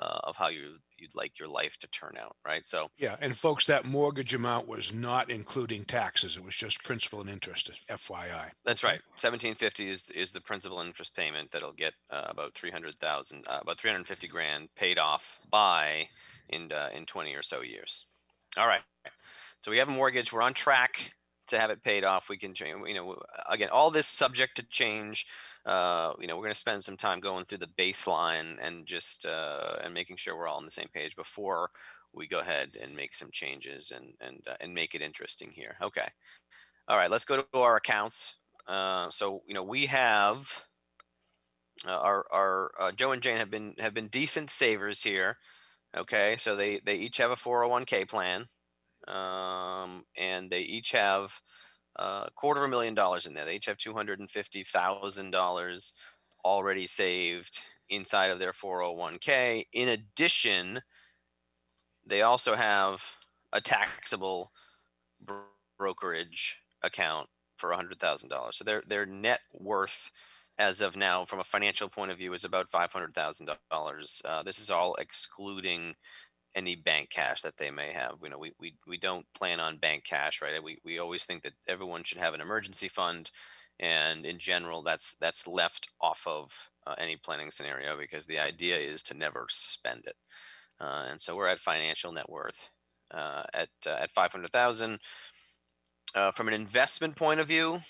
uh, 0.00 0.18
of 0.24 0.36
how 0.36 0.48
you 0.48 0.78
you'd 0.98 1.14
like 1.14 1.38
your 1.38 1.48
life 1.48 1.78
to 1.78 1.88
turn 1.88 2.16
out, 2.20 2.36
right? 2.46 2.66
So 2.66 2.88
Yeah, 2.98 3.16
and 3.20 3.36
folks, 3.36 3.64
that 3.66 3.86
mortgage 3.86 4.34
amount 4.34 4.66
was 4.66 4.92
not 4.92 5.30
including 5.30 5.84
taxes. 5.84 6.36
It 6.36 6.44
was 6.44 6.56
just 6.56 6.82
principal 6.84 7.20
and 7.20 7.30
interest, 7.30 7.70
FYI. 7.88 8.50
that's 8.64 8.82
right. 8.84 9.00
Seventeen 9.16 9.54
fifty 9.54 9.88
is 9.88 10.10
is 10.10 10.32
the 10.32 10.40
principal 10.40 10.80
and 10.80 10.88
interest 10.88 11.14
payment 11.14 11.50
that'll 11.50 11.72
get 11.72 11.94
uh, 12.10 12.24
about 12.28 12.54
three 12.54 12.70
hundred 12.70 12.98
thousand, 12.98 13.44
uh, 13.48 13.60
about 13.62 13.78
three 13.78 13.90
hundred 13.90 14.06
fifty 14.06 14.26
grand 14.28 14.68
paid 14.74 14.98
off 14.98 15.38
by 15.50 16.08
in 16.48 16.72
uh, 16.72 16.88
in 16.94 17.06
twenty 17.06 17.34
or 17.34 17.42
so 17.42 17.62
years. 17.62 18.06
All 18.58 18.66
right. 18.66 18.80
So 19.62 19.70
we 19.70 19.78
have 19.78 19.88
a 19.88 19.92
mortgage. 19.92 20.32
We're 20.32 20.42
on 20.42 20.54
track 20.54 21.12
to 21.48 21.58
have 21.58 21.70
it 21.70 21.82
paid 21.82 22.04
off. 22.04 22.28
We 22.28 22.38
can 22.38 22.54
change. 22.54 22.76
You 22.86 22.94
know, 22.94 23.16
again, 23.48 23.68
all 23.68 23.90
this 23.90 24.06
subject 24.06 24.56
to 24.56 24.62
change. 24.62 25.26
Uh, 25.66 26.14
you 26.18 26.26
know, 26.26 26.36
we're 26.36 26.42
going 26.42 26.52
to 26.52 26.58
spend 26.58 26.82
some 26.82 26.96
time 26.96 27.20
going 27.20 27.44
through 27.44 27.58
the 27.58 27.66
baseline 27.78 28.56
and 28.62 28.86
just 28.86 29.26
uh, 29.26 29.76
and 29.84 29.92
making 29.92 30.16
sure 30.16 30.36
we're 30.36 30.48
all 30.48 30.56
on 30.56 30.64
the 30.64 30.70
same 30.70 30.88
page 30.94 31.14
before 31.16 31.70
we 32.12 32.26
go 32.26 32.40
ahead 32.40 32.70
and 32.82 32.94
make 32.96 33.14
some 33.14 33.30
changes 33.30 33.92
and 33.94 34.14
and 34.20 34.42
uh, 34.48 34.56
and 34.60 34.74
make 34.74 34.94
it 34.94 35.02
interesting 35.02 35.50
here. 35.50 35.76
Okay. 35.82 36.08
All 36.88 36.96
right. 36.96 37.10
Let's 37.10 37.24
go 37.24 37.42
to 37.42 37.58
our 37.58 37.76
accounts. 37.76 38.36
Uh, 38.66 39.10
so 39.10 39.42
you 39.46 39.54
know 39.54 39.62
we 39.62 39.86
have 39.86 40.64
uh, 41.86 41.98
our 41.98 42.26
our 42.30 42.70
uh, 42.78 42.92
Joe 42.92 43.12
and 43.12 43.22
Jane 43.22 43.36
have 43.36 43.50
been 43.50 43.74
have 43.78 43.94
been 43.94 44.08
decent 44.08 44.50
savers 44.50 45.02
here. 45.02 45.36
Okay, 45.96 46.36
so 46.38 46.54
they 46.54 46.80
they 46.84 46.94
each 46.94 47.16
have 47.18 47.30
a 47.30 47.36
401k 47.36 48.08
plan, 48.08 48.46
um, 49.08 50.04
and 50.16 50.50
they 50.50 50.60
each 50.60 50.92
have 50.92 51.40
uh, 51.98 52.24
a 52.26 52.30
quarter 52.34 52.62
of 52.62 52.66
a 52.66 52.70
million 52.70 52.94
dollars 52.94 53.26
in 53.26 53.34
there. 53.34 53.44
They 53.44 53.56
each 53.56 53.66
have 53.66 53.78
two 53.78 53.94
hundred 53.94 54.20
and 54.20 54.30
fifty 54.30 54.62
thousand 54.62 55.30
dollars 55.30 55.94
already 56.44 56.86
saved 56.86 57.60
inside 57.90 58.30
of 58.30 58.38
their 58.38 58.52
401k. 58.52 59.66
In 59.72 59.88
addition, 59.88 60.80
they 62.06 62.22
also 62.22 62.54
have 62.54 63.02
a 63.52 63.60
taxable 63.60 64.52
brokerage 65.78 66.58
account 66.82 67.28
for 67.56 67.72
hundred 67.72 68.00
thousand 68.00 68.28
dollars. 68.28 68.56
So 68.56 68.64
their 68.64 68.82
their 68.86 69.06
net 69.06 69.40
worth 69.52 70.10
as 70.58 70.82
of 70.82 70.96
now, 70.96 71.24
from 71.24 71.40
a 71.40 71.44
financial 71.44 71.88
point 71.88 72.10
of 72.10 72.18
view, 72.18 72.32
is 72.32 72.44
about 72.44 72.70
five 72.70 72.92
hundred 72.92 73.14
thousand 73.14 73.50
uh, 73.50 73.56
dollars. 73.70 74.22
This 74.44 74.58
is 74.58 74.70
all 74.70 74.94
excluding 74.94 75.94
any 76.54 76.74
bank 76.74 77.10
cash 77.10 77.42
that 77.42 77.56
they 77.56 77.70
may 77.70 77.92
have. 77.92 78.16
You 78.22 78.30
know, 78.30 78.38
we 78.38 78.52
we, 78.58 78.74
we 78.86 78.96
don't 78.98 79.26
plan 79.34 79.60
on 79.60 79.78
bank 79.78 80.04
cash, 80.04 80.42
right? 80.42 80.62
We 80.62 80.78
we 80.84 80.98
always 80.98 81.24
think 81.24 81.42
that 81.42 81.54
everyone 81.66 82.04
should 82.04 82.18
have 82.18 82.34
an 82.34 82.40
emergency 82.40 82.88
fund, 82.88 83.30
and 83.78 84.26
in 84.26 84.38
general, 84.38 84.82
that's 84.82 85.14
that's 85.14 85.46
left 85.46 85.88
off 86.00 86.22
of 86.26 86.70
uh, 86.86 86.94
any 86.98 87.16
planning 87.16 87.50
scenario 87.50 87.96
because 87.98 88.26
the 88.26 88.38
idea 88.38 88.76
is 88.76 89.02
to 89.04 89.14
never 89.14 89.46
spend 89.48 90.06
it. 90.06 90.16
Uh, 90.80 91.06
and 91.10 91.20
so 91.20 91.36
we're 91.36 91.46
at 91.46 91.60
financial 91.60 92.12
net 92.12 92.28
worth 92.28 92.70
uh, 93.12 93.42
at 93.54 93.68
uh, 93.86 93.98
at 94.00 94.10
five 94.10 94.32
hundred 94.32 94.50
thousand. 94.50 94.98
Uh, 96.14 96.32
from 96.32 96.48
an 96.48 96.54
investment 96.54 97.14
point 97.14 97.38
of 97.38 97.46
view, 97.46 97.80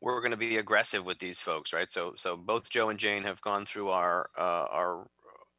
we're 0.00 0.20
going 0.20 0.32
to 0.32 0.36
be 0.36 0.56
aggressive 0.56 1.04
with 1.04 1.18
these 1.18 1.40
folks, 1.40 1.72
right? 1.72 1.90
So, 1.90 2.12
so 2.16 2.36
both 2.36 2.70
Joe 2.70 2.88
and 2.88 2.98
Jane 2.98 3.22
have 3.22 3.40
gone 3.40 3.64
through 3.64 3.90
our 3.90 4.30
uh, 4.36 4.66
our, 4.70 5.06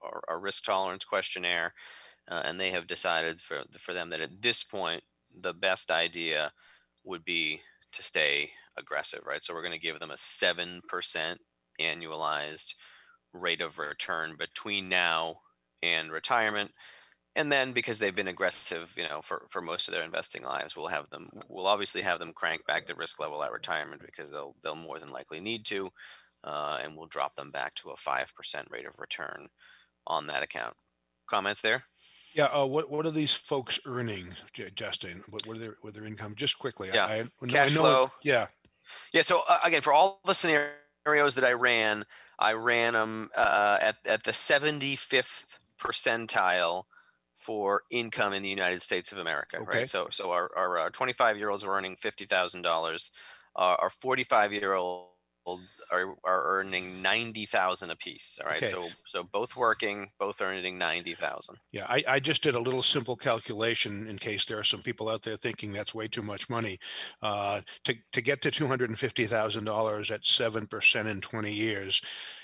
our, 0.01 0.21
our 0.27 0.39
risk 0.39 0.65
tolerance 0.65 1.05
questionnaire, 1.05 1.73
uh, 2.29 2.41
and 2.45 2.59
they 2.59 2.71
have 2.71 2.87
decided 2.87 3.41
for 3.41 3.63
for 3.77 3.93
them 3.93 4.09
that 4.09 4.21
at 4.21 4.41
this 4.41 4.63
point 4.63 5.03
the 5.41 5.53
best 5.53 5.91
idea 5.91 6.51
would 7.03 7.23
be 7.25 7.61
to 7.91 8.03
stay 8.03 8.51
aggressive, 8.77 9.21
right? 9.25 9.43
So 9.43 9.53
we're 9.53 9.63
going 9.63 9.73
to 9.73 9.79
give 9.79 9.99
them 9.99 10.11
a 10.11 10.17
seven 10.17 10.81
percent 10.87 11.39
annualized 11.79 12.73
rate 13.33 13.61
of 13.61 13.79
return 13.79 14.35
between 14.37 14.89
now 14.89 15.37
and 15.81 16.11
retirement. 16.11 16.71
And 17.35 17.51
then 17.51 17.73
because 17.73 17.99
they've 17.99 18.15
been 18.15 18.27
aggressive 18.27 18.93
you 18.97 19.03
know 19.03 19.21
for, 19.21 19.45
for 19.49 19.61
most 19.61 19.87
of 19.87 19.93
their 19.93 20.03
investing 20.03 20.43
lives 20.43 20.75
we'll 20.75 20.87
have 20.87 21.09
them 21.09 21.29
we'll 21.47 21.67
obviously 21.67 22.01
have 22.01 22.19
them 22.19 22.33
crank 22.33 22.65
back 22.65 22.85
the 22.85 22.95
risk 22.95 23.19
level 23.19 23.41
at 23.43 23.51
retirement 23.51 24.01
because 24.03 24.31
they'll 24.31 24.55
they'll 24.61 24.75
more 24.75 24.99
than 24.99 25.09
likely 25.09 25.39
need 25.39 25.63
to 25.67 25.89
uh, 26.43 26.79
and 26.83 26.97
we'll 26.97 27.05
drop 27.05 27.35
them 27.35 27.51
back 27.51 27.75
to 27.75 27.91
a 27.91 27.95
5% 27.95 28.27
rate 28.71 28.85
of 28.85 28.97
return 28.97 29.47
on 30.07 30.27
that 30.27 30.43
account. 30.43 30.73
Comments 31.27 31.61
there 31.61 31.83
Yeah, 32.33 32.45
uh, 32.45 32.65
what, 32.65 32.91
what 32.91 33.05
are 33.05 33.11
these 33.11 33.33
folks 33.33 33.79
earning, 33.85 34.33
J- 34.53 34.69
Justin? 34.75 35.23
What, 35.29 35.47
what 35.47 35.57
are 35.57 35.59
their, 35.59 35.75
what 35.81 35.95
are 35.95 35.99
their 35.99 36.07
income? 36.07 36.33
Just 36.35 36.59
quickly. 36.59 36.89
Yeah, 36.93 37.05
I, 37.05 37.15
I 37.15 37.21
know- 37.23 37.29
I 37.43 37.47
cash 37.47 37.73
know- 37.75 37.81
flow. 37.81 38.11
Yeah, 38.23 38.47
yeah 39.13 39.21
so 39.23 39.41
uh, 39.49 39.59
again 39.65 39.81
for 39.81 39.93
all 39.93 40.19
the 40.25 40.33
scenarios 40.33 41.35
that 41.35 41.43
i 41.43 41.53
ran 41.53 42.05
i 42.39 42.53
ran 42.53 42.93
them 42.93 43.29
uh, 43.35 43.77
at, 43.81 43.95
at 44.05 44.23
the 44.23 44.31
75th 44.31 45.45
percentile 45.79 46.83
for 47.35 47.83
income 47.89 48.33
in 48.33 48.43
the 48.43 48.49
United 48.49 48.81
States 48.81 49.11
of 49.13 49.17
America, 49.17 49.57
Okay. 49.57 49.77
right? 49.79 49.87
So, 49.87 50.07
so 50.11 50.31
our 50.31 50.51
our 50.57 50.89
25 50.89 51.37
year 51.37 51.49
olds 51.49 51.63
are 51.63 51.73
earning 51.73 51.95
fifty 51.95 52.25
thousand 52.25 52.63
dollars. 52.63 53.11
Our 53.55 53.89
45 53.89 54.53
year 54.53 54.73
olds 54.73 55.07
are, 55.91 56.15
are 56.23 56.43
earning 56.59 57.01
ninety 57.01 57.45
thousand 57.45 57.89
apiece. 57.91 58.37
All 58.43 58.49
right, 58.49 58.61
Okay. 58.61 58.71
so 58.71 58.87
so 59.05 59.23
both 59.23 59.55
working, 59.55 60.11
both 60.19 60.41
earning 60.41 60.77
ninety 60.77 61.15
thousand. 61.15 61.55
yeah. 61.71 61.85
I, 61.87 62.03
I 62.07 62.19
just 62.19 62.43
did 62.43 62.55
a 62.55 62.59
little 62.59 62.81
simple 62.83 63.15
calculation 63.15 64.07
in 64.07 64.17
case 64.17 64.45
there 64.45 64.59
are 64.59 64.63
some 64.63 64.81
people 64.81 65.07
out 65.09 65.21
there 65.21 65.37
thinking 65.37 65.71
that's 65.73 65.95
way 65.95 66.07
too 66.07 66.21
much 66.21 66.49
money. 66.49 66.77
Uh, 67.21 67.61
to, 67.85 67.95
to 68.11 68.21
get 68.21 68.41
to 68.41 68.51
$250,000 68.51 70.11
at 70.11 70.21
7% 70.23 71.05
in 71.11 71.21
20 71.21 71.53
years 71.53 72.01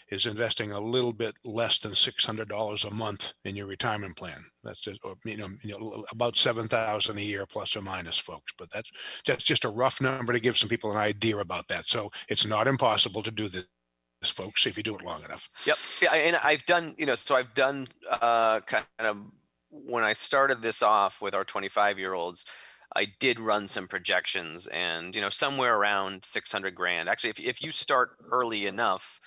is 0.10 0.26
investing 0.26 0.72
a 0.72 0.80
little 0.80 1.14
bit 1.14 1.36
less 1.46 1.80
than 1.80 1.92
$600 1.92 2.86
a 2.86 2.94
month 2.94 3.34
in 3.44 3.56
your 3.56 3.66
retirement 3.66 4.16
plan. 4.16 4.44
That's 4.64 4.80
just, 4.80 5.00
or, 5.04 5.16
you 5.26 5.38
know, 5.38 5.48
you 5.64 5.80
know, 5.80 6.06
about 6.12 6.38
7,000 6.38 7.18
a 7.18 7.22
year 7.22 7.46
plus 7.46 7.76
or 7.76 7.82
minus 7.82 8.18
folks, 8.18 8.54
but 8.58 8.70
that's, 8.72 8.92
that's 9.26 9.44
just 9.44 9.66
a 9.66 9.70
rough 9.70 10.02
number 10.02 10.34
to 10.34 10.40
give 10.40 10.58
some 10.58 10.70
people 10.70 10.92
an 10.92 10.98
idea 10.98 11.38
about 11.38 11.68
that. 11.70 11.88
So 11.88 12.12
it's 12.30 12.46
not 12.46 12.68
impossible 12.68 13.24
to 13.24 13.32
do 13.32 13.48
this, 13.48 13.66
folks, 14.24 14.68
if 14.68 14.78
you 14.78 14.84
do 14.84 14.96
it 14.96 15.04
long 15.04 15.24
enough. 15.24 15.50
Yep. 15.66 15.78
Yeah, 16.02 16.14
and 16.14 16.36
I've 16.44 16.66
done, 16.66 16.94
you 16.98 17.06
know, 17.06 17.16
so 17.16 17.36
I've 17.36 17.54
done 17.54 17.88
uh, 18.10 18.60
kind 18.62 18.86
of 19.00 19.18
when 19.70 20.04
I 20.04 20.14
started 20.14 20.62
this 20.62 20.82
off 20.82 21.22
with 21.22 21.36
our 21.36 21.44
25 21.44 22.00
year 22.00 22.14
olds, 22.14 22.46
I 22.96 23.08
did 23.20 23.40
run 23.40 23.68
some 23.68 23.88
projections 23.88 24.68
and, 24.68 25.16
you 25.16 25.22
know, 25.22 25.30
somewhere 25.30 25.76
around 25.76 26.24
600 26.24 26.76
grand. 26.76 27.10
Actually, 27.10 27.32
if, 27.32 27.40
if 27.40 27.64
you 27.64 27.72
start 27.72 28.12
early 28.32 28.68
enough, 28.68 29.20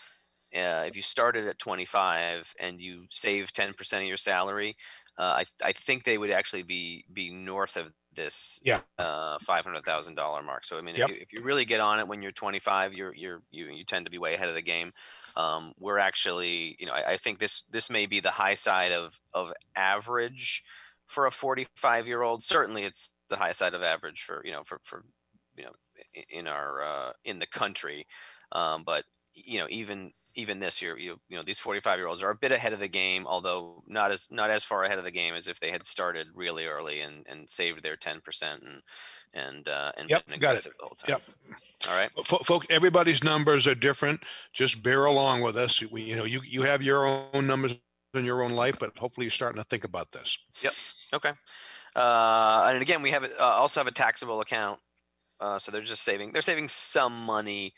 uh, 0.55 0.85
if 0.87 0.97
you 0.97 1.03
started 1.03 1.47
at 1.47 1.59
25 1.59 2.55
and 2.61 2.81
you 2.81 3.07
save 3.11 3.53
10% 3.53 3.99
of 4.03 4.09
your 4.09 4.17
salary, 4.17 4.77
uh, 5.19 5.43
I, 5.63 5.69
I 5.69 5.73
think 5.73 6.05
they 6.05 6.19
would 6.19 6.31
actually 6.31 6.63
be 6.63 7.05
be 7.13 7.31
north 7.31 7.77
of 7.77 7.93
this 8.13 8.63
Yeah. 8.63 8.83
uh, 8.99 9.39
$500,000 9.39 10.45
mark. 10.45 10.65
So, 10.65 10.77
I 10.79 10.81
mean, 10.81 10.97
Yep. 10.97 10.97
if, 10.97 11.07
you, 11.07 11.15
if 11.21 11.33
you 11.33 11.43
really 11.43 11.65
get 11.65 11.81
on 11.81 12.01
it 12.01 12.09
when 12.09 12.21
you're 12.23 12.33
25, 12.33 12.93
you're, 12.95 13.15
you're, 13.15 13.43
you, 13.51 13.67
you 13.67 13.85
tend 13.85 14.07
to 14.07 14.11
be 14.11 14.19
way 14.19 14.35
ahead 14.35 14.49
of 14.49 14.55
the 14.57 14.63
game 14.63 14.93
um, 15.37 15.73
we're 15.79 15.99
actually 15.99 16.77
you 16.79 16.87
know 16.87 16.93
I, 16.93 17.13
I 17.13 17.17
think 17.17 17.39
this 17.39 17.63
this 17.71 17.91
may 17.91 18.07
be 18.07 18.21
the 18.21 18.31
high 18.31 18.55
side 18.55 18.93
of 18.93 19.21
of 19.33 19.53
average 19.77 20.65
for 21.07 21.27
a 21.27 21.31
45 21.31 22.07
year 22.07 22.23
old 22.23 22.43
certainly 22.43 22.85
it's 22.85 23.15
the 23.29 23.37
high 23.37 23.53
side 23.53 23.75
of 23.75 23.83
average 23.83 24.23
for 24.23 24.43
you 24.45 24.53
know 24.53 24.65
for 24.65 24.81
for 24.85 25.05
you 25.57 25.65
know 25.65 25.73
in 26.29 26.47
our 26.47 26.83
uh, 26.83 27.13
in 27.25 27.39
the 27.39 27.47
country 27.47 28.07
um, 28.53 28.85
but 28.85 29.05
you 29.35 29.59
know 29.59 29.67
even 29.71 30.13
even 30.39 30.61
this 30.61 30.83
year 30.83 30.99
you 30.99 31.21
you 31.29 31.37
know 31.37 31.43
these 31.43 31.59
45 31.61 31.99
year 31.99 32.09
olds 32.09 32.23
are 32.23 32.31
a 32.31 32.35
bit 32.37 32.53
ahead 32.53 32.73
of 32.73 32.81
the 32.81 32.89
game 32.89 33.27
although 33.27 33.83
not 33.87 34.13
as 34.13 34.31
not 34.31 34.51
as 34.51 34.65
far 34.65 34.85
ahead 34.85 34.99
of 34.99 35.05
the 35.05 35.11
game 35.11 35.35
as 35.35 35.49
if 35.49 35.61
they 35.61 35.71
had 35.71 35.87
started 35.87 36.29
really 36.35 36.67
early 36.67 37.01
and 37.01 37.27
and 37.29 37.51
saved 37.51 37.83
their 37.83 37.97
10% 37.97 38.65
and 38.67 38.83
and 39.35 39.69
uh 39.69 39.93
and 39.97 40.09
Yep, 40.09 40.25
been 40.27 40.35
got 40.39 40.57
it. 40.57 40.65
aggressive 40.65 40.75
the 40.79 40.85
whole 40.87 40.97
time 40.97 41.09
Yep. 41.09 41.23
all 41.89 41.95
right 41.95 42.11
Fo- 42.25 42.39
Folks, 42.39 42.67
everybody's 42.71 43.23
numbers 43.25 43.67
are 43.67 43.75
different. 43.75 44.25
Just 44.53 44.83
bear 44.83 45.05
along 45.05 45.43
with 45.43 45.57
us. 45.57 45.83
We, 45.91 46.03
you 46.03 46.17
know, 46.17 46.25
you, 46.25 46.41
you 46.45 46.63
have 46.63 46.83
your 46.83 47.07
own 47.07 47.47
numbers 47.47 47.77
in 48.15 48.25
your 48.25 48.43
own 48.43 48.53
life, 48.53 48.79
but 48.79 48.97
hopefully 48.99 49.25
you're 49.27 49.31
starting 49.31 49.63
to 49.63 49.69
think 49.69 49.85
about 49.85 50.13
this. 50.13 50.39
Yep. 50.63 50.75
Okay. 51.15 51.33
Uh, 51.97 52.67
and 52.73 52.83
again, 52.83 53.03
we 53.03 53.11
have 53.13 53.25
uh, 53.25 53.29
also 53.41 53.81
have 53.81 53.87
a 53.87 53.93
taxable 53.93 54.41
account. 54.41 54.81
Uh, 55.41 55.59
so 55.59 55.73
they're 55.73 55.83
just 55.83 56.05
saving, 56.05 56.33
they're 56.33 56.43
saving 56.43 56.69
some 56.69 57.15
money 57.25 57.75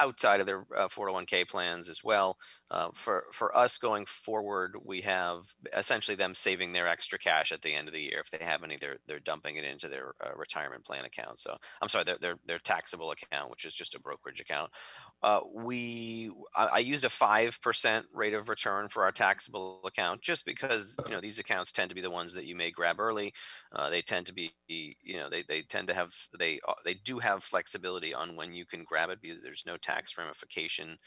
outside 0.00 0.40
of 0.40 0.46
their 0.46 0.66
uh, 0.76 0.88
401k 0.88 1.48
plans 1.48 1.88
as 1.88 2.02
well. 2.02 2.36
Uh, 2.70 2.88
for, 2.94 3.24
for 3.32 3.56
us 3.56 3.78
going 3.78 4.06
forward, 4.06 4.76
we 4.84 5.02
have 5.02 5.42
essentially 5.76 6.16
them 6.16 6.34
saving 6.34 6.72
their 6.72 6.88
extra 6.88 7.18
cash 7.18 7.52
at 7.52 7.62
the 7.62 7.74
end 7.74 7.88
of 7.88 7.94
the 7.94 8.02
year. 8.02 8.20
If 8.24 8.30
they 8.30 8.44
have 8.44 8.64
any, 8.64 8.76
they're, 8.80 8.98
they're 9.06 9.20
dumping 9.20 9.56
it 9.56 9.64
into 9.64 9.88
their 9.88 10.14
uh, 10.24 10.34
retirement 10.36 10.84
plan 10.84 11.04
account. 11.04 11.38
So 11.38 11.56
I'm 11.80 11.88
sorry, 11.88 12.04
their, 12.04 12.18
their, 12.18 12.36
their 12.46 12.58
taxable 12.58 13.10
account, 13.10 13.50
which 13.50 13.64
is 13.64 13.74
just 13.74 13.94
a 13.94 14.00
brokerage 14.00 14.40
account. 14.40 14.70
Uh, 15.24 15.40
we, 15.54 16.30
I, 16.54 16.66
I 16.66 16.78
used 16.80 17.04
a 17.06 17.08
5% 17.08 18.06
rate 18.12 18.34
of 18.34 18.50
return 18.50 18.90
for 18.90 19.04
our 19.04 19.12
taxable 19.12 19.80
account 19.86 20.20
just 20.20 20.44
because, 20.44 20.96
you 21.06 21.12
know, 21.12 21.20
these 21.20 21.38
accounts 21.38 21.72
tend 21.72 21.88
to 21.88 21.94
be 21.94 22.02
the 22.02 22.10
ones 22.10 22.34
that 22.34 22.44
you 22.44 22.54
may 22.54 22.70
grab 22.70 23.00
early. 23.00 23.32
Uh, 23.72 23.88
they 23.88 24.02
tend 24.02 24.26
to 24.26 24.34
be, 24.34 24.52
you 24.68 25.16
know, 25.16 25.30
they, 25.30 25.42
they 25.42 25.62
tend 25.62 25.88
to 25.88 25.94
have, 25.94 26.14
they, 26.38 26.60
uh, 26.68 26.74
they 26.84 26.92
do 26.92 27.20
have 27.20 27.42
flexibility 27.42 28.12
on 28.12 28.36
when 28.36 28.52
you 28.52 28.66
can 28.66 28.84
grab 28.84 29.08
it 29.08 29.22
because 29.22 29.42
there's 29.42 29.64
no 29.66 29.78
tax 29.78 30.18
ramification 30.18 30.98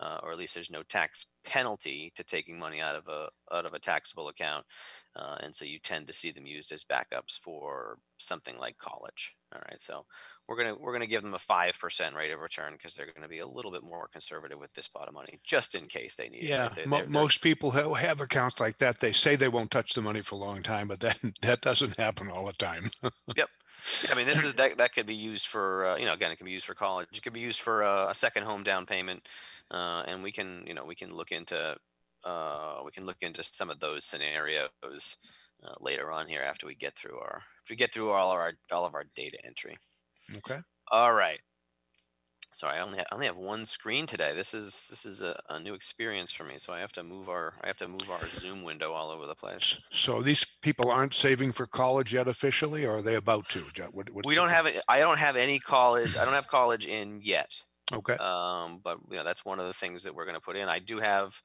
uh, 0.00 0.20
or 0.22 0.32
at 0.32 0.38
least 0.38 0.54
there's 0.54 0.70
no 0.70 0.82
tax 0.82 1.26
penalty 1.44 2.12
to 2.14 2.22
taking 2.24 2.58
money 2.58 2.80
out 2.80 2.96
of 2.96 3.08
a 3.08 3.30
out 3.52 3.64
of 3.64 3.72
a 3.72 3.78
taxable 3.78 4.28
account, 4.28 4.66
uh, 5.14 5.36
and 5.40 5.54
so 5.54 5.64
you 5.64 5.78
tend 5.78 6.06
to 6.06 6.12
see 6.12 6.30
them 6.30 6.46
used 6.46 6.70
as 6.72 6.84
backups 6.84 7.38
for 7.38 7.98
something 8.18 8.58
like 8.58 8.76
college. 8.78 9.34
All 9.54 9.62
right, 9.68 9.80
so 9.80 10.04
we're 10.48 10.56
gonna 10.56 10.74
we're 10.76 10.92
gonna 10.92 11.06
give 11.06 11.22
them 11.22 11.34
a 11.34 11.38
five 11.38 11.78
percent 11.78 12.14
rate 12.14 12.30
of 12.30 12.40
return 12.40 12.72
because 12.72 12.94
they're 12.94 13.08
gonna 13.14 13.28
be 13.28 13.40
a 13.40 13.46
little 13.46 13.70
bit 13.72 13.82
more 13.82 14.08
conservative 14.08 14.58
with 14.58 14.72
this 14.74 14.86
pot 14.88 15.08
of 15.08 15.14
money, 15.14 15.40
just 15.44 15.74
in 15.74 15.86
case 15.86 16.14
they 16.14 16.28
need 16.28 16.44
Yeah, 16.44 16.66
it. 16.66 16.72
They- 16.72 16.86
mo- 16.86 16.96
they're- 16.98 17.06
they're- 17.06 17.12
most 17.12 17.42
people 17.42 17.72
who 17.72 17.94
have 17.94 18.20
accounts 18.20 18.60
like 18.60 18.78
that, 18.78 19.00
they 19.00 19.12
say 19.12 19.34
they 19.36 19.48
won't 19.48 19.70
touch 19.70 19.94
the 19.94 20.02
money 20.02 20.22
for 20.22 20.36
a 20.36 20.38
long 20.38 20.62
time, 20.62 20.88
but 20.88 21.00
that, 21.00 21.18
that 21.42 21.60
doesn't 21.62 21.96
happen 21.96 22.30
all 22.30 22.46
the 22.46 22.52
time. 22.52 22.90
Yep. 23.36 23.50
I 24.10 24.14
mean, 24.14 24.26
this 24.26 24.42
is 24.42 24.54
that 24.54 24.78
that 24.78 24.94
could 24.94 25.06
be 25.06 25.14
used 25.14 25.46
for 25.48 25.86
uh, 25.86 25.96
you 25.96 26.06
know 26.06 26.14
again 26.14 26.30
it 26.32 26.36
can 26.36 26.46
be 26.46 26.52
used 26.52 26.64
for 26.66 26.74
college. 26.74 27.08
It 27.12 27.22
could 27.22 27.32
be 27.34 27.40
used 27.40 27.60
for 27.60 27.82
uh, 27.82 28.08
a 28.10 28.14
second 28.14 28.44
home 28.44 28.62
down 28.62 28.86
payment, 28.86 29.22
uh, 29.70 30.02
and 30.06 30.22
we 30.22 30.32
can 30.32 30.64
you 30.66 30.74
know 30.74 30.84
we 30.84 30.94
can 30.94 31.14
look 31.14 31.30
into 31.30 31.76
uh, 32.24 32.80
we 32.84 32.90
can 32.90 33.04
look 33.04 33.18
into 33.20 33.44
some 33.44 33.68
of 33.70 33.78
those 33.78 34.04
scenarios 34.04 34.70
uh, 35.62 35.74
later 35.80 36.10
on 36.10 36.26
here 36.26 36.42
after 36.42 36.66
we 36.66 36.74
get 36.74 36.94
through 36.96 37.18
our 37.18 37.42
if 37.64 37.70
we 37.70 37.76
get 37.76 37.92
through 37.92 38.10
all 38.10 38.30
of 38.30 38.36
our 38.38 38.54
all 38.72 38.86
of 38.86 38.94
our 38.94 39.04
data 39.14 39.36
entry. 39.44 39.76
Okay. 40.38 40.58
All 40.90 41.14
right. 41.14 41.40
Sorry, 42.52 42.78
I 42.78 42.80
only 42.80 42.96
have, 42.96 43.06
I 43.12 43.14
only 43.14 43.26
have 43.26 43.36
one 43.36 43.66
screen 43.66 44.06
today. 44.06 44.32
This 44.34 44.54
is 44.54 44.86
this 44.88 45.04
is 45.04 45.20
a, 45.20 45.38
a 45.50 45.60
new 45.60 45.74
experience 45.74 46.32
for 46.32 46.44
me, 46.44 46.54
so 46.56 46.72
I 46.72 46.80
have 46.80 46.92
to 46.92 47.02
move 47.02 47.28
our 47.28 47.52
I 47.62 47.66
have 47.66 47.76
to 47.78 47.88
move 47.88 48.08
our 48.10 48.26
Zoom 48.30 48.62
window 48.62 48.92
all 48.92 49.10
over 49.10 49.26
the 49.26 49.34
place. 49.34 49.78
So 49.90 50.22
these 50.22 50.42
people 50.62 50.90
aren't 50.90 51.12
saving 51.12 51.52
for 51.52 51.66
college 51.66 52.14
yet 52.14 52.28
officially, 52.28 52.86
or 52.86 52.96
are 52.96 53.02
they 53.02 53.14
about 53.16 53.50
to? 53.50 53.66
What- 53.92 54.08
what's 54.08 54.26
We 54.26 54.34
don't 54.34 54.48
have 54.48 54.64
it. 54.64 54.82
I 54.88 55.00
don't 55.00 55.18
have 55.18 55.36
any 55.36 55.58
college. 55.58 56.16
I 56.16 56.24
don't 56.24 56.32
have 56.32 56.48
college 56.48 56.86
in 56.86 57.20
yet. 57.22 57.60
Okay, 57.92 58.14
um, 58.14 58.80
but 58.82 59.00
you 59.10 59.18
know 59.18 59.24
that's 59.24 59.44
one 59.44 59.60
of 59.60 59.66
the 59.66 59.74
things 59.74 60.04
that 60.04 60.14
we're 60.14 60.24
going 60.24 60.34
to 60.34 60.40
put 60.40 60.56
in. 60.56 60.66
I 60.66 60.78
do 60.78 60.98
have 60.98 61.38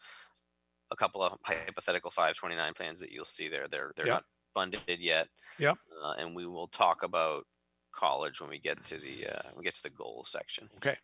a 0.91 0.95
couple 0.95 1.21
of 1.21 1.37
hypothetical 1.43 2.09
529 2.09 2.73
plans 2.73 3.01
that 3.01 3.11
you'll 3.11 3.25
see 3.25 3.49
there. 3.49 3.67
They're 3.67 3.91
they're 3.97 4.05
Yep. 4.07 4.13
not 4.15 4.23
funded 4.53 4.81
yet. 4.99 5.27
Yep. 5.59 5.77
Uh, 6.01 6.13
and 6.19 6.33
we 6.33 6.45
will 6.47 6.67
talk 6.67 7.03
about 7.03 7.45
college 7.91 8.39
when 8.41 8.49
we 8.49 8.59
get 8.59 8.83
to 8.85 8.97
the 8.97 9.27
uh, 9.27 9.49
we 9.55 9.63
get 9.63 9.75
to 9.75 9.83
the 9.83 9.89
goal 9.89 10.23
section. 10.25 10.69
Okay. 10.77 10.95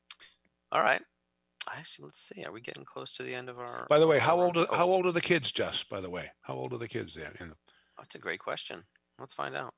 All 0.72 0.82
right. 0.82 1.02
Actually, 1.70 2.06
let's 2.06 2.22
see. 2.22 2.44
Are 2.46 2.52
we 2.52 2.62
getting 2.62 2.86
close 2.86 3.14
to 3.16 3.24
the 3.24 3.36
end 3.36 3.50
of 3.50 3.60
our? 3.60 3.86
by 3.90 4.00
the 4.00 4.08
way, 4.08 4.20
how 4.20 4.40
old, 4.40 4.58
are- 4.58 4.68
oh, 4.70 4.76
how 4.76 4.88
old 4.88 5.06
are 5.06 5.12
the 5.12 5.20
kids, 5.22 5.52
Jess, 5.52 5.84
by 5.84 6.00
the 6.00 6.10
way? 6.10 6.30
How 6.42 6.54
old 6.54 6.72
are 6.74 6.78
the 6.78 6.88
kids 6.88 7.14
there? 7.14 7.32
In 7.42 7.50
the- 7.50 7.56
That's 7.98 8.16
a 8.16 8.20
great 8.20 8.40
question. 8.40 8.84
Let's 9.20 9.34
find 9.34 9.56
out. 9.56 9.74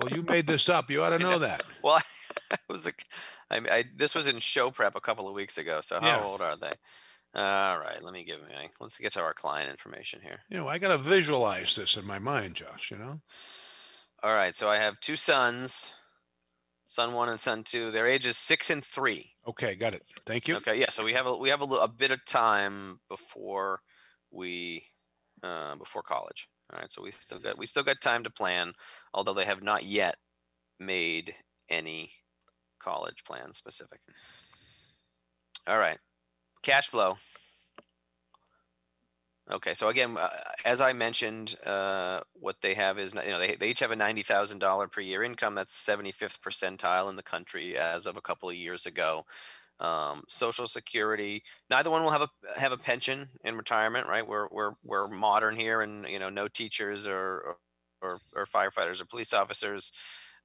Well, 0.00 0.12
you 0.16 0.22
made 0.22 0.46
this 0.46 0.68
up. 0.68 0.88
You 0.90 1.02
ought 1.02 1.10
to 1.10 1.18
know 1.30 1.38
that. 1.40 1.64
Well, 1.82 2.00
it 2.52 2.60
was 2.68 2.86
a, 2.86 2.92
I, 3.50 3.58
mean, 3.60 3.72
I 3.72 3.84
this 3.96 4.14
was 4.14 4.28
in 4.28 4.38
show 4.38 4.70
prep 4.70 4.94
a 4.94 5.00
couple 5.00 5.26
of 5.26 5.34
weeks 5.34 5.58
ago. 5.58 5.80
So 5.82 5.98
how 6.00 6.06
Yeah. 6.06 6.24
old 6.24 6.40
are 6.42 6.56
they? 6.56 6.70
All 7.34 7.78
right, 7.78 8.02
let 8.02 8.12
me 8.12 8.24
give 8.24 8.40
me. 8.42 8.54
Let's 8.78 8.98
get 8.98 9.12
to 9.14 9.22
our 9.22 9.32
client 9.34 9.70
information 9.70 10.20
here. 10.22 10.40
You 10.50 10.58
know, 10.58 10.68
I 10.68 10.78
got 10.78 10.88
to 10.88 10.98
visualize 10.98 11.74
this 11.74 11.96
in 11.96 12.06
my 12.06 12.18
mind, 12.18 12.54
Josh, 12.56 12.90
you 12.90 12.98
know? 12.98 13.20
All 14.22 14.34
right, 14.34 14.54
so 14.54 14.68
I 14.68 14.76
have 14.76 15.00
two 15.00 15.16
sons, 15.16 15.94
son 16.92 17.14
one 17.14 17.30
and 17.30 17.40
son 17.40 17.64
two. 17.64 17.90
Their 17.90 18.06
ages 18.06 18.36
six 18.36 18.68
and 18.68 18.84
three. 18.84 19.32
Okay, 19.48 19.74
got 19.74 19.94
it. 19.94 20.02
Thank 20.26 20.46
you. 20.46 20.56
Okay, 20.56 20.78
yeah. 20.78 20.90
So 20.90 21.02
we 21.02 21.14
have 21.14 21.26
a 21.26 21.34
we 21.34 21.48
have 21.48 21.62
a, 21.62 21.64
li- 21.64 21.78
a 21.80 21.88
bit 21.88 22.10
of 22.10 22.22
time 22.26 23.00
before 23.08 23.80
we 24.30 24.84
uh, 25.42 25.74
before 25.76 26.02
college. 26.02 26.48
All 26.70 26.78
right, 26.78 26.92
so 26.92 27.02
we 27.02 27.10
still 27.12 27.38
got 27.38 27.56
we 27.56 27.64
still 27.64 27.82
got 27.82 28.02
time 28.02 28.22
to 28.24 28.30
plan, 28.30 28.74
although 29.14 29.32
they 29.32 29.46
have 29.46 29.62
not 29.62 29.84
yet 29.84 30.16
made 30.78 31.34
any 31.70 32.10
college 32.78 33.24
plans 33.26 33.56
specific. 33.56 34.00
All 35.66 35.78
right, 35.78 35.98
cash 36.62 36.88
flow. 36.88 37.16
Okay, 39.50 39.74
so 39.74 39.88
again, 39.88 40.16
uh, 40.16 40.28
as 40.64 40.80
I 40.80 40.92
mentioned, 40.92 41.56
uh, 41.66 42.20
what 42.34 42.60
they 42.62 42.74
have 42.74 42.98
is, 42.98 43.12
you 43.12 43.30
know, 43.32 43.38
they, 43.40 43.56
they 43.56 43.68
each 43.70 43.80
have 43.80 43.90
a 43.90 43.96
ninety 43.96 44.22
thousand 44.22 44.60
dollar 44.60 44.86
per 44.86 45.00
year 45.00 45.22
income. 45.24 45.54
That's 45.56 45.74
seventy 45.76 46.12
fifth 46.12 46.40
percentile 46.40 47.10
in 47.10 47.16
the 47.16 47.24
country 47.24 47.76
as 47.76 48.06
of 48.06 48.16
a 48.16 48.20
couple 48.20 48.48
of 48.48 48.54
years 48.54 48.86
ago. 48.86 49.24
Um, 49.80 50.24
Social 50.28 50.66
Security. 50.68 51.42
Neither 51.70 51.90
one 51.90 52.04
will 52.04 52.10
have 52.12 52.22
a 52.22 52.30
have 52.60 52.72
a 52.72 52.78
pension 52.78 53.30
in 53.44 53.56
retirement, 53.56 54.08
right? 54.08 54.26
We're 54.26 54.48
we're 54.50 54.72
we're 54.84 55.08
modern 55.08 55.56
here, 55.56 55.82
and 55.82 56.06
you 56.08 56.18
know, 56.20 56.30
no 56.30 56.48
teachers 56.48 57.06
or 57.06 57.56
or, 58.02 58.18
or 58.34 58.46
firefighters 58.46 59.00
or 59.02 59.06
police 59.06 59.32
officers. 59.32 59.92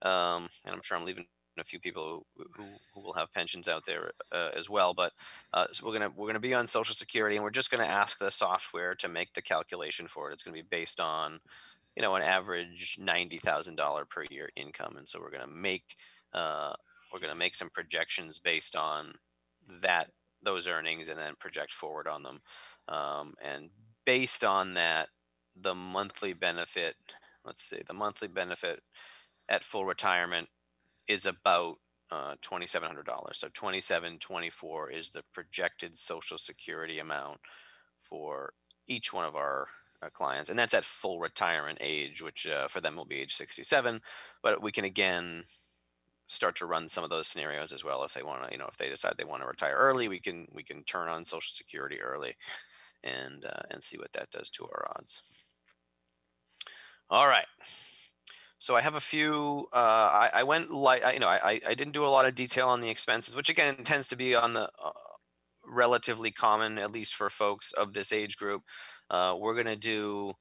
Um, 0.04 0.50
and 0.66 0.76
I'm 0.76 0.82
sure 0.84 0.98
I'm 0.98 1.06
leaving 1.06 1.26
a 1.60 1.64
few 1.64 1.80
people 1.80 2.26
who, 2.36 2.46
who, 2.94 3.02
will 3.02 3.14
have 3.14 3.34
pensions 3.34 3.68
out 3.68 3.86
there 3.86 4.12
uh, 4.32 4.50
as 4.56 4.70
well. 4.70 4.94
But 4.94 5.14
uh, 5.54 5.68
so 5.72 5.86
we're 5.86 5.94
gonna 5.94 6.12
we're 6.16 6.28
gonna 6.28 6.40
be 6.40 6.54
on 6.54 6.68
Social 6.68 6.96
Security, 6.96 7.36
and 7.36 7.44
we're 7.44 7.52
just 7.52 7.72
gonna 7.72 7.84
ask 7.84 8.18
the 8.18 8.32
software 8.32 8.96
to 8.96 9.08
make 9.08 9.34
the 9.34 9.42
calculation 9.42 10.08
for 10.08 10.30
it. 10.30 10.34
It's 10.34 10.44
gonna 10.44 10.56
be 10.56 10.62
based 10.62 11.00
on, 11.00 11.40
you 11.96 12.02
know, 12.02 12.16
an 12.16 12.24
average 12.24 12.98
ninety 13.00 13.38
thousand 13.38 13.76
dollar 13.76 14.06
per 14.06 14.24
year 14.30 14.50
income, 14.56 14.96
and 14.98 15.08
so 15.08 15.20
we're 15.20 15.32
gonna 15.32 15.48
make 15.48 15.96
uh, 16.34 16.74
we're 17.12 17.20
gonna 17.20 17.36
make 17.36 17.56
some 17.56 17.70
projections 17.70 18.40
based 18.40 18.76
on 18.76 19.14
that 19.82 20.12
those 20.44 20.68
earnings, 20.68 21.10
and 21.10 21.18
then 21.18 21.34
project 21.40 21.72
forward 21.72 22.08
on 22.08 22.24
them. 22.24 22.40
Um, 22.88 23.34
and 23.44 23.70
based 24.06 24.44
on 24.44 24.76
that, 24.76 25.10
the 25.56 25.76
monthly 25.76 26.34
benefit. 26.34 26.96
Let's 27.46 27.64
see, 27.64 27.82
the 27.88 27.94
monthly 27.94 28.28
benefit 28.28 28.82
at 29.50 29.64
full 29.64 29.86
retirement 29.86 30.50
is 31.08 31.26
about 31.26 31.78
uh, 32.12 32.36
$2,700. 32.42 33.06
So 33.34 33.48
2724 33.50 34.92
is 34.92 35.12
the 35.12 35.24
projected 35.34 35.98
Social 35.98 36.38
Security 36.38 37.00
amount 37.00 37.40
for 38.02 38.54
each 38.88 39.12
one 39.12 39.26
of 39.26 39.36
our 39.36 39.68
uh, 40.02 40.10
clients, 40.10 40.50
and 40.50 40.58
that's 40.58 40.74
at 40.74 40.86
full 40.86 41.20
retirement 41.20 41.80
age, 41.82 42.22
which 42.22 42.48
uh, 42.48 42.68
for 42.68 42.82
them 42.82 42.96
will 42.96 43.06
be 43.06 43.20
age 43.20 43.36
67. 43.36 44.02
But 44.42 44.62
we 44.62 44.72
can 44.72 44.86
again 44.86 45.44
start 46.28 46.56
to 46.58 46.66
run 46.66 46.90
some 46.90 47.04
of 47.04 47.10
those 47.10 47.28
scenarios 47.28 47.72
as 47.72 47.84
well 47.84 48.04
if 48.04 48.14
they 48.14 48.24
want 48.24 48.46
to, 48.46 48.52
you 48.52 48.58
know, 48.58 48.68
if 48.68 48.78
they 48.78 48.90
decide 48.90 49.14
they 49.18 49.24
want 49.24 49.42
to 49.42 49.48
retire 49.48 49.76
early, 49.76 50.08
we 50.08 50.20
can 50.20 50.48
we 50.54 50.64
can 50.64 50.84
turn 50.84 51.08
on 51.08 51.26
Social 51.26 51.52
Security 51.54 52.00
early, 52.02 52.36
and 53.04 53.46
uh, 53.46 53.64
and 53.72 53.84
see 53.84 53.98
what 53.98 54.14
that 54.14 54.32
does 54.32 54.50
to 54.52 54.66
our 54.66 54.86
odds. 54.96 55.22
All 57.10 57.28
right. 57.28 57.48
So 58.60 58.76
I 58.76 58.82
have 58.82 58.96
a 58.96 59.00
few. 59.00 59.68
Uh, 59.72 60.30
I, 60.34 60.40
I 60.42 60.44
went 60.44 60.72
like 60.72 61.04
you 61.14 61.20
know, 61.20 61.28
I, 61.28 61.62
I 61.66 61.74
didn't 61.76 61.94
do 61.94 62.06
a 62.06 62.08
lot 62.08 62.26
of 62.26 62.36
detail 62.36 62.70
on 62.70 62.82
the 62.82 62.90
expenses, 62.90 63.36
which 63.36 63.50
again 63.50 63.76
tends 63.84 64.08
to 64.10 64.16
be 64.16 64.36
on 64.36 64.54
the 64.54 64.70
uh, 64.84 64.92
relatively 65.66 66.32
common, 66.32 66.78
at 66.78 66.92
least 66.92 67.16
for 67.16 67.30
folks 67.30 67.72
of 67.72 67.94
this 67.94 68.12
age 68.12 68.38
group. 68.38 68.64
Uh, 69.10 69.36
we're 69.40 69.54
going 69.54 69.68
to 69.68 69.76
do 69.76 70.34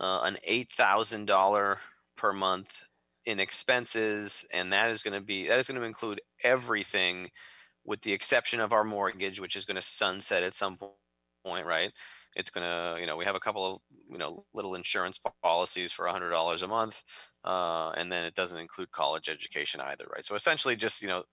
uh, 0.00 0.20
an 0.24 0.36
eight 0.44 0.70
thousand 0.72 1.26
dollar 1.26 1.80
per 2.16 2.32
month 2.32 2.84
in 3.26 3.40
expenses, 3.40 4.44
and 4.52 4.72
that 4.72 4.90
is 4.90 5.02
going 5.02 5.14
to 5.14 5.20
be 5.24 5.48
that 5.48 5.58
is 5.58 5.66
going 5.68 5.80
to 5.80 5.86
include 5.86 6.20
everything, 6.44 7.30
with 7.84 8.02
the 8.02 8.12
exception 8.12 8.60
of 8.60 8.72
our 8.72 8.84
mortgage, 8.84 9.40
which 9.40 9.56
is 9.56 9.64
going 9.64 9.76
to 9.76 9.82
sunset 9.82 10.42
at 10.44 10.54
some 10.54 10.78
point, 11.44 11.66
right? 11.66 11.92
It's 12.36 12.50
going 12.50 12.66
to, 12.66 13.00
you 13.00 13.06
know, 13.06 13.16
we 13.16 13.24
have 13.24 13.34
a 13.34 13.40
couple 13.40 13.74
of, 13.76 13.80
you 14.10 14.18
know, 14.18 14.44
little 14.52 14.74
insurance 14.74 15.18
policies 15.42 15.92
for 15.92 16.06
a 16.06 16.12
hundred 16.12 16.30
dollars 16.30 16.62
a 16.62 16.68
month 16.68 17.02
uh, 17.46 17.92
and 17.96 18.10
then 18.10 18.24
it 18.24 18.34
doesn't 18.34 18.58
include 18.58 18.90
college 18.90 19.28
education 19.28 19.80
either, 19.80 20.06
right? 20.12 20.24
So 20.24 20.34
essentially, 20.34 20.76
just 20.76 21.00
you 21.00 21.08
know, 21.08 21.24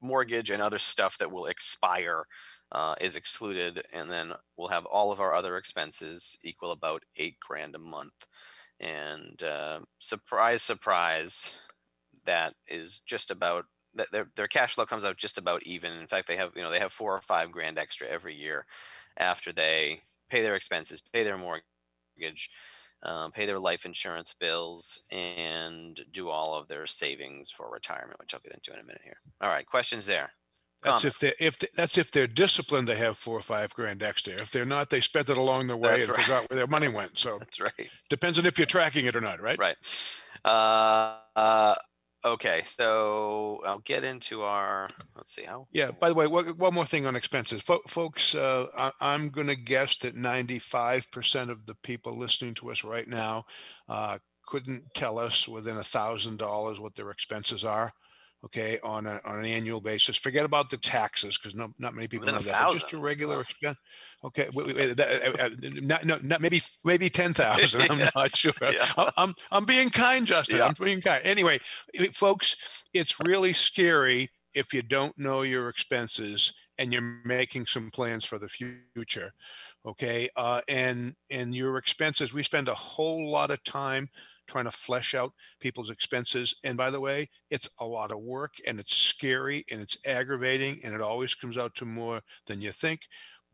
mortgage 0.00 0.50
and 0.50 0.60
other 0.60 0.78
stuff 0.78 1.16
that 1.18 1.30
will 1.30 1.46
expire 1.46 2.24
uh, 2.72 2.94
is 3.00 3.16
excluded, 3.16 3.82
and 3.92 4.10
then 4.10 4.32
we'll 4.56 4.68
have 4.68 4.84
all 4.84 5.12
of 5.12 5.20
our 5.20 5.34
other 5.34 5.56
expenses 5.56 6.36
equal 6.42 6.72
about 6.72 7.04
eight 7.16 7.36
grand 7.40 7.74
a 7.74 7.78
month. 7.78 8.26
And 8.80 9.42
uh, 9.42 9.80
surprise, 9.98 10.62
surprise, 10.62 11.56
that 12.26 12.54
is 12.68 13.00
just 13.06 13.30
about 13.30 13.64
their 14.12 14.28
their 14.36 14.48
cash 14.48 14.74
flow 14.74 14.86
comes 14.86 15.04
out 15.04 15.16
just 15.16 15.38
about 15.38 15.62
even. 15.64 15.92
In 15.92 16.06
fact, 16.06 16.28
they 16.28 16.36
have 16.36 16.52
you 16.54 16.62
know 16.62 16.70
they 16.70 16.78
have 16.78 16.92
four 16.92 17.14
or 17.14 17.20
five 17.20 17.50
grand 17.52 17.78
extra 17.78 18.08
every 18.08 18.34
year 18.34 18.66
after 19.16 19.52
they 19.52 20.00
pay 20.30 20.42
their 20.42 20.56
expenses, 20.56 21.02
pay 21.12 21.22
their 21.22 21.38
mortgage, 21.38 22.50
um, 23.02 23.32
pay 23.32 23.46
their 23.46 23.58
life 23.58 23.86
insurance 23.86 24.34
bills, 24.38 25.00
and 25.10 26.00
do 26.12 26.28
all 26.28 26.54
of 26.54 26.68
their 26.68 26.86
savings 26.86 27.50
for 27.50 27.70
retirement, 27.70 28.18
which 28.20 28.34
I'll 28.34 28.40
get 28.40 28.52
into 28.54 28.72
in 28.72 28.80
a 28.80 28.84
minute 28.84 29.02
here. 29.04 29.18
All 29.40 29.50
right, 29.50 29.66
questions 29.66 30.06
there? 30.06 30.30
That's 30.82 31.04
if 31.04 31.18
they 31.18 31.34
if 31.40 31.58
they- 31.58 31.68
that's 31.74 31.98
if 31.98 32.12
they're 32.12 32.28
disciplined, 32.28 32.86
they 32.86 32.94
have 32.96 33.18
four 33.18 33.36
or 33.36 33.42
five 33.42 33.74
grand 33.74 34.00
extra. 34.02 34.34
If 34.34 34.52
they're 34.52 34.64
not, 34.64 34.90
they 34.90 35.00
spent 35.00 35.28
it 35.28 35.36
along 35.36 35.66
the 35.66 35.76
way 35.76 35.90
That's 35.90 36.04
and 36.04 36.12
right. 36.12 36.24
forgot 36.24 36.48
where 36.50 36.56
their 36.56 36.66
money 36.68 36.86
went. 36.88 37.12
So 37.18 37.38
That's 37.38 37.60
right. 37.60 37.90
depends 38.08 38.38
on 38.38 38.46
if 38.46 38.58
you're 38.58 38.66
tracking 38.66 39.06
it 39.06 39.16
or 39.16 39.20
not, 39.20 39.40
right? 39.40 39.58
Right. 39.58 39.76
Uh, 40.44 41.16
uh, 41.34 41.74
okay, 42.24 42.62
so 42.64 43.60
I'll 43.66 43.80
get 43.80 44.04
into 44.04 44.42
our. 44.42 44.88
Let's 45.16 45.34
see 45.34 45.44
how. 45.44 45.66
Yeah. 45.72 45.90
By 45.90 46.08
the 46.08 46.14
way, 46.14 46.26
one, 46.26 46.74
more 46.74 46.86
thing 46.86 47.06
on 47.06 47.16
expenses, 47.16 47.62
Fo- 47.62 47.80
folks. 47.86 48.34
Uh, 48.34 48.66
I, 48.76 48.92
I'm 49.00 49.28
going 49.28 49.46
to 49.46 49.56
guess 49.56 49.96
that 49.98 50.14
95 50.14 51.10
percent 51.10 51.50
of 51.50 51.66
the 51.66 51.74
people 51.76 52.16
listening 52.16 52.54
to 52.54 52.70
us 52.70 52.84
right 52.84 53.06
now 53.06 53.44
uh, 53.88 54.18
couldn't 54.46 54.82
tell 54.94 55.18
us 55.18 55.48
within 55.48 55.76
a 55.76 55.82
thousand 55.82 56.38
dollars 56.38 56.80
what 56.80 56.94
their 56.94 57.10
expenses 57.10 57.64
are. 57.64 57.92
Okay, 58.44 58.78
on 58.82 59.06
a, 59.06 59.20
on 59.24 59.40
an 59.40 59.44
annual 59.44 59.80
basis. 59.80 60.16
Forget 60.16 60.44
about 60.44 60.70
the 60.70 60.76
taxes 60.76 61.36
because 61.38 61.54
no, 61.54 61.68
not 61.78 61.94
many 61.94 62.08
people 62.08 62.26
Within 62.26 62.44
know 62.44 62.50
that. 62.50 62.72
Just 62.72 62.92
your 62.92 63.00
regular 63.00 63.40
expense. 63.40 63.78
Okay, 64.24 64.48
wait, 64.54 64.66
wait, 64.66 64.76
wait, 64.76 64.96
that, 64.96 65.40
uh, 65.40 65.44
uh, 65.44 65.50
not, 65.82 66.04
no, 66.04 66.18
not 66.22 66.40
maybe 66.40 66.60
maybe 66.84 67.10
ten 67.10 67.32
thousand. 67.34 67.82
I'm 67.90 67.98
Yeah. 67.98 68.10
not 68.14 68.36
sure. 68.36 68.52
Yeah. 68.62 68.86
I'm, 68.96 69.10
I'm 69.16 69.34
I'm 69.50 69.64
being 69.64 69.90
kind, 69.90 70.26
Justin. 70.26 70.58
Yeah. 70.58 70.66
I'm 70.66 70.74
being 70.82 71.00
kind. 71.00 71.22
Anyway, 71.24 71.58
folks, 72.12 72.84
it's 72.92 73.16
really 73.26 73.52
scary 73.52 74.30
if 74.54 74.72
you 74.72 74.82
don't 74.82 75.18
know 75.18 75.42
your 75.42 75.68
expenses 75.68 76.52
and 76.78 76.92
you're 76.92 77.20
making 77.24 77.66
some 77.66 77.90
plans 77.90 78.24
for 78.24 78.38
the 78.38 78.48
future 78.48 79.32
okay 79.86 80.28
uh, 80.36 80.60
and 80.68 81.14
and 81.30 81.54
your 81.54 81.76
expenses 81.76 82.34
we 82.34 82.42
spend 82.42 82.68
a 82.68 82.74
whole 82.74 83.30
lot 83.30 83.50
of 83.50 83.62
time 83.62 84.08
trying 84.48 84.64
to 84.64 84.70
flesh 84.70 85.14
out 85.14 85.32
people's 85.60 85.90
expenses 85.90 86.54
and 86.64 86.76
by 86.76 86.90
the 86.90 87.00
way 87.00 87.28
it's 87.50 87.68
a 87.80 87.86
lot 87.86 88.10
of 88.10 88.20
work 88.20 88.54
and 88.66 88.80
it's 88.80 88.96
scary 88.96 89.64
and 89.70 89.80
it's 89.80 89.98
aggravating 90.06 90.80
and 90.82 90.94
it 90.94 91.00
always 91.00 91.34
comes 91.34 91.56
out 91.56 91.74
to 91.74 91.84
more 91.84 92.20
than 92.46 92.60
you 92.60 92.72
think 92.72 93.02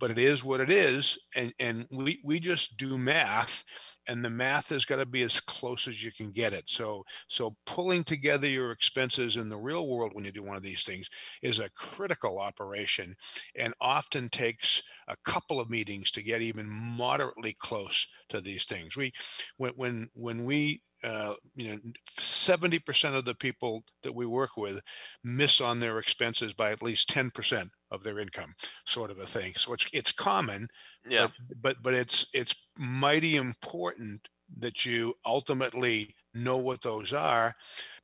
but 0.05 0.11
it 0.11 0.18
is 0.18 0.44
what 0.44 0.61
it 0.61 0.70
is 0.70 1.18
and 1.34 1.50
and 1.59 1.86
we 1.96 2.20
we 2.22 2.38
just 2.38 2.76
do 2.76 2.98
math 2.98 3.64
and 4.07 4.22
the 4.22 4.28
math 4.28 4.68
has 4.68 4.84
got 4.84 4.96
to 4.96 5.07
be 5.07 5.22
as 5.22 5.40
close 5.40 5.88
as 5.88 6.05
you 6.05 6.12
can 6.12 6.30
get 6.30 6.52
it 6.52 6.64
so 6.66 7.02
so 7.28 7.57
pulling 7.64 8.05
together 8.05 8.46
your 8.46 8.70
expenses 8.70 9.38
in 9.38 9.48
the 9.48 9.57
real 9.57 9.88
world 9.88 10.11
when 10.12 10.26
you 10.26 10.30
do 10.30 10.42
one 10.42 10.59
of 10.59 10.62
these 10.62 10.84
things 10.84 11.09
is 11.40 11.59
a 11.59 11.70
critical 11.70 12.38
operation 12.38 13.14
and 13.57 13.72
often 13.80 14.28
takes 14.28 14.82
a 15.09 15.16
couple 15.24 15.61
of 15.61 15.70
meetings 15.70 16.11
to 16.11 16.22
get 16.22 16.42
even 16.42 16.68
moderately 16.68 17.55
close 17.59 18.07
to 18.28 18.40
these 18.40 18.64
things. 18.64 18.96
We, 18.96 19.12
when 19.57 19.72
when 19.76 20.09
when 20.14 20.44
we, 20.44 20.80
uh, 21.02 21.34
you 21.55 21.72
know, 21.72 21.78
seventy 22.18 22.78
percent 22.78 23.14
of 23.14 23.24
the 23.24 23.34
people 23.34 23.84
that 24.02 24.14
we 24.14 24.26
work 24.26 24.57
with 24.57 24.80
miss 25.22 25.61
on 25.61 25.80
their 25.80 25.98
expenses 25.98 26.55
by 26.55 26.72
at 26.72 26.82
least 26.82 27.09
ten 27.11 27.30
percent 27.30 27.70
of 27.95 28.03
their 28.05 28.18
income, 28.18 28.55
sort 28.86 29.11
of 29.11 29.18
a 29.18 29.26
thing. 29.26 29.55
So 29.55 29.72
it's 29.74 29.86
it's 29.92 30.12
common, 30.12 30.68
Yeah. 31.05 31.28
but 31.28 31.61
but 31.61 31.76
but 31.82 31.95
it's 31.95 32.26
it's 32.34 32.55
mighty 32.78 33.36
important 33.36 34.28
that 34.59 34.84
you 34.86 35.14
ultimately 35.26 36.14
know 36.34 36.57
what 36.59 36.82
those 36.82 37.12
are 37.12 37.55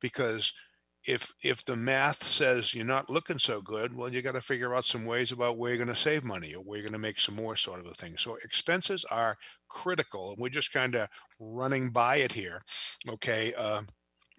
because 0.01 0.53
if 1.07 1.33
if 1.43 1.65
the 1.65 1.75
math 1.75 2.23
says 2.23 2.73
you're 2.75 2.85
not 2.85 3.09
looking 3.09 3.37
so 3.39 3.61
good 3.61 3.95
well 3.95 4.13
you 4.13 4.21
got 4.21 4.33
to 4.33 4.41
figure 4.41 4.75
out 4.75 4.85
some 4.85 5.05
ways 5.05 5.31
about 5.31 5.57
where 5.57 5.71
you're 5.71 5.83
going 5.83 5.87
to 5.95 5.95
save 5.95 6.23
money 6.23 6.53
or 6.53 6.61
where 6.63 6.77
you're 6.77 6.83
going 6.87 6.93
to 6.93 6.99
make 6.99 7.19
some 7.19 7.35
more 7.35 7.55
sort 7.55 7.79
of 7.79 7.87
a 7.87 7.93
thing 7.93 8.15
so 8.17 8.35
expenses 8.43 9.03
are 9.05 9.35
critical 9.67 10.29
and 10.31 10.37
we're 10.39 10.49
just 10.49 10.71
kind 10.71 10.95
of 10.95 11.09
running 11.39 11.89
by 11.91 12.17
it 12.17 12.31
here 12.31 12.61
okay 13.09 13.53
uh, 13.55 13.81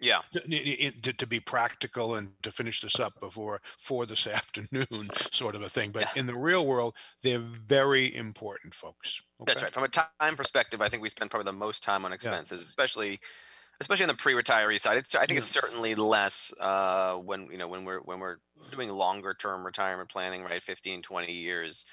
Yeah. 0.03 0.19
to, 0.31 0.91
to, 1.01 1.13
to 1.13 1.27
be 1.27 1.39
practical 1.39 2.15
and 2.15 2.31
to 2.43 2.51
finish 2.51 2.81
this 2.81 2.99
up 2.99 3.19
before 3.19 3.61
for 3.63 4.05
this 4.05 4.27
afternoon 4.39 5.09
sort 5.31 5.55
of 5.55 5.61
a 5.61 5.69
thing 5.69 5.91
but 5.91 6.01
Yeah. 6.03 6.19
in 6.21 6.25
the 6.27 6.35
real 6.35 6.65
world 6.65 6.95
they're 7.23 7.39
very 7.39 8.13
important 8.15 8.73
folks 8.73 9.23
That's 9.45 9.61
right. 9.61 9.73
From 9.73 9.83
a 9.83 9.89
time 9.89 10.35
perspective, 10.35 10.81
I 10.81 10.89
think 10.89 11.03
we 11.03 11.09
spend 11.09 11.29
probably 11.31 11.45
the 11.45 11.57
most 11.57 11.83
time 11.83 12.05
on 12.05 12.13
expenses, 12.13 12.63
especially 12.63 13.19
especially 13.81 14.03
on 14.03 14.07
the 14.09 14.13
pre-retiree 14.15 14.79
side. 14.79 14.97
It's, 14.97 15.15
I 15.15 15.25
think 15.25 15.37
it's 15.39 15.47
certainly 15.47 15.95
less 15.95 16.53
uh, 16.59 17.15
when 17.15 17.47
you 17.51 17.57
know 17.57 17.67
when 17.67 17.83
we're 17.83 17.99
when 17.99 18.19
we're 18.19 18.37
doing 18.71 18.89
longer 18.89 19.33
term 19.33 19.65
retirement 19.65 20.09
planning, 20.09 20.43
right? 20.43 20.61
15, 20.61 21.01
20 21.01 21.33
years. 21.33 21.85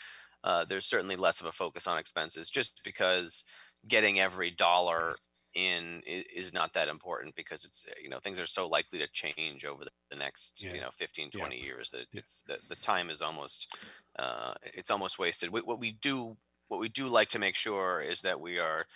Uh, 0.44 0.64
there's 0.64 0.86
certainly 0.86 1.16
less 1.16 1.40
of 1.40 1.46
a 1.46 1.52
focus 1.52 1.86
on 1.86 1.98
expenses 1.98 2.48
just 2.48 2.80
because 2.84 3.44
getting 3.88 4.20
every 4.20 4.50
dollar 4.50 5.16
in 5.54 6.02
is, 6.06 6.52
not 6.52 6.72
that 6.74 6.88
important 6.88 7.34
because 7.34 7.64
it's 7.64 7.84
uh, 7.88 7.92
you 8.02 8.08
know 8.08 8.20
things 8.20 8.38
are 8.38 8.46
so 8.46 8.68
likely 8.68 8.98
to 9.00 9.08
change 9.08 9.64
over 9.64 9.84
the, 9.84 10.16
next 10.16 10.62
Yeah. 10.62 10.74
you 10.74 10.80
know 10.80 10.90
15 10.92 11.30
Yeah. 11.32 11.40
20 11.40 11.56
years 11.56 11.90
that 11.90 12.06
Yeah. 12.12 12.20
it's 12.20 12.42
the, 12.46 12.58
the 12.68 12.76
time 12.76 13.10
is 13.10 13.20
almost 13.22 13.74
uh, 14.18 14.54
it's 14.62 14.90
almost 14.90 15.18
wasted 15.18 15.50
what, 15.52 15.66
what 15.66 15.80
we 15.80 15.92
do 15.92 16.36
what 16.68 16.78
we 16.80 16.88
do 16.88 17.08
like 17.08 17.28
to 17.30 17.38
make 17.38 17.56
sure 17.56 18.00
is 18.00 18.22
that 18.22 18.40
we 18.40 18.58
are 18.58 18.86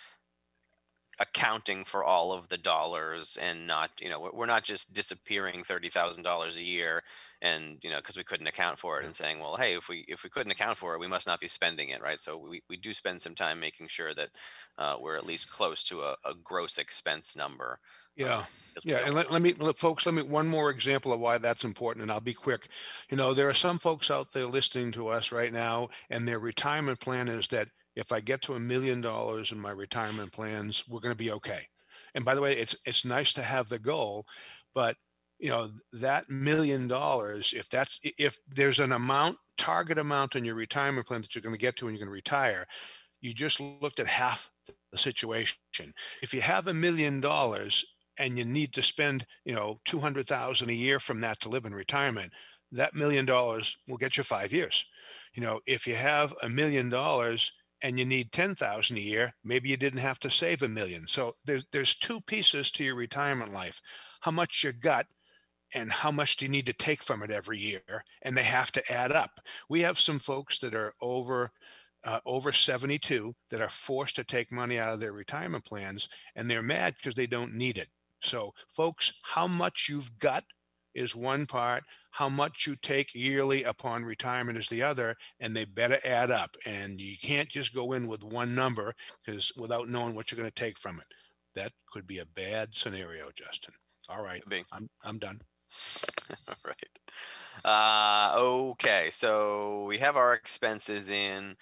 accounting 1.19 1.85
for 1.85 2.03
all 2.03 2.33
of 2.33 2.49
the 2.49 2.57
dollars 2.57 3.37
and 3.41 3.65
not 3.65 3.89
you 4.01 4.09
know 4.09 4.19
we're- 4.19 4.33
we're 4.35 4.45
not 4.45 4.63
just 4.63 4.93
disappearing 4.93 5.63
$30,000 5.63 6.57
a 6.57 6.63
year 6.63 7.03
and 7.45 7.77
you 7.83 7.89
know 7.89 7.97
because 7.97 8.17
we 8.17 8.23
couldn't 8.23 8.47
account 8.47 8.79
for 8.79 8.99
it 8.99 9.05
and 9.05 9.15
saying 9.15 9.39
well 9.39 9.55
hey 9.55 9.75
if 9.75 9.87
we 9.87 10.03
if 10.07 10.23
we 10.23 10.29
couldn't 10.29 10.51
account 10.51 10.77
for 10.77 10.93
it 10.93 10.99
we 10.99 11.07
must 11.07 11.27
not 11.27 11.39
be 11.39 11.47
spending 11.47 11.89
it 11.89 12.01
right 12.01 12.19
so 12.19 12.37
we, 12.37 12.61
we 12.69 12.75
do 12.75 12.93
spend 12.93 13.21
some 13.21 13.35
time 13.35 13.59
making 13.59 13.87
sure 13.87 14.13
that 14.13 14.29
uh, 14.77 14.95
we're 14.99 15.15
at 15.15 15.25
least 15.25 15.49
close 15.49 15.83
to 15.83 16.01
a, 16.01 16.15
a 16.25 16.33
gross 16.43 16.77
expense 16.77 17.35
number 17.35 17.79
yeah 18.15 18.39
we 18.39 18.91
Yeah, 18.91 19.01
and 19.05 19.13
let, 19.13 19.31
let 19.31 19.41
me, 19.41 19.53
let, 19.53 19.77
folks, 19.77 20.05
let 20.05 20.15
me, 20.15 20.21
one 20.21 20.47
more 20.47 20.69
example 20.69 21.13
of 21.13 21.19
why 21.19 21.37
that's 21.37 21.63
important, 21.63 22.03
and 22.03 22.11
I'll 22.11 22.19
be 22.19 22.33
quick. 22.33 22.67
You 23.09 23.17
know, 23.17 23.33
there 23.33 23.49
are 23.49 23.53
some 23.53 23.79
folks 23.79 24.11
out 24.11 24.27
there 24.33 24.47
listening 24.47 24.91
to 24.93 25.07
us 25.07 25.31
right 25.31 25.51
now, 25.51 25.89
and 26.09 26.27
their 26.27 26.39
retirement 26.39 26.99
plan 26.99 27.27
is 27.29 27.47
that 27.49 27.69
if 27.95 28.11
I 28.11 28.19
get 28.19 28.41
to 28.43 28.53
a 28.53 28.59
million 28.59 29.01
dollars 29.01 29.51
in 29.51 29.59
my 29.59 29.71
retirement 29.71 30.31
plans, 30.33 30.83
we're 30.87 30.99
going 30.99 31.15
to 31.15 31.23
be 31.23 31.31
okay. 31.31 31.67
And 32.13 32.25
by 32.25 32.35
the 32.35 32.41
way, 32.41 32.53
it's, 32.57 32.75
it's 32.85 33.05
nice 33.05 33.33
to 33.33 33.41
have 33.41 33.69
the 33.69 33.79
goal, 33.79 34.25
but 34.73 34.97
you 35.39 35.49
know, 35.49 35.69
that 35.93 36.29
million 36.29 36.87
dollars, 36.87 37.53
if 37.55 37.69
that's, 37.69 37.99
if 38.03 38.37
there's 38.55 38.79
an 38.79 38.91
amount, 38.91 39.37
target 39.57 39.97
amount 39.97 40.35
in 40.35 40.45
your 40.45 40.55
retirement 40.55 41.07
plan 41.07 41.21
that 41.21 41.35
you're 41.35 41.41
going 41.41 41.55
to 41.55 41.59
get 41.59 41.77
to 41.77 41.85
when 41.85 41.93
you're 41.93 41.99
going 41.99 42.07
to 42.07 42.11
retire, 42.11 42.65
you 43.21 43.33
just 43.33 43.59
looked 43.59 43.99
at 43.99 44.07
half 44.07 44.49
the 44.91 44.97
situation. 44.97 45.57
If 46.21 46.33
you 46.33 46.41
have 46.41 46.67
a 46.67 46.73
million 46.73 47.21
dollars 47.21 47.85
and 48.17 48.37
you 48.37 48.45
need 48.45 48.73
to 48.73 48.81
spend, 48.81 49.25
you 49.45 49.53
know, 49.53 49.79
200,000 49.85 50.69
a 50.69 50.73
year 50.73 50.99
from 50.99 51.21
that 51.21 51.39
to 51.41 51.49
live 51.49 51.65
in 51.65 51.73
retirement, 51.73 52.33
that 52.71 52.93
million 52.93 53.25
dollars 53.25 53.77
will 53.87 53.97
get 53.97 54.17
you 54.17 54.23
5 54.23 54.51
years. 54.53 54.85
You 55.33 55.41
know, 55.41 55.59
if 55.65 55.87
you 55.87 55.95
have 55.95 56.33
a 56.41 56.49
million 56.49 56.89
dollars 56.89 57.51
and 57.81 57.99
you 57.99 58.05
need 58.05 58.31
10,000 58.31 58.97
a 58.97 58.99
year, 58.99 59.33
maybe 59.43 59.69
you 59.69 59.77
didn't 59.77 59.99
have 59.99 60.19
to 60.21 60.29
save 60.29 60.63
a 60.63 60.67
million. 60.67 61.07
So 61.07 61.33
there's 61.45 61.65
there's 61.71 61.95
two 61.95 62.21
pieces 62.21 62.71
to 62.71 62.83
your 62.83 62.95
retirement 62.95 63.53
life. 63.53 63.81
How 64.21 64.31
much 64.31 64.63
you 64.63 64.71
got 64.71 65.05
and 65.75 65.91
how 65.91 66.09
much 66.09 66.37
do 66.37 66.45
you 66.45 66.51
need 66.51 66.65
to 66.65 66.73
take 66.73 67.03
from 67.03 67.21
it 67.21 67.29
every 67.29 67.59
year 67.59 68.03
and 68.23 68.35
they 68.35 68.43
have 68.43 68.71
to 68.71 68.91
add 68.91 69.11
up. 69.11 69.41
We 69.69 69.81
have 69.81 69.99
some 69.99 70.19
folks 70.19 70.59
that 70.61 70.73
are 70.73 70.93
over 71.01 71.51
uh, 72.03 72.19
over 72.25 72.51
72 72.51 73.33
that 73.49 73.61
are 73.61 73.69
forced 73.69 74.15
to 74.15 74.23
take 74.23 74.51
money 74.51 74.77
out 74.77 74.89
of 74.89 74.99
their 74.99 75.11
retirement 75.11 75.65
plans 75.65 76.07
and 76.35 76.49
they're 76.49 76.61
mad 76.61 76.95
because 76.95 77.15
they 77.15 77.27
don't 77.27 77.55
need 77.55 77.77
it. 77.77 77.89
So, 78.21 78.53
folks, 78.67 79.13
how 79.23 79.47
much 79.47 79.87
you've 79.89 80.17
got 80.19 80.43
is 80.93 81.15
one 81.15 81.45
part, 81.45 81.83
how 82.11 82.29
much 82.29 82.65
you 82.65 82.75
take 82.81 83.13
yearly 83.13 83.63
upon 83.63 84.05
retirement 84.05 84.57
is 84.57 84.69
the 84.69 84.81
other, 84.81 85.15
and 85.39 85.55
they 85.55 85.65
better 85.65 85.99
add 86.05 86.31
up. 86.31 86.55
And 86.65 86.99
you 86.99 87.17
can't 87.21 87.49
just 87.49 87.75
go 87.75 87.93
in 87.93 88.07
with 88.07 88.23
one 88.23 88.55
number 88.55 88.93
because 89.25 89.51
without 89.57 89.89
knowing 89.89 90.15
what 90.15 90.31
you're 90.31 90.39
going 90.39 90.49
to 90.49 90.63
take 90.63 90.77
from 90.77 90.99
it. 90.99 91.07
That 91.55 91.71
could 91.91 92.07
be 92.07 92.19
a 92.19 92.25
bad 92.25 92.69
scenario, 92.73 93.29
Justin. 93.33 93.73
All 94.09 94.23
right, 94.23 94.43
I'm 94.73 94.87
I'm 95.03 95.17
done. 95.17 95.39
All 96.47 96.55
right. 96.65 96.99
Uh, 97.63 98.33
okay, 98.37 99.09
so 99.11 99.85
we 99.85 99.99
have 99.99 100.17
our 100.17 100.33
expenses 100.33 101.09
in. 101.09 101.55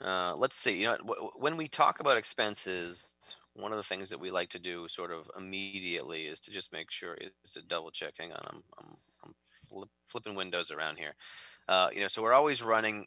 Uh, 0.00 0.34
let's 0.36 0.56
see. 0.58 0.78
You 0.80 0.86
know, 0.86 0.98
when 1.36 1.56
we 1.56 1.68
talk 1.68 2.00
about 2.00 2.18
expenses, 2.18 3.14
one 3.54 3.72
of 3.72 3.78
the 3.78 3.84
things 3.84 4.10
that 4.10 4.20
we 4.20 4.30
like 4.30 4.50
to 4.50 4.58
do, 4.58 4.88
sort 4.88 5.12
of 5.12 5.30
immediately, 5.36 6.26
is 6.26 6.40
to 6.40 6.50
just 6.50 6.72
make 6.72 6.90
sure 6.90 7.16
is 7.44 7.52
to 7.52 7.62
double 7.62 7.90
check. 7.90 8.14
Hang 8.18 8.32
on, 8.32 8.44
I'm 8.50 8.62
I'm, 8.78 8.96
I'm 9.24 9.34
flip, 9.68 9.88
flipping 10.04 10.34
windows 10.34 10.70
around 10.70 10.98
here. 10.98 11.14
Uh, 11.68 11.90
you 11.94 12.00
know, 12.00 12.08
so 12.08 12.22
we're 12.22 12.34
always 12.34 12.62
running 12.62 13.06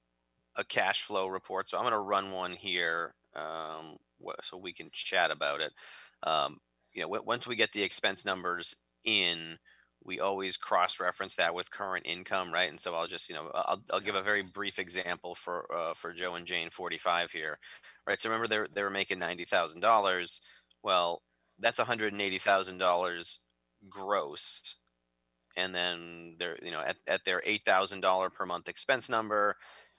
a 0.55 0.63
cash 0.63 1.03
flow 1.03 1.27
report. 1.27 1.69
So 1.69 1.77
I'm 1.77 1.83
going 1.83 1.93
to 1.93 1.99
run 1.99 2.31
one 2.31 2.53
here, 2.53 3.13
um, 3.35 3.97
wh- 4.23 4.41
so 4.43 4.57
we 4.57 4.73
can 4.73 4.89
chat 4.91 5.31
about 5.31 5.61
it. 5.61 5.71
Um, 6.23 6.59
you 6.93 7.01
know, 7.01 7.07
w- 7.07 7.23
once 7.25 7.47
we 7.47 7.55
get 7.55 7.71
the 7.71 7.83
expense 7.83 8.25
numbers 8.25 8.75
in 9.03 9.57
we 10.03 10.19
always 10.19 10.57
cross-reference 10.57 11.35
that 11.35 11.53
with 11.53 11.71
current 11.71 12.05
income, 12.07 12.53
right? 12.53 12.69
And 12.69 12.79
so 12.79 12.95
I'll 12.95 13.07
just, 13.07 13.29
you 13.29 13.35
know, 13.35 13.51
I'll, 13.53 13.81
I'll 13.91 13.99
give 13.99 14.15
a 14.15 14.21
very 14.21 14.43
brief 14.43 14.79
example 14.79 15.35
for 15.35 15.65
uh, 15.75 15.93
for 15.93 16.13
Joe 16.13 16.35
and 16.35 16.45
Jane, 16.45 16.69
45 16.69 17.31
here, 17.31 17.59
right? 18.07 18.19
So 18.19 18.29
remember 18.29 18.47
they 18.47 18.73
they 18.73 18.83
were 18.83 18.89
making 18.89 19.19
ninety 19.19 19.45
thousand 19.45 19.81
dollars. 19.81 20.41
Well, 20.83 21.21
that's 21.59 21.79
one 21.79 21.87
hundred 21.87 22.13
and 22.13 22.21
eighty 22.21 22.39
thousand 22.39 22.77
dollars 22.77 23.39
gross, 23.89 24.75
and 25.57 25.73
then 25.75 26.35
they're, 26.39 26.57
you 26.63 26.71
know, 26.71 26.81
at, 26.81 26.97
at 27.07 27.25
their 27.25 27.41
eight 27.45 27.63
thousand 27.65 28.01
dollar 28.01 28.29
per 28.29 28.45
month 28.45 28.69
expense 28.69 29.09
number, 29.09 29.55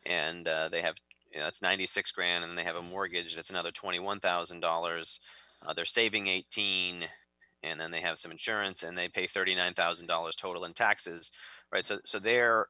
and 0.06 0.48
uh, 0.48 0.68
they 0.68 0.82
have, 0.82 0.96
you 1.32 1.38
know, 1.38 1.44
that's 1.44 1.62
ninety 1.62 1.86
six 1.86 2.10
grand, 2.12 2.42
and 2.42 2.50
then 2.50 2.56
they 2.56 2.64
have 2.64 2.76
a 2.76 2.82
mortgage 2.82 3.34
that's 3.34 3.50
another 3.50 3.70
twenty 3.70 3.98
one 3.98 4.20
thousand 4.20 4.60
dollars. 4.60 5.20
Uh, 5.64 5.74
they're 5.74 5.84
saving 5.84 6.26
eighteen 6.26 7.04
and 7.62 7.80
then 7.80 7.90
they 7.90 8.00
have 8.00 8.18
some 8.18 8.30
insurance 8.30 8.82
and 8.82 8.96
they 8.96 9.08
pay 9.08 9.26
$39,000 9.26 10.36
total 10.36 10.64
in 10.64 10.72
taxes, 10.72 11.32
right? 11.72 11.84
So, 11.84 11.98
so 12.04 12.18
their 12.18 12.66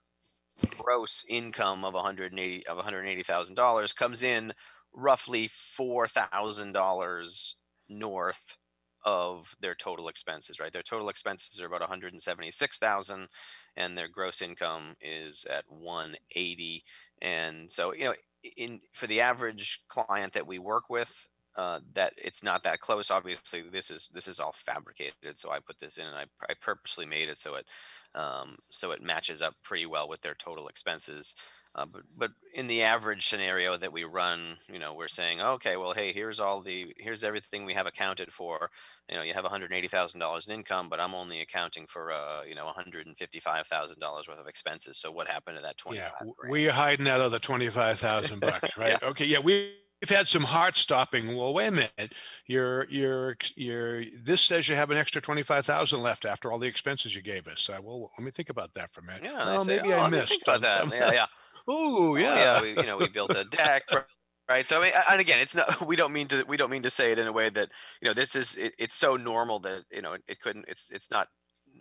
gross 0.76 1.24
income 1.28 1.84
of 1.84 1.94
180 1.94 2.66
of 2.66 2.78
$180,000 2.78 3.96
comes 3.96 4.22
in 4.22 4.52
roughly 4.92 5.48
$4,000 5.48 7.52
north 7.88 8.56
of 9.04 9.54
their 9.60 9.74
total 9.74 10.08
expenses, 10.08 10.60
right? 10.60 10.72
Their 10.72 10.82
total 10.82 11.08
expenses 11.08 11.60
are 11.60 11.66
about 11.66 11.80
176,000 11.80 13.28
and 13.76 13.96
their 13.96 14.08
gross 14.08 14.42
income 14.42 14.96
is 15.00 15.46
at 15.46 15.64
180. 15.68 16.84
And 17.22 17.70
so, 17.70 17.94
you 17.94 18.04
know, 18.04 18.14
in 18.56 18.80
for 18.92 19.06
the 19.06 19.20
average 19.20 19.80
client 19.88 20.32
that 20.32 20.46
we 20.46 20.58
work 20.58 20.90
with, 20.90 21.26
uh, 21.56 21.80
that 21.94 22.12
it's 22.16 22.42
not 22.42 22.62
that 22.62 22.80
close. 22.80 23.10
Obviously, 23.10 23.62
this 23.62 23.90
is 23.90 24.08
this 24.14 24.28
is 24.28 24.40
all 24.40 24.52
fabricated. 24.52 25.36
So 25.36 25.50
I 25.50 25.58
put 25.58 25.78
this 25.78 25.98
in, 25.98 26.06
and 26.06 26.16
I, 26.16 26.24
I 26.48 26.54
purposely 26.60 27.06
made 27.06 27.28
it 27.28 27.38
so 27.38 27.56
it 27.56 27.66
um, 28.14 28.56
so 28.70 28.92
it 28.92 29.02
matches 29.02 29.42
up 29.42 29.54
pretty 29.62 29.86
well 29.86 30.08
with 30.08 30.20
their 30.20 30.34
total 30.34 30.68
expenses. 30.68 31.34
Uh, 31.74 31.86
but 31.86 32.02
but 32.16 32.30
in 32.54 32.66
the 32.66 32.82
average 32.82 33.28
scenario 33.28 33.76
that 33.76 33.92
we 33.92 34.02
run, 34.02 34.56
you 34.72 34.78
know, 34.80 34.92
we're 34.92 35.06
saying, 35.06 35.40
okay, 35.40 35.76
well, 35.76 35.92
hey, 35.92 36.12
here's 36.12 36.40
all 36.40 36.60
the 36.60 36.92
here's 36.98 37.22
everything 37.22 37.64
we 37.64 37.74
have 37.74 37.86
accounted 37.86 38.32
for. 38.32 38.70
You 39.08 39.16
know, 39.16 39.22
you 39.22 39.32
have 39.34 39.44
one 39.44 39.52
hundred 39.52 39.72
eighty 39.72 39.86
thousand 39.86 40.18
dollars 40.18 40.48
in 40.48 40.54
income, 40.54 40.88
but 40.88 40.98
I'm 40.98 41.14
only 41.14 41.40
accounting 41.40 41.86
for 41.86 42.10
uh, 42.10 42.42
you 42.42 42.56
know 42.56 42.64
one 42.64 42.74
hundred 42.74 43.06
and 43.06 43.16
fifty 43.16 43.38
five 43.38 43.68
thousand 43.68 44.00
dollars 44.00 44.26
worth 44.26 44.40
of 44.40 44.48
expenses. 44.48 44.98
So 44.98 45.12
what 45.12 45.28
happened 45.28 45.58
to 45.58 45.62
that 45.62 45.76
twenty 45.76 45.98
Yeah, 45.98 46.10
we're 46.44 46.72
hiding 46.72 47.04
that 47.04 47.20
other 47.20 47.38
twenty-five 47.38 48.00
thousand 48.00 48.40
bucks, 48.40 48.76
right? 48.76 49.00
Okay, 49.02 49.26
yeah, 49.26 49.38
we. 49.38 49.74
We've 50.02 50.16
had 50.16 50.26
some 50.26 50.42
heart 50.44 50.76
stopping. 50.78 51.36
Well, 51.36 51.52
wait 51.52 51.68
a 51.68 51.72
minute. 51.72 52.14
You're, 52.46 52.86
you're, 52.88 53.36
you're, 53.56 54.02
this 54.22 54.40
says 54.40 54.68
you 54.68 54.74
have 54.76 54.90
an 54.90 54.96
extra 54.96 55.20
25,000 55.20 56.00
left 56.02 56.24
after 56.24 56.50
all 56.50 56.58
the 56.58 56.66
expenses 56.68 57.14
you 57.14 57.20
gave 57.22 57.46
us. 57.48 57.68
Uh, 57.68 57.78
well, 57.82 58.10
let 58.18 58.24
me 58.24 58.30
think 58.30 58.48
about 58.48 58.72
that 58.74 58.92
for 58.94 59.02
a 59.02 59.04
minute. 59.04 59.22
Yeah, 59.24 59.34
Well, 59.44 59.64
say, 59.64 59.76
maybe 59.76 59.92
"Oh, 59.92 60.00
I 60.00 60.08
missed. 60.08 60.30
think 60.30 60.42
about 60.42 60.62
that. 60.62 60.82
um, 60.82 60.92
Yeah, 60.92 61.12
yeah. 61.12 61.26
Oh, 61.68 62.16
yeah. 62.16 62.62
we, 62.62 62.70
you 62.70 62.82
know, 62.86 62.96
we 62.96 63.08
built 63.08 63.34
a 63.36 63.44
deck, 63.44 63.82
right? 64.48 64.66
So, 64.66 64.80
I 64.80 64.84
mean, 64.84 64.92
and 65.10 65.20
again, 65.20 65.38
it's 65.40 65.54
not. 65.54 65.86
We 65.86 65.94
don't 65.96 66.12
mean 66.12 66.26
to. 66.28 66.44
We 66.48 66.56
don't 66.56 66.70
mean 66.70 66.82
to 66.82 66.90
say 66.90 67.12
it 67.12 67.18
in 67.18 67.26
a 67.26 67.32
way 67.32 67.50
that 67.50 67.68
you 68.00 68.08
know. 68.08 68.14
This 68.14 68.34
is. 68.34 68.56
It, 68.56 68.74
it's 68.78 68.94
so 68.96 69.16
normal 69.16 69.58
that 69.60 69.82
you 69.92 70.00
know 70.00 70.14
it, 70.14 70.22
it 70.26 70.40
couldn't. 70.40 70.64
It's. 70.68 70.90
It's 70.90 71.10
not 71.10 71.28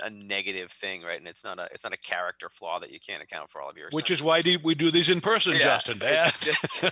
a 0.01 0.09
negative 0.09 0.69
thing, 0.71 1.01
right? 1.03 1.17
And 1.17 1.27
it's 1.27 1.43
not 1.45 1.59
a. 1.59 1.69
It's 1.71 1.83
not 1.85 1.93
a 1.93 1.97
character 1.97 2.49
flaw 2.49 2.79
that 2.79 2.91
you 2.91 2.99
can't 2.99 3.23
account 3.23 3.49
for 3.51 3.61
all 3.61 3.69
of 3.69 3.77
your. 3.77 3.87
Which 3.91 4.11
is 4.11 4.21
why 4.21 4.41
do- 4.41 4.59
we 4.63 4.75
do 4.75 4.91
these 4.91 5.09
in 5.09 5.21
person, 5.21 5.53
Yeah, 5.53 5.59
Justin. 5.79 5.99
Yeah. 6.01 6.29
just- 6.41 6.83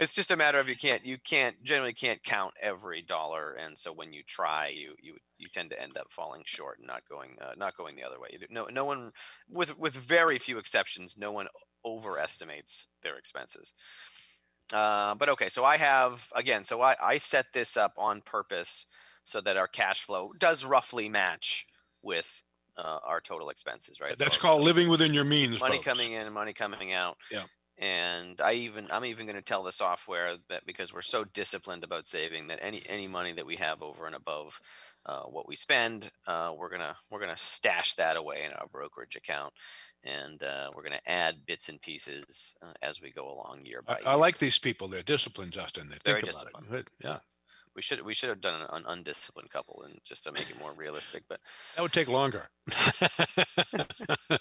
it's 0.00 0.14
just 0.14 0.30
a 0.30 0.36
matter 0.36 0.58
of 0.60 0.68
you 0.68 0.76
can't. 0.76 1.04
You 1.04 1.18
can't 1.18 1.62
generally 1.62 1.92
can't 1.92 2.22
count 2.22 2.54
every 2.60 3.02
dollar, 3.02 3.52
and 3.54 3.78
so 3.78 3.92
when 3.92 4.12
you 4.12 4.22
try, 4.26 4.68
you 4.68 4.94
you 5.02 5.14
you 5.38 5.48
tend 5.52 5.70
to 5.70 5.80
end 5.80 5.96
up 5.96 6.06
falling 6.10 6.42
short 6.44 6.78
and 6.78 6.86
not 6.86 7.02
going 7.08 7.36
uh, 7.40 7.52
not 7.56 7.76
going 7.76 7.96
the 7.96 8.04
other 8.04 8.20
way. 8.20 8.28
No 8.50 8.66
no 8.66 8.84
one 8.84 9.12
with 9.48 9.78
with 9.78 9.94
very 9.94 10.38
few 10.38 10.58
exceptions, 10.58 11.16
no 11.18 11.32
one 11.32 11.48
overestimates 11.84 12.88
their 13.02 13.16
expenses. 13.16 13.74
Uh, 14.72 15.14
but 15.14 15.28
okay, 15.28 15.48
so 15.48 15.64
I 15.64 15.76
have 15.76 16.28
again, 16.34 16.64
so 16.64 16.80
I, 16.80 16.96
I 17.02 17.18
set 17.18 17.46
this 17.52 17.76
up 17.76 17.92
on 17.98 18.22
purpose 18.22 18.86
so 19.24 19.40
that 19.40 19.56
our 19.56 19.66
cash 19.68 20.02
flow 20.02 20.30
does 20.38 20.64
roughly 20.64 21.08
match 21.08 21.66
with 22.02 22.42
uh, 22.78 22.98
our 23.04 23.20
total 23.20 23.50
expenses, 23.50 24.00
right? 24.00 24.16
That's 24.16 24.36
So 24.36 24.40
called 24.40 24.64
living 24.64 24.88
within 24.88 25.12
your 25.12 25.24
means. 25.24 25.60
money 25.60 25.76
folks. 25.76 25.86
coming 25.86 26.12
in 26.12 26.26
and 26.26 26.34
money 26.34 26.52
coming 26.52 26.92
out. 26.92 27.16
Yeah. 27.30 27.42
And 27.82 28.40
I 28.40 28.52
even 28.52 28.86
I'm 28.92 29.04
even 29.04 29.26
going 29.26 29.36
to 29.36 29.42
tell 29.42 29.64
the 29.64 29.72
software 29.72 30.36
that 30.48 30.64
because 30.64 30.94
we're 30.94 31.02
so 31.02 31.24
disciplined 31.24 31.82
about 31.82 32.06
saving 32.06 32.46
that 32.46 32.60
any 32.62 32.80
any 32.88 33.08
money 33.08 33.32
that 33.32 33.44
we 33.44 33.56
have 33.56 33.82
over 33.82 34.06
and 34.06 34.14
above 34.14 34.60
uh, 35.04 35.22
what 35.22 35.48
we 35.48 35.56
spend, 35.56 36.08
uh, 36.28 36.52
we're 36.56 36.70
gonna 36.70 36.94
we're 37.10 37.18
gonna 37.18 37.36
stash 37.36 37.94
that 37.94 38.16
away 38.16 38.44
in 38.44 38.52
our 38.52 38.68
brokerage 38.68 39.16
account, 39.16 39.52
and 40.04 40.40
uh, 40.44 40.70
we're 40.76 40.84
gonna 40.84 41.00
add 41.08 41.44
bits 41.44 41.68
and 41.68 41.82
pieces 41.82 42.54
uh, 42.62 42.72
as 42.82 43.02
we 43.02 43.10
go 43.10 43.24
along 43.24 43.62
year 43.64 43.82
by 43.82 43.94
I, 43.94 43.96
year. 43.96 44.06
I 44.06 44.14
like 44.14 44.38
these 44.38 44.60
people. 44.60 44.86
They're 44.86 45.02
disciplined, 45.02 45.50
Justin. 45.50 45.88
They 45.88 45.96
Very 46.04 46.20
think 46.20 46.32
about 46.32 46.44
disciplined. 46.44 46.86
it. 46.86 46.90
Yeah. 47.04 47.18
We 47.74 47.82
should 47.82 48.02
we 48.02 48.14
should 48.14 48.28
have 48.28 48.40
done 48.40 48.60
an, 48.60 48.68
an 48.70 48.84
undisciplined 48.86 49.50
couple 49.50 49.82
and 49.82 49.98
just 50.04 50.22
to 50.22 50.30
make 50.30 50.48
it 50.48 50.60
more 50.60 50.72
realistic. 50.72 51.24
But 51.28 51.40
That 51.74 51.82
would 51.82 51.92
take 51.92 52.08
longer. 52.08 52.48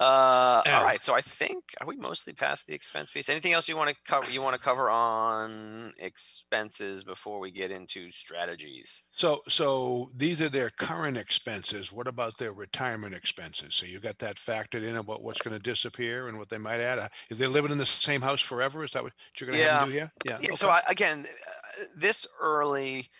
Uh, 0.00 0.62
all 0.66 0.82
right. 0.82 1.02
So 1.02 1.14
I 1.14 1.20
think 1.20 1.74
are 1.78 1.86
we 1.86 1.94
mostly 1.94 2.32
past 2.32 2.66
the 2.66 2.72
expense 2.74 3.10
piece? 3.10 3.28
Anything 3.28 3.52
else 3.52 3.68
you 3.68 3.76
want 3.76 3.90
to 3.90 3.96
cover? 4.06 4.30
You 4.30 4.40
want 4.40 4.56
to 4.56 4.62
cover 4.62 4.88
on 4.88 5.92
expenses 5.98 7.04
before 7.04 7.38
we 7.38 7.50
get 7.50 7.70
into 7.70 8.10
strategies? 8.10 9.02
So, 9.12 9.42
so 9.46 10.10
these 10.16 10.40
are 10.40 10.48
their 10.48 10.70
current 10.70 11.18
expenses. 11.18 11.92
What 11.92 12.06
about 12.06 12.38
their 12.38 12.52
retirement 12.52 13.14
expenses? 13.14 13.74
So 13.74 13.84
you 13.84 14.00
got 14.00 14.18
that 14.20 14.36
factored 14.36 14.88
in 14.88 14.96
about 14.96 15.22
what's 15.22 15.42
going 15.42 15.54
to 15.54 15.62
disappear 15.62 16.28
and 16.28 16.38
what 16.38 16.48
they 16.48 16.58
might 16.58 16.80
add. 16.80 16.98
Uh, 16.98 17.08
If 17.28 17.36
they're 17.36 17.48
living 17.48 17.70
in 17.70 17.76
the 17.76 17.84
same 17.84 18.22
house 18.22 18.40
forever, 18.40 18.82
is 18.84 18.92
that 18.92 19.02
what 19.02 19.12
you're 19.38 19.48
going 19.48 19.58
to 19.58 19.64
have 19.68 19.80
them 19.82 19.88
do 19.90 19.94
here? 19.94 20.12
Yeah. 20.24 20.38
Yeah. 20.40 20.54
So. 20.54 20.70
I, 20.70 20.80
again, 20.88 21.26
uh, 21.28 21.84
this 21.94 22.26
early, 22.40 23.10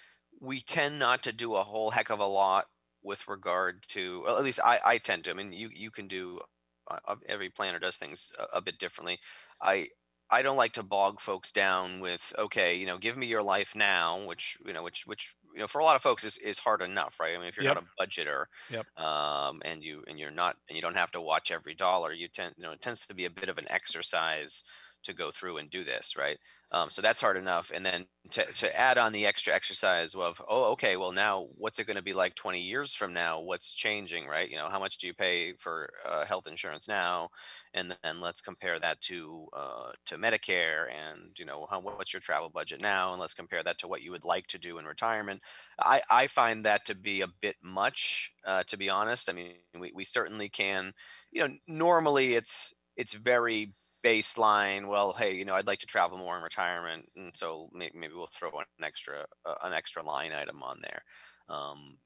we 0.41 0.63
tend 0.63 0.99
not 0.99 1.23
to 1.25 1.33
do 1.33 1.57
a 1.57 1.63
whole 1.63 1.91
heck 1.91 2.09
of 2.09 2.21
a 2.21 2.27
lot 2.27 2.67
with 3.03 3.29
regard 3.29 3.85
to. 3.89 4.23
Well, 4.25 4.39
at 4.39 4.45
least 4.45 4.61
I, 4.65 4.79
I 4.83 4.99
tend 4.99 5.25
to. 5.25 5.31
I 5.31 5.35
mean, 5.35 5.53
you 5.53 5.69
you 5.75 5.91
can 5.91 6.09
do. 6.09 6.41
Uh, 7.07 7.17
every 7.27 7.51
planner 7.51 7.79
does 7.79 7.97
things 7.97 8.33
a, 8.39 8.59
a 8.59 8.61
bit 8.63 8.79
differently. 8.79 9.19
I 9.61 9.89
I 10.33 10.43
don't 10.43 10.57
like 10.57 10.73
to 10.75 10.83
bog 10.85 11.21
folks 11.21 11.51
down 11.53 12.01
with 12.01 12.33
okay, 12.39 12.75
you 12.77 12.87
know, 12.87 12.99
give 12.99 13.17
me 13.17 13.27
your 13.27 13.43
life 13.43 13.75
now, 13.75 14.25
which 14.27 14.57
you 14.65 14.73
know, 14.73 14.83
which 14.83 15.07
which 15.07 15.35
you 15.55 15.61
know, 15.61 15.67
for 15.67 15.81
a 15.81 15.85
lot 15.85 15.97
of 15.97 16.03
folks 16.03 16.25
is, 16.25 16.37
is 16.39 16.59
hard 16.61 16.83
enough, 16.83 17.19
right? 17.21 17.35
I 17.35 17.39
mean, 17.39 17.49
if 17.49 17.57
you're 17.57 17.65
not 17.65 17.77
a 17.79 17.83
budgeter, 18.01 18.47
Yep. 18.69 18.87
um, 18.97 19.61
and 19.65 19.83
you 19.83 20.05
and 20.07 20.19
you're 20.19 20.31
not 20.31 20.57
and 20.69 20.77
you 20.77 20.83
don't 20.83 20.95
have 20.95 21.11
to 21.13 21.21
watch 21.21 21.51
every 21.51 21.75
dollar, 21.75 22.13
you 22.13 22.29
tend 22.29 22.55
you 22.57 22.63
know, 22.65 22.73
it 22.73 22.81
tends 22.81 23.07
to 23.07 23.15
be 23.15 23.25
a 23.25 23.31
bit 23.31 23.49
of 23.49 23.59
an 23.59 23.67
exercise 23.71 24.63
to 25.03 25.13
go 25.15 25.31
through 25.31 25.57
and 25.59 25.71
do 25.71 25.83
this, 25.85 26.17
right? 26.17 26.39
Um, 26.73 26.89
so 26.89 27.03
that's 27.03 27.21
hard 27.21 27.37
enough. 27.37 27.73
And 27.75 27.85
then 27.85 28.07
to, 28.31 28.45
to 28.45 28.79
add 28.79 28.97
on 28.97 29.13
the 29.13 29.27
extra 29.27 29.53
exercise 29.53 30.15
of, 30.15 30.41
oh, 30.49 30.71
okay, 30.73 30.97
well, 30.97 31.11
now 31.11 31.49
what's 31.57 31.81
it 31.81 31.87
going 31.87 31.97
to 31.97 32.03
be 32.03 32.13
like 32.13 32.37
20 32.37 32.61
years 32.61 32.95
from 32.95 33.13
now? 33.13 33.41
What's 33.41 33.75
changing, 33.75 34.27
right? 34.29 34.49
You 34.49 34.57
know, 34.57 34.69
how 34.69 34.79
much 34.79 34.99
do 34.99 35.09
you 35.09 35.15
pay 35.15 35.55
for 35.55 35.91
uh, 36.07 36.25
health 36.25 36.47
insurance 36.47 36.87
now? 36.87 37.31
And 37.75 37.97
then 38.05 38.21
let's 38.21 38.41
compare 38.41 38.79
that 38.79 39.01
to 39.03 39.49
uh, 39.53 39.91
to 40.07 40.17
Medicare 40.17 40.87
and, 40.93 41.37
you 41.37 41.45
know, 41.45 41.67
how, 41.69 41.81
what's 41.81 42.13
your 42.13 42.21
travel 42.21 42.51
budget 42.51 42.81
now? 42.81 43.13
And 43.13 43.21
let's 43.21 43.35
compare 43.35 43.63
that 43.65 43.79
to 43.79 43.89
what 43.89 44.03
you 44.03 44.13
would 44.13 44.25
like 44.25 44.47
to 44.49 44.59
do 44.59 44.79
in 44.79 44.85
retirement. 44.85 45.41
I, 45.81 46.03
I 46.09 46.27
find 46.29 46.65
that 46.67 46.85
to 46.87 46.95
be 46.95 47.21
a 47.21 47.29
bit 47.41 47.57
much, 47.65 48.33
uh, 48.45 48.63
to 48.69 48.77
be 48.77 48.89
honest. 48.89 49.29
I 49.29 49.33
mean, 49.33 49.55
we, 49.79 49.91
we 49.93 50.05
certainly 50.05 50.49
can, 50.49 50.93
you 51.33 51.47
know, 51.47 51.55
normally 51.67 52.35
it's, 52.35 52.75
it's 52.97 53.15
very 53.15 53.73
baseline 54.03 54.89
well 54.89 55.13
hey 55.13 55.35
you 55.35 55.45
know 55.45 55.55
i'd 55.55 55.67
like 55.67 55.79
to 55.79 55.87
travel 55.87 56.19
more 56.19 56.37
in 56.37 56.43
retirement 56.43 57.07
and 57.17 57.37
so 57.37 57.69
maybe, 57.73 57.97
maybe 57.99 58.15
we'll 58.15 58.27
throw 58.27 58.51
an 58.59 58.65
extra 58.85 59.27
uh, 59.45 59.55
an 59.63 59.73
extra 59.73 60.03
line 60.03 60.33
item 60.33 60.63
on 60.63 60.81
there 60.83 61.03
um, 61.49 61.99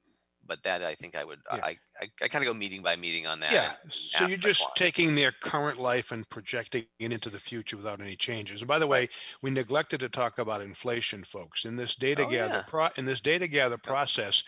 but 0.45 0.61
that 0.63 0.83
i 0.83 0.93
think 0.93 1.15
i 1.15 1.23
would 1.23 1.39
Yeah. 1.51 1.65
i 1.65 1.75
i, 2.01 2.09
I 2.21 2.27
kind 2.27 2.43
of 2.43 2.47
go 2.47 2.53
meeting 2.53 2.81
by 2.83 2.95
meeting 2.97 3.25
on 3.27 3.39
that 3.39 3.53
Yeah. 3.53 3.73
So 3.87 4.25
you're 4.27 4.37
just 4.37 4.59
client. 4.61 4.75
taking 4.75 5.15
their 5.15 5.31
current 5.31 5.79
life 5.79 6.11
and 6.11 6.27
projecting 6.29 6.85
it 6.99 7.13
into 7.13 7.29
the 7.29 7.39
future 7.39 7.77
without 7.77 8.01
any 8.01 8.15
changes. 8.17 8.61
And 8.61 8.67
by 8.67 8.77
the 8.79 8.87
way, 8.87 9.07
we 9.41 9.49
neglected 9.51 10.01
to 10.01 10.09
talk 10.09 10.37
about 10.37 10.61
inflation, 10.61 11.23
folks. 11.23 11.63
In 11.65 11.77
this 11.77 11.95
data 11.95 12.25
Oh, 12.25 12.29
gather 12.29 12.57
yeah. 12.57 12.63
pro 12.67 12.89
in 12.97 13.05
this 13.05 13.21
data 13.21 13.47
gather 13.47 13.77
process, 13.77 14.43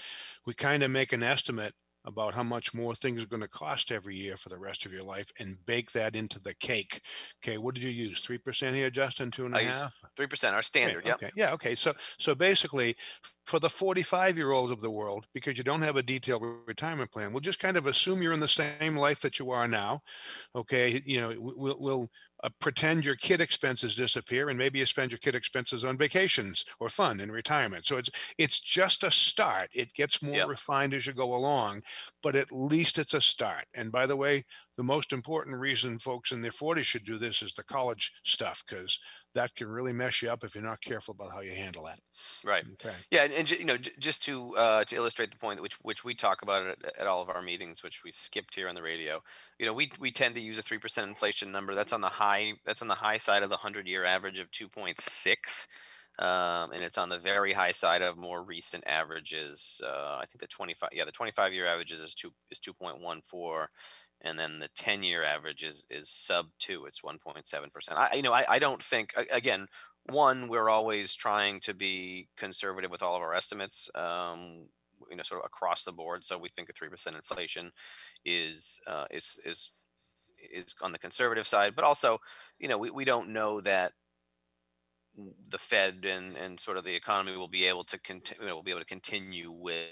we 0.46 0.54
kind 0.54 0.84
of 0.84 0.92
make 0.92 1.14
an 1.14 1.24
estimate 1.24 1.74
about 2.08 2.34
how 2.34 2.44
much 2.44 2.74
more 2.74 2.96
things 2.96 3.22
are 3.22 3.28
going 3.28 3.42
to 3.44 3.50
cost 3.50 3.92
every 3.92 4.16
year 4.16 4.38
for 4.38 4.50
the 4.50 4.58
rest 4.58 4.86
of 4.86 4.94
your 4.94 5.04
life 5.04 5.30
and 5.40 5.58
bake 5.66 5.92
that 5.92 6.16
into 6.16 6.40
the 6.40 6.56
cake. 6.56 7.02
Okay, 7.44 7.58
what 7.58 7.76
did 7.76 7.84
you 7.84 7.90
use? 7.92 8.22
Three 8.22 8.38
percent 8.40 8.76
here, 8.76 8.90
Justin? 8.90 9.30
Two 9.30 9.46
and 9.46 9.54
a 9.54 9.60
I 9.60 9.64
half? 9.64 10.02
three 10.16 10.28
percent 10.28 10.56
our 10.56 10.62
standard 10.62 11.00
Okay, 11.00 11.10
yep 11.10 11.16
Okay. 11.18 11.32
Yeah. 11.36 11.54
Okay. 11.54 11.76
So 11.76 11.94
so 12.18 12.34
basically, 12.34 12.96
for 13.48 13.60
the 13.60 13.70
45 13.70 14.38
year 14.38 14.52
olds 14.52 14.72
of 14.72 14.82
the 14.82 14.92
world, 14.92 15.26
because 15.34 15.58
you 15.58 15.64
don't 15.64 15.82
have 15.82 15.96
a 15.96 16.04
detailed 16.04 16.44
retirement 16.68 17.12
plan, 17.12 17.32
we'll 17.34 17.42
just 17.42 17.60
kind 17.60 17.78
of 17.78 17.88
assume 17.88 18.22
you're 18.22 18.34
in 18.34 18.42
the 18.42 18.48
same 18.48 18.96
life 18.98 19.22
that 19.22 19.40
you 19.40 19.52
are 19.52 19.68
now. 19.68 20.02
Okay. 20.56 21.02
You 21.06 21.22
know, 21.22 21.30
we- 21.30 21.54
we'll, 21.56 21.78
we'll 21.80 22.10
uh, 22.44 22.50
pretend 22.60 23.06
your 23.06 23.16
kid 23.16 23.42
expenses 23.42 23.96
disappear, 23.96 24.50
and 24.50 24.58
maybe 24.60 24.80
you 24.80 24.86
spend 24.86 25.12
your 25.12 25.20
kid 25.20 25.36
expenses 25.36 25.84
on 25.84 25.98
vacations 25.98 26.66
or 26.80 26.90
fun 26.90 27.20
in 27.20 27.32
retirement. 27.32 27.86
So 27.86 27.98
it's 27.98 28.12
it's 28.38 28.60
just 28.60 29.04
a 29.04 29.12
start. 29.12 29.70
It 29.74 29.94
gets 29.94 30.22
more 30.22 30.44
Yep. 30.44 30.48
refined 30.48 30.94
as 30.94 31.08
you 31.08 31.14
go 31.14 31.34
along, 31.36 31.82
but 32.22 32.36
at 32.36 32.52
least 32.52 33.00
it's 33.00 33.14
a 33.16 33.22
start. 33.22 33.66
And 33.74 33.92
by 33.92 34.06
the 34.06 34.16
way, 34.18 34.46
the 34.78 34.84
most 34.84 35.12
important 35.12 35.60
reason 35.60 35.98
folks 35.98 36.32
in 36.32 36.42
their 36.42 36.52
40s 36.52 36.84
should 36.84 37.04
do 37.04 37.18
this 37.18 37.42
is 37.42 37.54
the 37.54 37.64
college 37.64 38.14
stuff, 38.24 38.64
because 38.68 39.00
that 39.34 39.56
can 39.56 39.68
really 39.68 39.92
mess 39.92 40.22
you 40.22 40.30
up 40.30 40.44
if 40.44 40.54
you're 40.54 40.64
not 40.64 40.82
careful 40.82 41.16
about 41.18 41.34
how 41.34 41.42
you 41.42 41.52
handle 41.52 41.86
that. 41.86 42.00
right 42.46 42.64
Okay. 42.74 42.96
Yeah, 43.10 43.24
and, 43.24 43.34
and 43.34 43.52
you 43.52 43.66
know, 43.66 43.78
j- 43.78 43.92
just 44.00 44.24
to 44.24 44.56
uh, 44.56 44.84
to 44.86 44.96
illustrate 44.96 45.32
the 45.32 45.38
point, 45.38 45.62
which 45.62 45.74
which 45.82 46.04
we 46.04 46.14
talk 46.14 46.44
about 46.44 46.68
at, 46.68 46.78
at 47.00 47.08
all 47.08 47.22
of 47.22 47.30
our 47.30 47.42
meetings, 47.42 47.84
which 47.84 48.04
we 48.04 48.12
skipped 48.12 48.56
here 48.56 48.70
on 48.70 48.76
the 48.76 48.82
radio. 48.82 49.22
You 49.60 49.66
know, 49.66 49.74
we 49.74 49.92
we 50.00 50.12
tend 50.12 50.36
to 50.36 50.42
use 50.42 50.60
a 50.60 50.64
three 50.64 50.78
percent 50.78 51.08
inflation 51.08 51.52
number. 51.52 51.74
That's 51.74 51.94
on 51.94 52.02
the 52.02 52.08
high. 52.08 52.54
That's 52.66 52.82
on 52.82 52.88
the 52.88 52.96
high 52.96 53.18
side 53.18 53.44
of 53.44 53.50
the 53.50 53.58
hundred 53.58 53.88
year 53.88 54.06
average 54.06 54.40
of 54.40 54.52
two 54.52 54.68
point 54.68 55.02
six, 55.02 55.68
um, 56.20 56.72
and 56.72 56.84
it's 56.84 56.98
on 56.98 57.10
the 57.10 57.20
very 57.20 57.54
high 57.54 57.72
side 57.72 58.02
of 58.04 58.18
more 58.18 58.44
recent 58.44 58.84
averages. 58.86 59.82
Uh, 59.84 60.20
I 60.22 60.26
think 60.26 60.40
the 60.40 60.48
twenty 60.48 60.76
five. 60.76 60.90
Yeah, 60.94 61.06
the 61.06 61.12
twenty 61.12 61.32
five 61.32 61.54
year 61.54 61.66
averages 61.66 62.02
is 62.02 62.14
two 62.14 62.32
is 62.52 62.60
two 62.60 62.74
point 62.74 63.02
one 63.02 63.22
four. 63.22 63.70
And 64.22 64.38
then 64.38 64.60
the 64.60 64.70
ten-year 64.76 65.24
average 65.24 65.64
is 65.64 65.86
is 65.90 66.10
sub 66.10 66.48
two. 66.60 66.86
It's 66.86 67.04
one 67.04 67.20
point 67.20 67.48
seven 67.48 67.70
percent. 67.70 68.00
I 68.00 68.16
you 68.16 68.22
know 68.22 68.34
I, 68.34 68.46
I 68.50 68.60
don't 68.60 68.84
think 68.84 69.14
again 69.32 69.68
one, 70.10 70.48
we're 70.48 70.70
always 70.70 71.14
trying 71.16 71.60
to 71.62 71.74
be 71.74 72.30
conservative 72.38 72.90
with 72.90 73.04
all 73.04 73.16
of 73.16 73.22
our 73.22 73.34
estimates. 73.34 73.90
Um, 73.94 74.68
you 75.10 75.16
know, 75.16 75.24
sort 75.24 75.42
of 75.42 75.46
across 75.46 75.84
the 75.84 75.92
board. 75.92 76.24
So 76.24 76.38
we 76.38 76.50
think 76.50 76.70
a 76.70 76.74
three 76.74 76.90
percent 76.90 77.16
inflation 77.16 77.72
is 78.26 78.80
uh, 78.88 79.06
is 79.12 79.40
is 79.46 79.72
is 80.52 80.76
on 80.82 80.92
the 80.92 81.00
conservative 81.00 81.48
side, 81.48 81.76
but 81.76 81.86
also, 81.86 82.20
you 82.60 82.68
know, 82.68 82.78
we, 82.78 82.90
we 82.90 83.06
don't 83.06 83.30
know 83.30 83.62
that 83.62 83.94
the 85.50 85.58
Fed 85.58 86.06
and, 86.06 86.36
and 86.38 86.60
sort 86.60 86.78
of 86.78 86.84
the 86.84 86.96
economy 86.96 87.36
will 87.36 87.48
be 87.48 87.66
able 87.66 87.84
to 87.86 88.00
continue, 88.00 88.44
you 88.44 88.50
know, 88.50 88.56
will 88.56 88.64
be 88.64 88.72
able 88.72 88.82
to 88.82 88.86
continue 88.86 89.52
with 89.52 89.90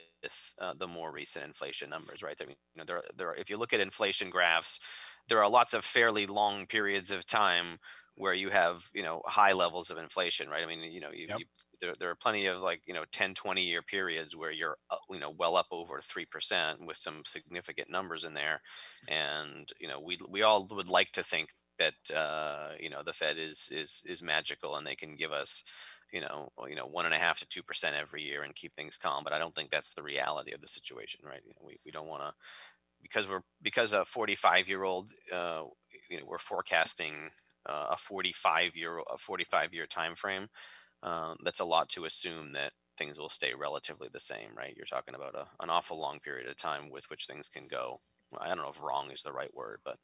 uh, 0.59 0.73
the 0.73 0.87
more 0.87 1.11
recent 1.11 1.45
inflation 1.45 1.89
numbers, 1.89 2.21
right? 2.21 2.37
There, 2.37 2.49
you 2.49 2.55
know, 2.75 2.83
there, 2.85 3.03
there 3.15 3.29
are, 3.29 3.35
if 3.35 3.49
you 3.49 3.57
look 3.57 3.73
at 3.73 3.79
inflation 3.79 4.29
graphs, 4.29 4.79
there 5.27 5.41
are 5.41 5.49
lots 5.49 5.73
of 5.73 5.83
fairly 5.83 6.27
long 6.27 6.67
periods 6.67 7.11
of 7.11 7.25
time 7.25 7.79
where 8.15 8.33
you 8.33 8.49
have, 8.49 8.89
you 8.93 9.03
know, 9.03 9.21
high 9.25 9.51
levels 9.53 9.89
of 9.89 9.97
inflation, 9.97 10.47
right? 10.49 10.63
I 10.63 10.67
mean, 10.67 10.81
you 10.91 10.99
know, 11.01 11.11
you, 11.11 11.27
Yep. 11.27 11.39
you 11.39 11.45
there, 11.81 11.93
there 11.99 12.09
are 12.09 12.15
plenty 12.15 12.45
of 12.45 12.61
like, 12.61 12.81
you 12.87 12.93
know, 12.93 13.03
10, 13.11 13.33
20 13.33 13.63
year 13.65 13.81
periods 13.81 14.35
where 14.35 14.51
you're, 14.51 14.77
uh, 14.89 14.95
you 15.09 15.19
know, 15.19 15.31
well 15.31 15.57
up 15.57 15.67
over 15.71 15.99
3% 15.99 16.85
with 16.85 16.95
some 16.97 17.23
significant 17.25 17.89
numbers 17.89 18.23
in 18.23 18.33
there. 18.33 18.61
And, 19.07 19.69
you 19.79 19.87
know, 19.87 19.99
we, 19.99 20.17
we 20.29 20.41
all 20.41 20.65
would 20.67 20.87
like 20.87 21.11
to 21.13 21.23
think 21.23 21.49
that, 21.77 22.15
uh, 22.15 22.69
you 22.79 22.89
know, 22.89 23.03
the 23.03 23.13
Fed 23.13 23.37
is, 23.37 23.69
is, 23.71 24.03
is 24.07 24.23
magical 24.23 24.75
and 24.75 24.85
they 24.85 24.95
can 24.95 25.15
give 25.15 25.31
us, 25.31 25.63
you 26.13 26.21
know, 26.21 26.49
you 26.67 26.75
know, 26.75 26.85
one 26.85 27.05
and 27.05 27.13
a 27.15 27.17
half 27.17 27.39
to 27.39 27.47
two 27.47 27.63
percent 27.63 27.95
every 27.95 28.21
year 28.21 28.43
and 28.43 28.55
keep 28.55 28.75
things 28.75 28.97
calm. 28.97 29.23
But 29.23 29.33
I 29.33 29.39
don't 29.39 29.55
think 29.55 29.69
that's 29.69 29.93
the 29.93 30.03
reality 30.03 30.53
of 30.53 30.61
the 30.61 30.67
situation, 30.67 31.21
right? 31.25 31.41
We, 31.65 31.77
we 31.85 31.91
don't 31.91 32.07
want 32.07 32.23
to, 32.23 32.33
because 33.01 33.27
we're 33.27 33.41
because 33.61 33.93
a 33.93 34.05
45 34.05 34.69
year 34.69 34.83
old, 34.83 35.09
uh, 35.33 35.63
you 36.09 36.19
know, 36.19 36.25
we're 36.25 36.37
forecasting 36.37 37.31
uh, 37.67 37.87
a 37.91 37.97
45 37.97 38.75
year 38.75 38.99
a 39.11 39.17
45 39.17 39.73
year 39.73 39.85
time 39.85 40.15
frame. 40.15 40.47
Um, 41.03 41.37
that's 41.43 41.59
a 41.59 41.65
lot 41.65 41.89
to 41.89 42.05
assume 42.05 42.53
that 42.53 42.73
things 42.97 43.19
will 43.19 43.29
stay 43.29 43.53
relatively 43.53 44.09
the 44.11 44.19
same, 44.19 44.49
right? 44.57 44.75
You're 44.75 44.85
talking 44.87 45.15
about 45.15 45.35
a, 45.35 45.47
an 45.63 45.69
awful 45.69 45.99
long 45.99 46.19
period 46.19 46.49
of 46.49 46.57
time 46.57 46.89
with 46.89 47.09
which 47.09 47.27
things 47.27 47.49
can 47.49 47.67
go. 47.67 48.01
I 48.39 48.49
don't 48.49 48.57
know 48.59 48.69
if 48.69 48.81
wrong 48.81 49.11
is 49.11 49.23
the 49.23 49.33
right 49.33 49.53
word, 49.55 49.79
but 49.85 49.97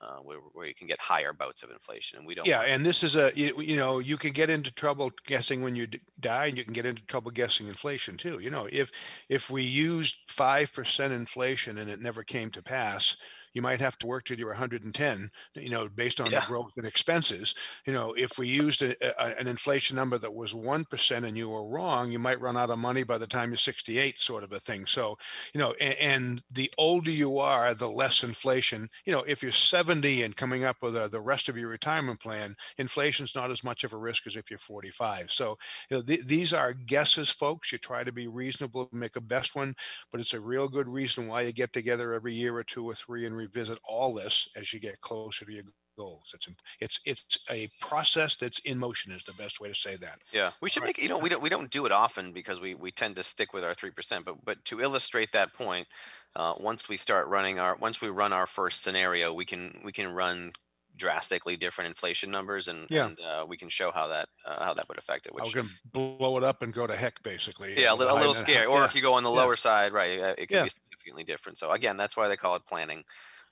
uh, 0.00 0.18
where, 0.18 0.38
where 0.52 0.66
you 0.66 0.74
can 0.74 0.86
get 0.86 1.00
higher 1.00 1.32
bouts 1.32 1.62
of 1.62 1.70
inflation, 1.70 2.18
and 2.18 2.26
we 2.26 2.34
don't. 2.34 2.46
Yeah, 2.46 2.62
and 2.62 2.84
this 2.84 3.02
is 3.02 3.16
a 3.16 3.32
you, 3.34 3.60
you 3.60 3.76
know 3.76 3.98
you 3.98 4.16
can 4.16 4.32
get 4.32 4.50
into 4.50 4.72
trouble 4.72 5.10
guessing 5.26 5.62
when 5.62 5.74
you 5.74 5.86
d- 5.86 6.00
die, 6.20 6.46
and 6.46 6.58
you 6.58 6.64
can 6.64 6.74
get 6.74 6.86
into 6.86 7.04
trouble 7.06 7.30
guessing 7.30 7.66
inflation 7.66 8.16
too. 8.16 8.38
You 8.38 8.50
know, 8.50 8.68
if 8.70 8.90
if 9.28 9.50
we 9.50 9.62
used 9.62 10.18
five 10.28 10.72
percent 10.72 11.12
inflation 11.12 11.78
and 11.78 11.90
it 11.90 12.00
never 12.00 12.22
came 12.22 12.50
to 12.50 12.62
pass, 12.62 13.16
you 13.56 13.62
might 13.62 13.80
have 13.80 13.98
to 13.98 14.06
work 14.06 14.24
till 14.26 14.38
you're 14.38 14.50
110. 14.50 15.30
You 15.54 15.70
know, 15.70 15.88
based 15.88 16.20
on 16.20 16.32
Yeah. 16.32 16.40
the 16.40 16.42
growth 16.42 16.74
and 16.76 16.86
expenses. 16.86 17.54
You 17.86 17.92
know, 17.92 18.12
if 18.14 18.38
we 18.38 18.48
used 18.48 18.82
a, 18.82 18.94
a, 19.20 19.38
an 19.40 19.48
inflation 19.48 19.96
number 19.96 20.18
that 20.18 20.34
was 20.34 20.54
one 20.54 20.84
percent 20.84 21.24
and 21.24 21.36
you 21.36 21.48
were 21.50 21.66
wrong, 21.66 22.12
you 22.12 22.18
might 22.20 22.40
run 22.40 22.56
out 22.56 22.70
of 22.70 22.78
money 22.78 23.02
by 23.02 23.18
the 23.18 23.26
time 23.26 23.50
you're 23.50 23.56
68, 23.56 24.20
sort 24.20 24.44
of 24.44 24.52
a 24.52 24.60
thing. 24.60 24.86
So 24.86 25.16
you 25.54 25.60
know, 25.60 25.72
and, 25.80 25.94
and 25.98 26.42
the 26.52 26.70
older 26.78 27.10
you 27.10 27.38
are, 27.38 27.74
the 27.74 27.88
less 27.88 28.22
inflation. 28.22 28.88
You 29.04 29.12
know, 29.12 29.22
if 29.26 29.42
you're 29.42 29.52
70 29.52 30.22
and 30.22 30.36
coming 30.36 30.64
up 30.64 30.76
with 30.82 30.96
a, 30.96 31.08
the 31.08 31.20
rest 31.20 31.48
of 31.48 31.56
your 31.56 31.68
retirement 31.68 32.20
plan, 32.20 32.54
inflation's 32.78 33.34
not 33.34 33.50
as 33.50 33.64
much 33.64 33.84
of 33.84 33.92
a 33.92 33.98
risk 33.98 34.26
as 34.26 34.36
if 34.36 34.50
you're 34.50 34.58
45. 34.58 35.30
So, 35.32 35.56
you 35.90 35.96
know, 35.96 36.02
th- 36.02 36.26
these 36.26 36.52
are 36.52 36.72
guesses, 36.72 37.30
folks. 37.30 37.72
You 37.72 37.78
try 37.78 38.04
to 38.04 38.12
be 38.12 38.28
reasonable, 38.28 38.88
make 38.92 39.16
a 39.16 39.20
best 39.20 39.54
one, 39.56 39.74
but 40.10 40.20
it's 40.20 40.34
a 40.34 40.40
real 40.40 40.68
good 40.68 40.88
reason 40.88 41.26
why 41.26 41.42
you 41.42 41.52
get 41.52 41.72
together 41.72 42.12
every 42.12 42.34
year 42.34 42.56
or 42.56 42.64
two 42.64 42.84
or 42.84 42.94
three 42.94 43.26
and 43.26 43.36
revisit 43.46 43.78
all 43.88 44.14
this 44.14 44.48
as 44.56 44.72
you 44.72 44.80
get 44.80 45.00
closer 45.00 45.44
to 45.44 45.52
your 45.52 45.64
goals. 45.96 46.34
It's 46.34 46.48
it's 46.80 47.00
it's 47.04 47.38
a 47.50 47.68
process 47.80 48.36
that's 48.36 48.58
in 48.60 48.78
motion. 48.78 49.12
Is 49.12 49.24
the 49.24 49.32
best 49.34 49.60
way 49.60 49.68
to 49.68 49.74
say 49.74 49.96
that. 49.96 50.18
Yeah, 50.32 50.50
we 50.60 50.68
should 50.68 50.82
Right. 50.82 50.88
make 50.88 50.98
you 50.98 51.08
know 51.08 51.18
we 51.18 51.28
don't 51.30 51.42
we 51.42 51.48
don't 51.48 51.70
do 51.70 51.86
it 51.86 51.92
often 51.92 52.32
because 52.32 52.60
we 52.60 52.74
we 52.74 52.90
tend 52.92 53.16
to 53.16 53.22
stick 53.22 53.52
with 53.54 53.64
our 53.64 53.74
three 53.74 53.90
percent. 53.90 54.24
But 54.24 54.44
but 54.44 54.64
to 54.66 54.80
illustrate 54.80 55.32
that 55.32 55.54
point, 55.54 55.88
uh, 56.34 56.54
once 56.58 56.88
we 56.88 56.96
start 56.96 57.28
running 57.28 57.58
our 57.58 57.76
once 57.76 58.00
we 58.00 58.08
run 58.08 58.32
our 58.32 58.46
first 58.46 58.82
scenario, 58.82 59.32
we 59.32 59.44
can 59.46 59.80
we 59.84 59.92
can 59.92 60.08
run 60.12 60.52
drastically 60.96 61.56
different 61.58 61.88
inflation 61.88 62.30
numbers 62.30 62.68
and, 62.68 62.86
Yeah. 62.88 63.08
and 63.08 63.20
uh, 63.20 63.44
we 63.46 63.58
can 63.58 63.68
show 63.68 63.90
how 63.90 64.06
that 64.08 64.28
uh, 64.46 64.64
how 64.64 64.72
that 64.74 64.88
would 64.88 64.96
affect 64.98 65.26
it. 65.26 65.32
I 65.38 65.42
was 65.42 65.54
Which 65.54 65.64
to 65.64 65.70
blow 65.92 66.38
it 66.38 66.44
up 66.44 66.62
and 66.62 66.72
go 66.72 66.86
to 66.86 66.96
heck, 66.96 67.22
basically. 67.22 67.78
yeah, 67.78 67.92
a 67.92 67.94
little, 67.94 68.16
a 68.16 68.18
little 68.18 68.32
scary. 68.34 68.64
Or 68.66 68.78
yeah. 68.78 68.86
if 68.86 68.94
you 68.94 69.02
go 69.02 69.12
on 69.12 69.22
the 69.22 69.30
yeah. 69.30 69.40
lower 69.42 69.56
side, 69.56 69.92
right, 69.92 70.12
it 70.38 70.48
could 70.48 70.56
Yeah. 70.56 70.62
be 70.64 70.70
significantly 70.70 71.24
different. 71.24 71.58
So 71.58 71.70
again, 71.70 71.98
that's 71.98 72.16
why 72.16 72.28
they 72.28 72.36
call 72.38 72.54
it 72.56 72.62
planning, 72.66 73.04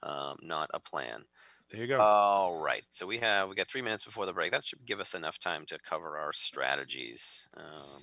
um, 0.05 0.37
not 0.43 0.71
a 0.75 0.79
plan. 0.81 1.25
there 1.71 1.81
you 1.81 1.87
go. 1.89 2.01
All 2.01 2.61
right. 2.63 2.83
So 2.91 3.07
we 3.07 3.19
have 3.19 3.49
we 3.49 3.55
got 3.57 3.69
three 3.69 3.83
minutes 3.83 4.05
before 4.05 4.27
the 4.27 4.33
break. 4.33 4.53
That 4.53 4.65
should 4.65 4.85
give 4.87 5.01
us 5.01 5.15
enough 5.15 5.39
time 5.39 5.65
to 5.67 5.79
cover 5.79 6.19
our 6.19 6.33
strategies. 6.33 7.47
Um, 7.57 8.03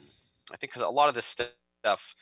I 0.53 0.57
think 0.57 0.73
because 0.73 0.81
a 0.81 0.89
lot 0.89 1.07
of 1.09 1.15
this 1.15 1.25
stuff, 1.27 2.15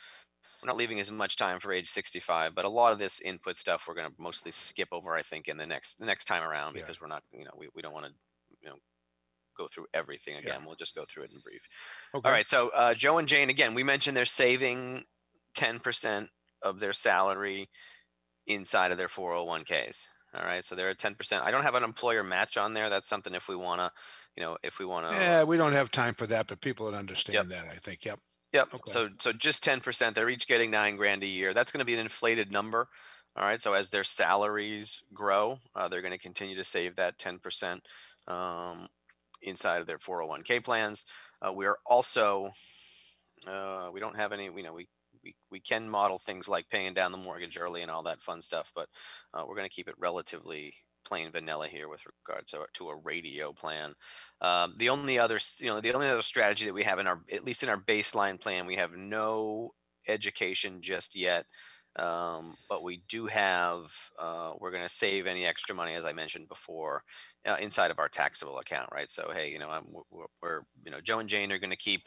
we're 0.61 0.67
not 0.67 0.77
leaving 0.77 0.99
as 0.99 1.09
much 1.11 1.37
time 1.37 1.59
for 1.59 1.71
age 1.73 1.87
65, 1.87 2.53
but 2.53 2.65
a 2.65 2.69
lot 2.69 2.91
of 2.93 2.99
this 2.99 3.21
input 3.21 3.57
stuff 3.57 3.85
we're 3.87 3.95
going 3.95 4.09
to 4.09 4.15
mostly 4.21 4.51
skip 4.51 4.89
over. 4.91 5.15
I 5.15 5.21
think 5.21 5.47
in 5.47 5.57
the 5.57 5.65
next 5.65 5.95
the 5.95 6.05
next 6.05 6.25
time 6.25 6.43
around 6.43 6.75
Yeah. 6.75 6.81
because 6.81 6.99
we're 7.01 7.07
not 7.07 7.23
you 7.31 7.45
know 7.45 7.51
we, 7.57 7.69
we 7.73 7.81
don't 7.81 7.93
want 7.93 8.05
to 8.07 8.11
you 8.61 8.69
know 8.69 8.75
go 9.57 9.67
through 9.67 9.87
everything 9.93 10.35
Yeah. 10.35 10.41
again. 10.55 10.65
We'll 10.65 10.75
just 10.75 10.95
go 10.95 11.05
through 11.07 11.23
it 11.23 11.31
in 11.33 11.39
brief. 11.39 11.67
okay. 12.13 12.27
All 12.27 12.33
right. 12.33 12.47
So 12.47 12.69
uh, 12.75 12.93
Joe 12.93 13.17
and 13.17 13.27
Jane 13.27 13.49
again. 13.49 13.73
We 13.73 13.83
mentioned 13.83 14.15
they're 14.15 14.25
saving 14.25 15.05
10% 15.57 16.27
of 16.61 16.79
their 16.79 16.93
salary 16.93 17.69
inside 18.49 18.91
of 18.91 18.97
their 18.97 19.07
401ks. 19.07 20.07
All 20.35 20.43
right. 20.43 20.63
So 20.63 20.75
they're 20.75 20.89
at 20.89 20.97
10%. 20.97 21.41
I 21.41 21.51
don't 21.51 21.63
have 21.63 21.75
an 21.75 21.83
employer 21.83 22.23
match 22.23 22.57
on 22.57 22.73
there. 22.73 22.89
That's 22.89 23.07
something 23.07 23.33
if 23.33 23.47
we 23.47 23.55
want 23.55 23.79
to, 23.81 23.91
you 24.35 24.43
know, 24.43 24.57
if 24.63 24.79
we 24.79 24.85
want 24.85 25.09
to. 25.09 25.15
Yeah, 25.15 25.43
we 25.43 25.57
don't 25.57 25.73
have 25.73 25.89
time 25.91 26.13
for 26.13 26.27
that, 26.27 26.47
but 26.47 26.61
people 26.61 26.85
would 26.85 26.95
understand 26.95 27.49
that. 27.49 27.65
I 27.71 27.75
think. 27.75 28.05
Yep. 28.05 28.19
Yep. 28.53 28.73
Okay. 28.73 28.81
So 28.85 29.09
so 29.19 29.31
just 29.31 29.63
10%. 29.63 30.13
They're 30.13 30.29
each 30.29 30.47
getting 30.47 30.69
nine 30.71 30.97
grand 30.97 31.23
a 31.23 31.27
year. 31.27 31.53
That's 31.53 31.71
going 31.71 31.79
to 31.79 31.85
be 31.85 31.93
an 31.93 31.99
inflated 31.99 32.51
number. 32.51 32.87
All 33.35 33.45
right. 33.45 33.61
So 33.61 33.73
as 33.73 33.89
their 33.89 34.03
salaries 34.03 35.03
grow, 35.13 35.59
uh, 35.75 35.87
they're 35.87 36.01
going 36.01 36.11
to 36.11 36.19
continue 36.19 36.55
to 36.55 36.63
save 36.63 36.95
that 36.97 37.17
10% 37.17 37.79
um, 38.27 38.87
inside 39.41 39.81
of 39.81 39.87
their 39.87 39.97
401k 39.97 40.63
plans. 40.63 41.05
Uh, 41.41 41.53
we 41.53 41.65
are 41.65 41.77
also, 41.85 42.51
uh, 43.47 43.89
we 43.93 43.99
don't 43.99 44.17
have 44.17 44.31
any, 44.31 44.45
you 44.45 44.63
know, 44.63 44.73
we, 44.73 44.87
we, 45.29 45.35
we 45.51 45.59
can 45.59 45.89
model 45.89 46.19
things 46.19 46.47
like 46.47 46.69
paying 46.69 46.93
down 46.93 47.11
the 47.11 47.17
mortgage 47.17 47.57
early 47.59 47.81
and 47.81 47.91
all 47.91 48.03
that 48.03 48.21
fun 48.21 48.41
stuff, 48.41 48.71
but 48.75 48.87
uh, 49.33 49.43
we're 49.47 49.55
going 49.55 49.67
to 49.67 49.73
keep 49.73 49.87
it 49.87 49.95
relatively 49.97 50.73
plain 51.05 51.31
vanilla 51.31 51.67
here 51.67 51.87
with 51.87 52.01
regard 52.27 52.47
to, 52.47 52.65
to 52.73 52.89
a 52.89 52.95
radio 52.95 53.53
plan. 53.53 53.93
Um, 54.41 54.73
the 54.77 54.89
only 54.89 55.17
other, 55.17 55.39
you 55.59 55.67
know, 55.67 55.79
the 55.79 55.93
only 55.93 56.07
other 56.07 56.21
strategy 56.21 56.65
that 56.65 56.73
we 56.73 56.83
have 56.83 56.99
in 56.99 57.07
our, 57.07 57.21
at 57.31 57.45
least 57.45 57.63
in 57.63 57.69
our 57.69 57.79
baseline 57.79 58.39
plan, 58.39 58.65
we 58.65 58.75
have 58.75 58.93
no 58.93 59.71
education 60.07 60.81
just 60.81 61.15
yet. 61.15 61.45
Um, 61.95 62.55
but 62.69 62.83
we 62.83 63.01
do 63.09 63.25
have, 63.25 63.91
uh, 64.19 64.53
we're 64.59 64.71
going 64.71 64.83
to 64.83 64.89
save 64.89 65.25
any 65.25 65.45
extra 65.45 65.75
money, 65.75 65.95
as 65.95 66.05
I 66.05 66.13
mentioned 66.13 66.47
before, 66.47 67.03
uh, 67.47 67.57
inside 67.59 67.91
of 67.91 67.99
our 67.99 68.07
taxable 68.07 68.59
account, 68.59 68.89
right? 68.93 69.09
So, 69.09 69.31
hey, 69.33 69.49
you 69.51 69.59
know, 69.59 69.69
I'm, 69.69 69.85
we're, 70.11 70.25
we're, 70.41 70.61
you 70.85 70.91
know, 70.91 71.01
Joe 71.01 71.19
and 71.19 71.27
Jane 71.27 71.51
are 71.51 71.57
going 71.57 71.71
to 71.71 71.75
keep 71.75 72.03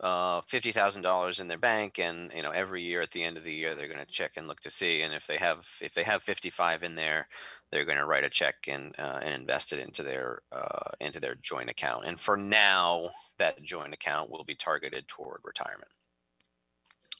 uh, 0.00 0.40
fifty 0.42 0.72
thousand 0.72 1.02
dollars 1.02 1.40
in 1.40 1.48
their 1.48 1.58
bank, 1.58 1.98
and 1.98 2.32
you 2.34 2.42
know, 2.42 2.50
every 2.50 2.82
year 2.82 3.00
at 3.00 3.10
the 3.12 3.22
end 3.22 3.36
of 3.36 3.44
the 3.44 3.52
year, 3.52 3.74
they're 3.74 3.88
going 3.88 4.04
to 4.04 4.12
check 4.12 4.32
and 4.36 4.46
look 4.46 4.60
to 4.60 4.70
see, 4.70 5.02
and 5.02 5.14
if 5.14 5.26
they 5.26 5.36
have, 5.36 5.66
if 5.80 5.94
they 5.94 6.02
have 6.02 6.22
fifty-five 6.22 6.82
in 6.82 6.94
there, 6.94 7.28
they're 7.70 7.84
going 7.84 7.98
to 7.98 8.06
write 8.06 8.24
a 8.24 8.30
check 8.30 8.56
and 8.68 8.94
uh, 8.98 9.20
and 9.22 9.34
invest 9.34 9.72
it 9.72 9.80
into 9.80 10.02
their 10.02 10.40
uh, 10.52 10.90
into 11.00 11.20
their 11.20 11.34
joint 11.36 11.70
account. 11.70 12.04
And 12.04 12.20
for 12.20 12.36
now, 12.36 13.10
that 13.38 13.62
joint 13.62 13.94
account 13.94 14.30
will 14.30 14.44
be 14.44 14.54
targeted 14.54 15.08
toward 15.08 15.40
retirement. 15.44 15.88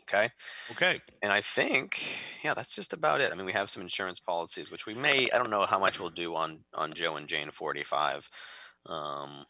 Okay. 0.08 0.30
Okay. 0.70 1.00
And 1.20 1.32
I 1.32 1.40
think, 1.40 2.00
yeah, 2.44 2.54
that's 2.54 2.76
just 2.76 2.92
about 2.92 3.20
it. 3.20 3.32
I 3.32 3.34
mean, 3.34 3.44
we 3.44 3.52
have 3.52 3.68
some 3.68 3.82
insurance 3.82 4.20
policies, 4.20 4.70
which 4.70 4.86
we 4.86 4.94
may, 4.94 5.28
I 5.32 5.38
don't 5.38 5.50
know 5.50 5.66
how 5.66 5.80
much 5.80 5.98
we'll 5.98 6.10
do 6.10 6.36
on, 6.36 6.60
on 6.74 6.92
Joe 6.92 7.16
and 7.16 7.26
Jane 7.26 7.50
45. 7.50 8.30
Um, 8.86 9.44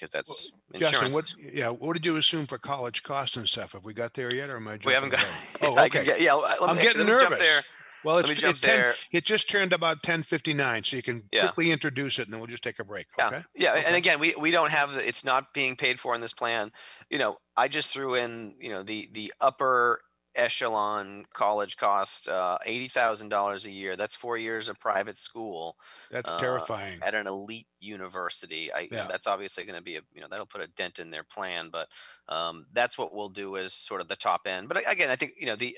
because 0.00 0.10
that's 0.12 0.50
Justin, 0.76 1.06
insurance. 1.06 1.14
what? 1.36 1.52
Yeah, 1.54 1.68
what 1.68 1.92
did 1.92 2.06
you 2.06 2.16
assume 2.16 2.46
for 2.46 2.58
college 2.58 3.02
costs 3.02 3.36
and 3.36 3.46
stuff? 3.46 3.72
Have 3.74 3.84
we 3.84 3.92
got 3.92 4.14
there 4.14 4.32
yet, 4.34 4.48
or 4.50 4.56
am 4.56 4.68
I? 4.68 4.78
we 4.84 4.92
haven't 4.94 5.10
got, 5.10 5.20
jumping 5.20 5.36
ahead? 5.36 5.46
Oh, 5.62 5.74
I 5.76 5.86
okay. 5.86 5.98
can 5.98 6.04
get, 6.06 6.20
yeah, 6.20 6.32
let 6.34 6.50
me, 6.50 6.56
I'm 6.62 6.68
actually, 6.70 6.84
getting 6.84 7.00
let 7.00 7.06
me 7.06 7.18
jump 7.20 7.30
nervous. 7.32 7.46
there. 7.48 7.62
Well, 8.02 8.16
Let 8.16 8.24
it's, 8.24 8.30
me 8.30 8.40
jump 8.40 8.50
it's 8.52 8.60
10, 8.60 8.76
there. 8.78 8.94
it 9.12 9.24
just 9.26 9.50
turned 9.50 9.74
about 9.74 10.02
10:59, 10.02 10.86
so 10.86 10.96
you 10.96 11.02
can 11.02 11.22
Yeah. 11.32 11.42
quickly 11.48 11.70
introduce 11.70 12.18
it, 12.18 12.22
and 12.22 12.32
then 12.32 12.40
we'll 12.40 12.46
just 12.46 12.62
take 12.64 12.78
a 12.78 12.84
break. 12.84 13.06
Yeah. 13.18 13.26
Okay. 13.26 13.42
Yeah. 13.54 13.72
Okay. 13.74 13.84
And 13.84 13.94
again, 13.94 14.18
we, 14.18 14.34
we 14.38 14.50
don't 14.50 14.70
have, 14.70 14.92
the- 14.94 15.06
it's 15.06 15.22
not 15.22 15.52
being 15.52 15.76
paid 15.76 16.00
for 16.00 16.14
in 16.14 16.22
this 16.22 16.32
plan. 16.32 16.72
You 17.10 17.18
know, 17.18 17.36
I 17.58 17.68
just 17.68 17.92
threw 17.92 18.14
in, 18.14 18.54
you 18.58 18.70
know, 18.70 18.82
the, 18.82 19.06
the 19.12 19.34
upper 19.38 20.00
echelon 20.34 21.24
college 21.32 21.76
cost, 21.76 22.28
uh, 22.28 22.58
$80,000 22.66 23.66
a 23.66 23.70
year. 23.70 23.96
That's 23.96 24.14
four 24.14 24.36
years 24.36 24.68
of 24.68 24.78
private 24.78 25.18
school. 25.18 25.76
That's 26.10 26.32
uh, 26.32 26.38
terrifying. 26.38 27.00
at 27.02 27.14
an 27.14 27.26
elite 27.26 27.66
university. 27.80 28.72
I, 28.72 28.88
Yeah. 28.90 29.06
That's 29.08 29.26
obviously 29.26 29.64
going 29.64 29.78
to 29.78 29.82
be 29.82 29.96
a, 29.96 30.00
you 30.14 30.20
know, 30.20 30.28
that'll 30.30 30.46
put 30.46 30.62
a 30.62 30.68
dent 30.68 30.98
in 30.98 31.10
their 31.10 31.24
plan, 31.24 31.68
but 31.70 31.88
um, 32.28 32.66
that's 32.72 32.96
what 32.98 33.14
we'll 33.14 33.28
do 33.28 33.56
as 33.56 33.72
sort 33.72 34.00
of 34.00 34.08
the 34.08 34.16
top 34.16 34.46
end. 34.46 34.68
But 34.68 34.82
again, 34.90 35.10
I 35.10 35.16
think, 35.16 35.34
you 35.38 35.46
know, 35.46 35.56
the, 35.56 35.76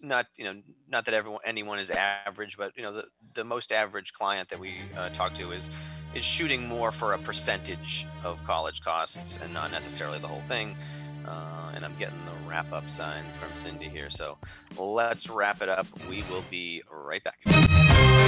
not, 0.00 0.26
you 0.36 0.44
know, 0.44 0.60
not 0.88 1.04
that 1.06 1.14
everyone, 1.14 1.40
anyone 1.44 1.78
is 1.78 1.90
average, 1.90 2.56
but 2.56 2.76
you 2.76 2.82
know, 2.82 2.92
the, 2.92 3.04
the 3.34 3.44
most 3.44 3.72
average 3.72 4.12
client 4.12 4.48
that 4.48 4.58
we 4.58 4.76
uh, 4.96 5.08
talk 5.10 5.34
to 5.34 5.52
is, 5.52 5.70
is 6.14 6.24
shooting 6.24 6.68
more 6.68 6.92
for 6.92 7.14
a 7.14 7.18
percentage 7.18 8.06
of 8.22 8.42
college 8.44 8.82
costs 8.82 9.38
and 9.42 9.52
not 9.52 9.70
necessarily 9.70 10.18
the 10.18 10.28
whole 10.28 10.42
thing. 10.42 10.76
Uh, 11.26 11.72
and 11.74 11.84
I'm 11.84 11.94
getting 11.96 12.18
the 12.24 12.48
wrap 12.48 12.72
up 12.72 12.88
sign 12.88 13.24
from 13.40 13.54
Cindy 13.54 13.88
here. 13.88 14.10
So 14.10 14.38
let's 14.76 15.28
wrap 15.28 15.62
it 15.62 15.68
up. 15.68 15.86
We 16.08 16.24
will 16.30 16.44
be 16.50 16.82
right 16.90 17.22
back. 17.22 18.23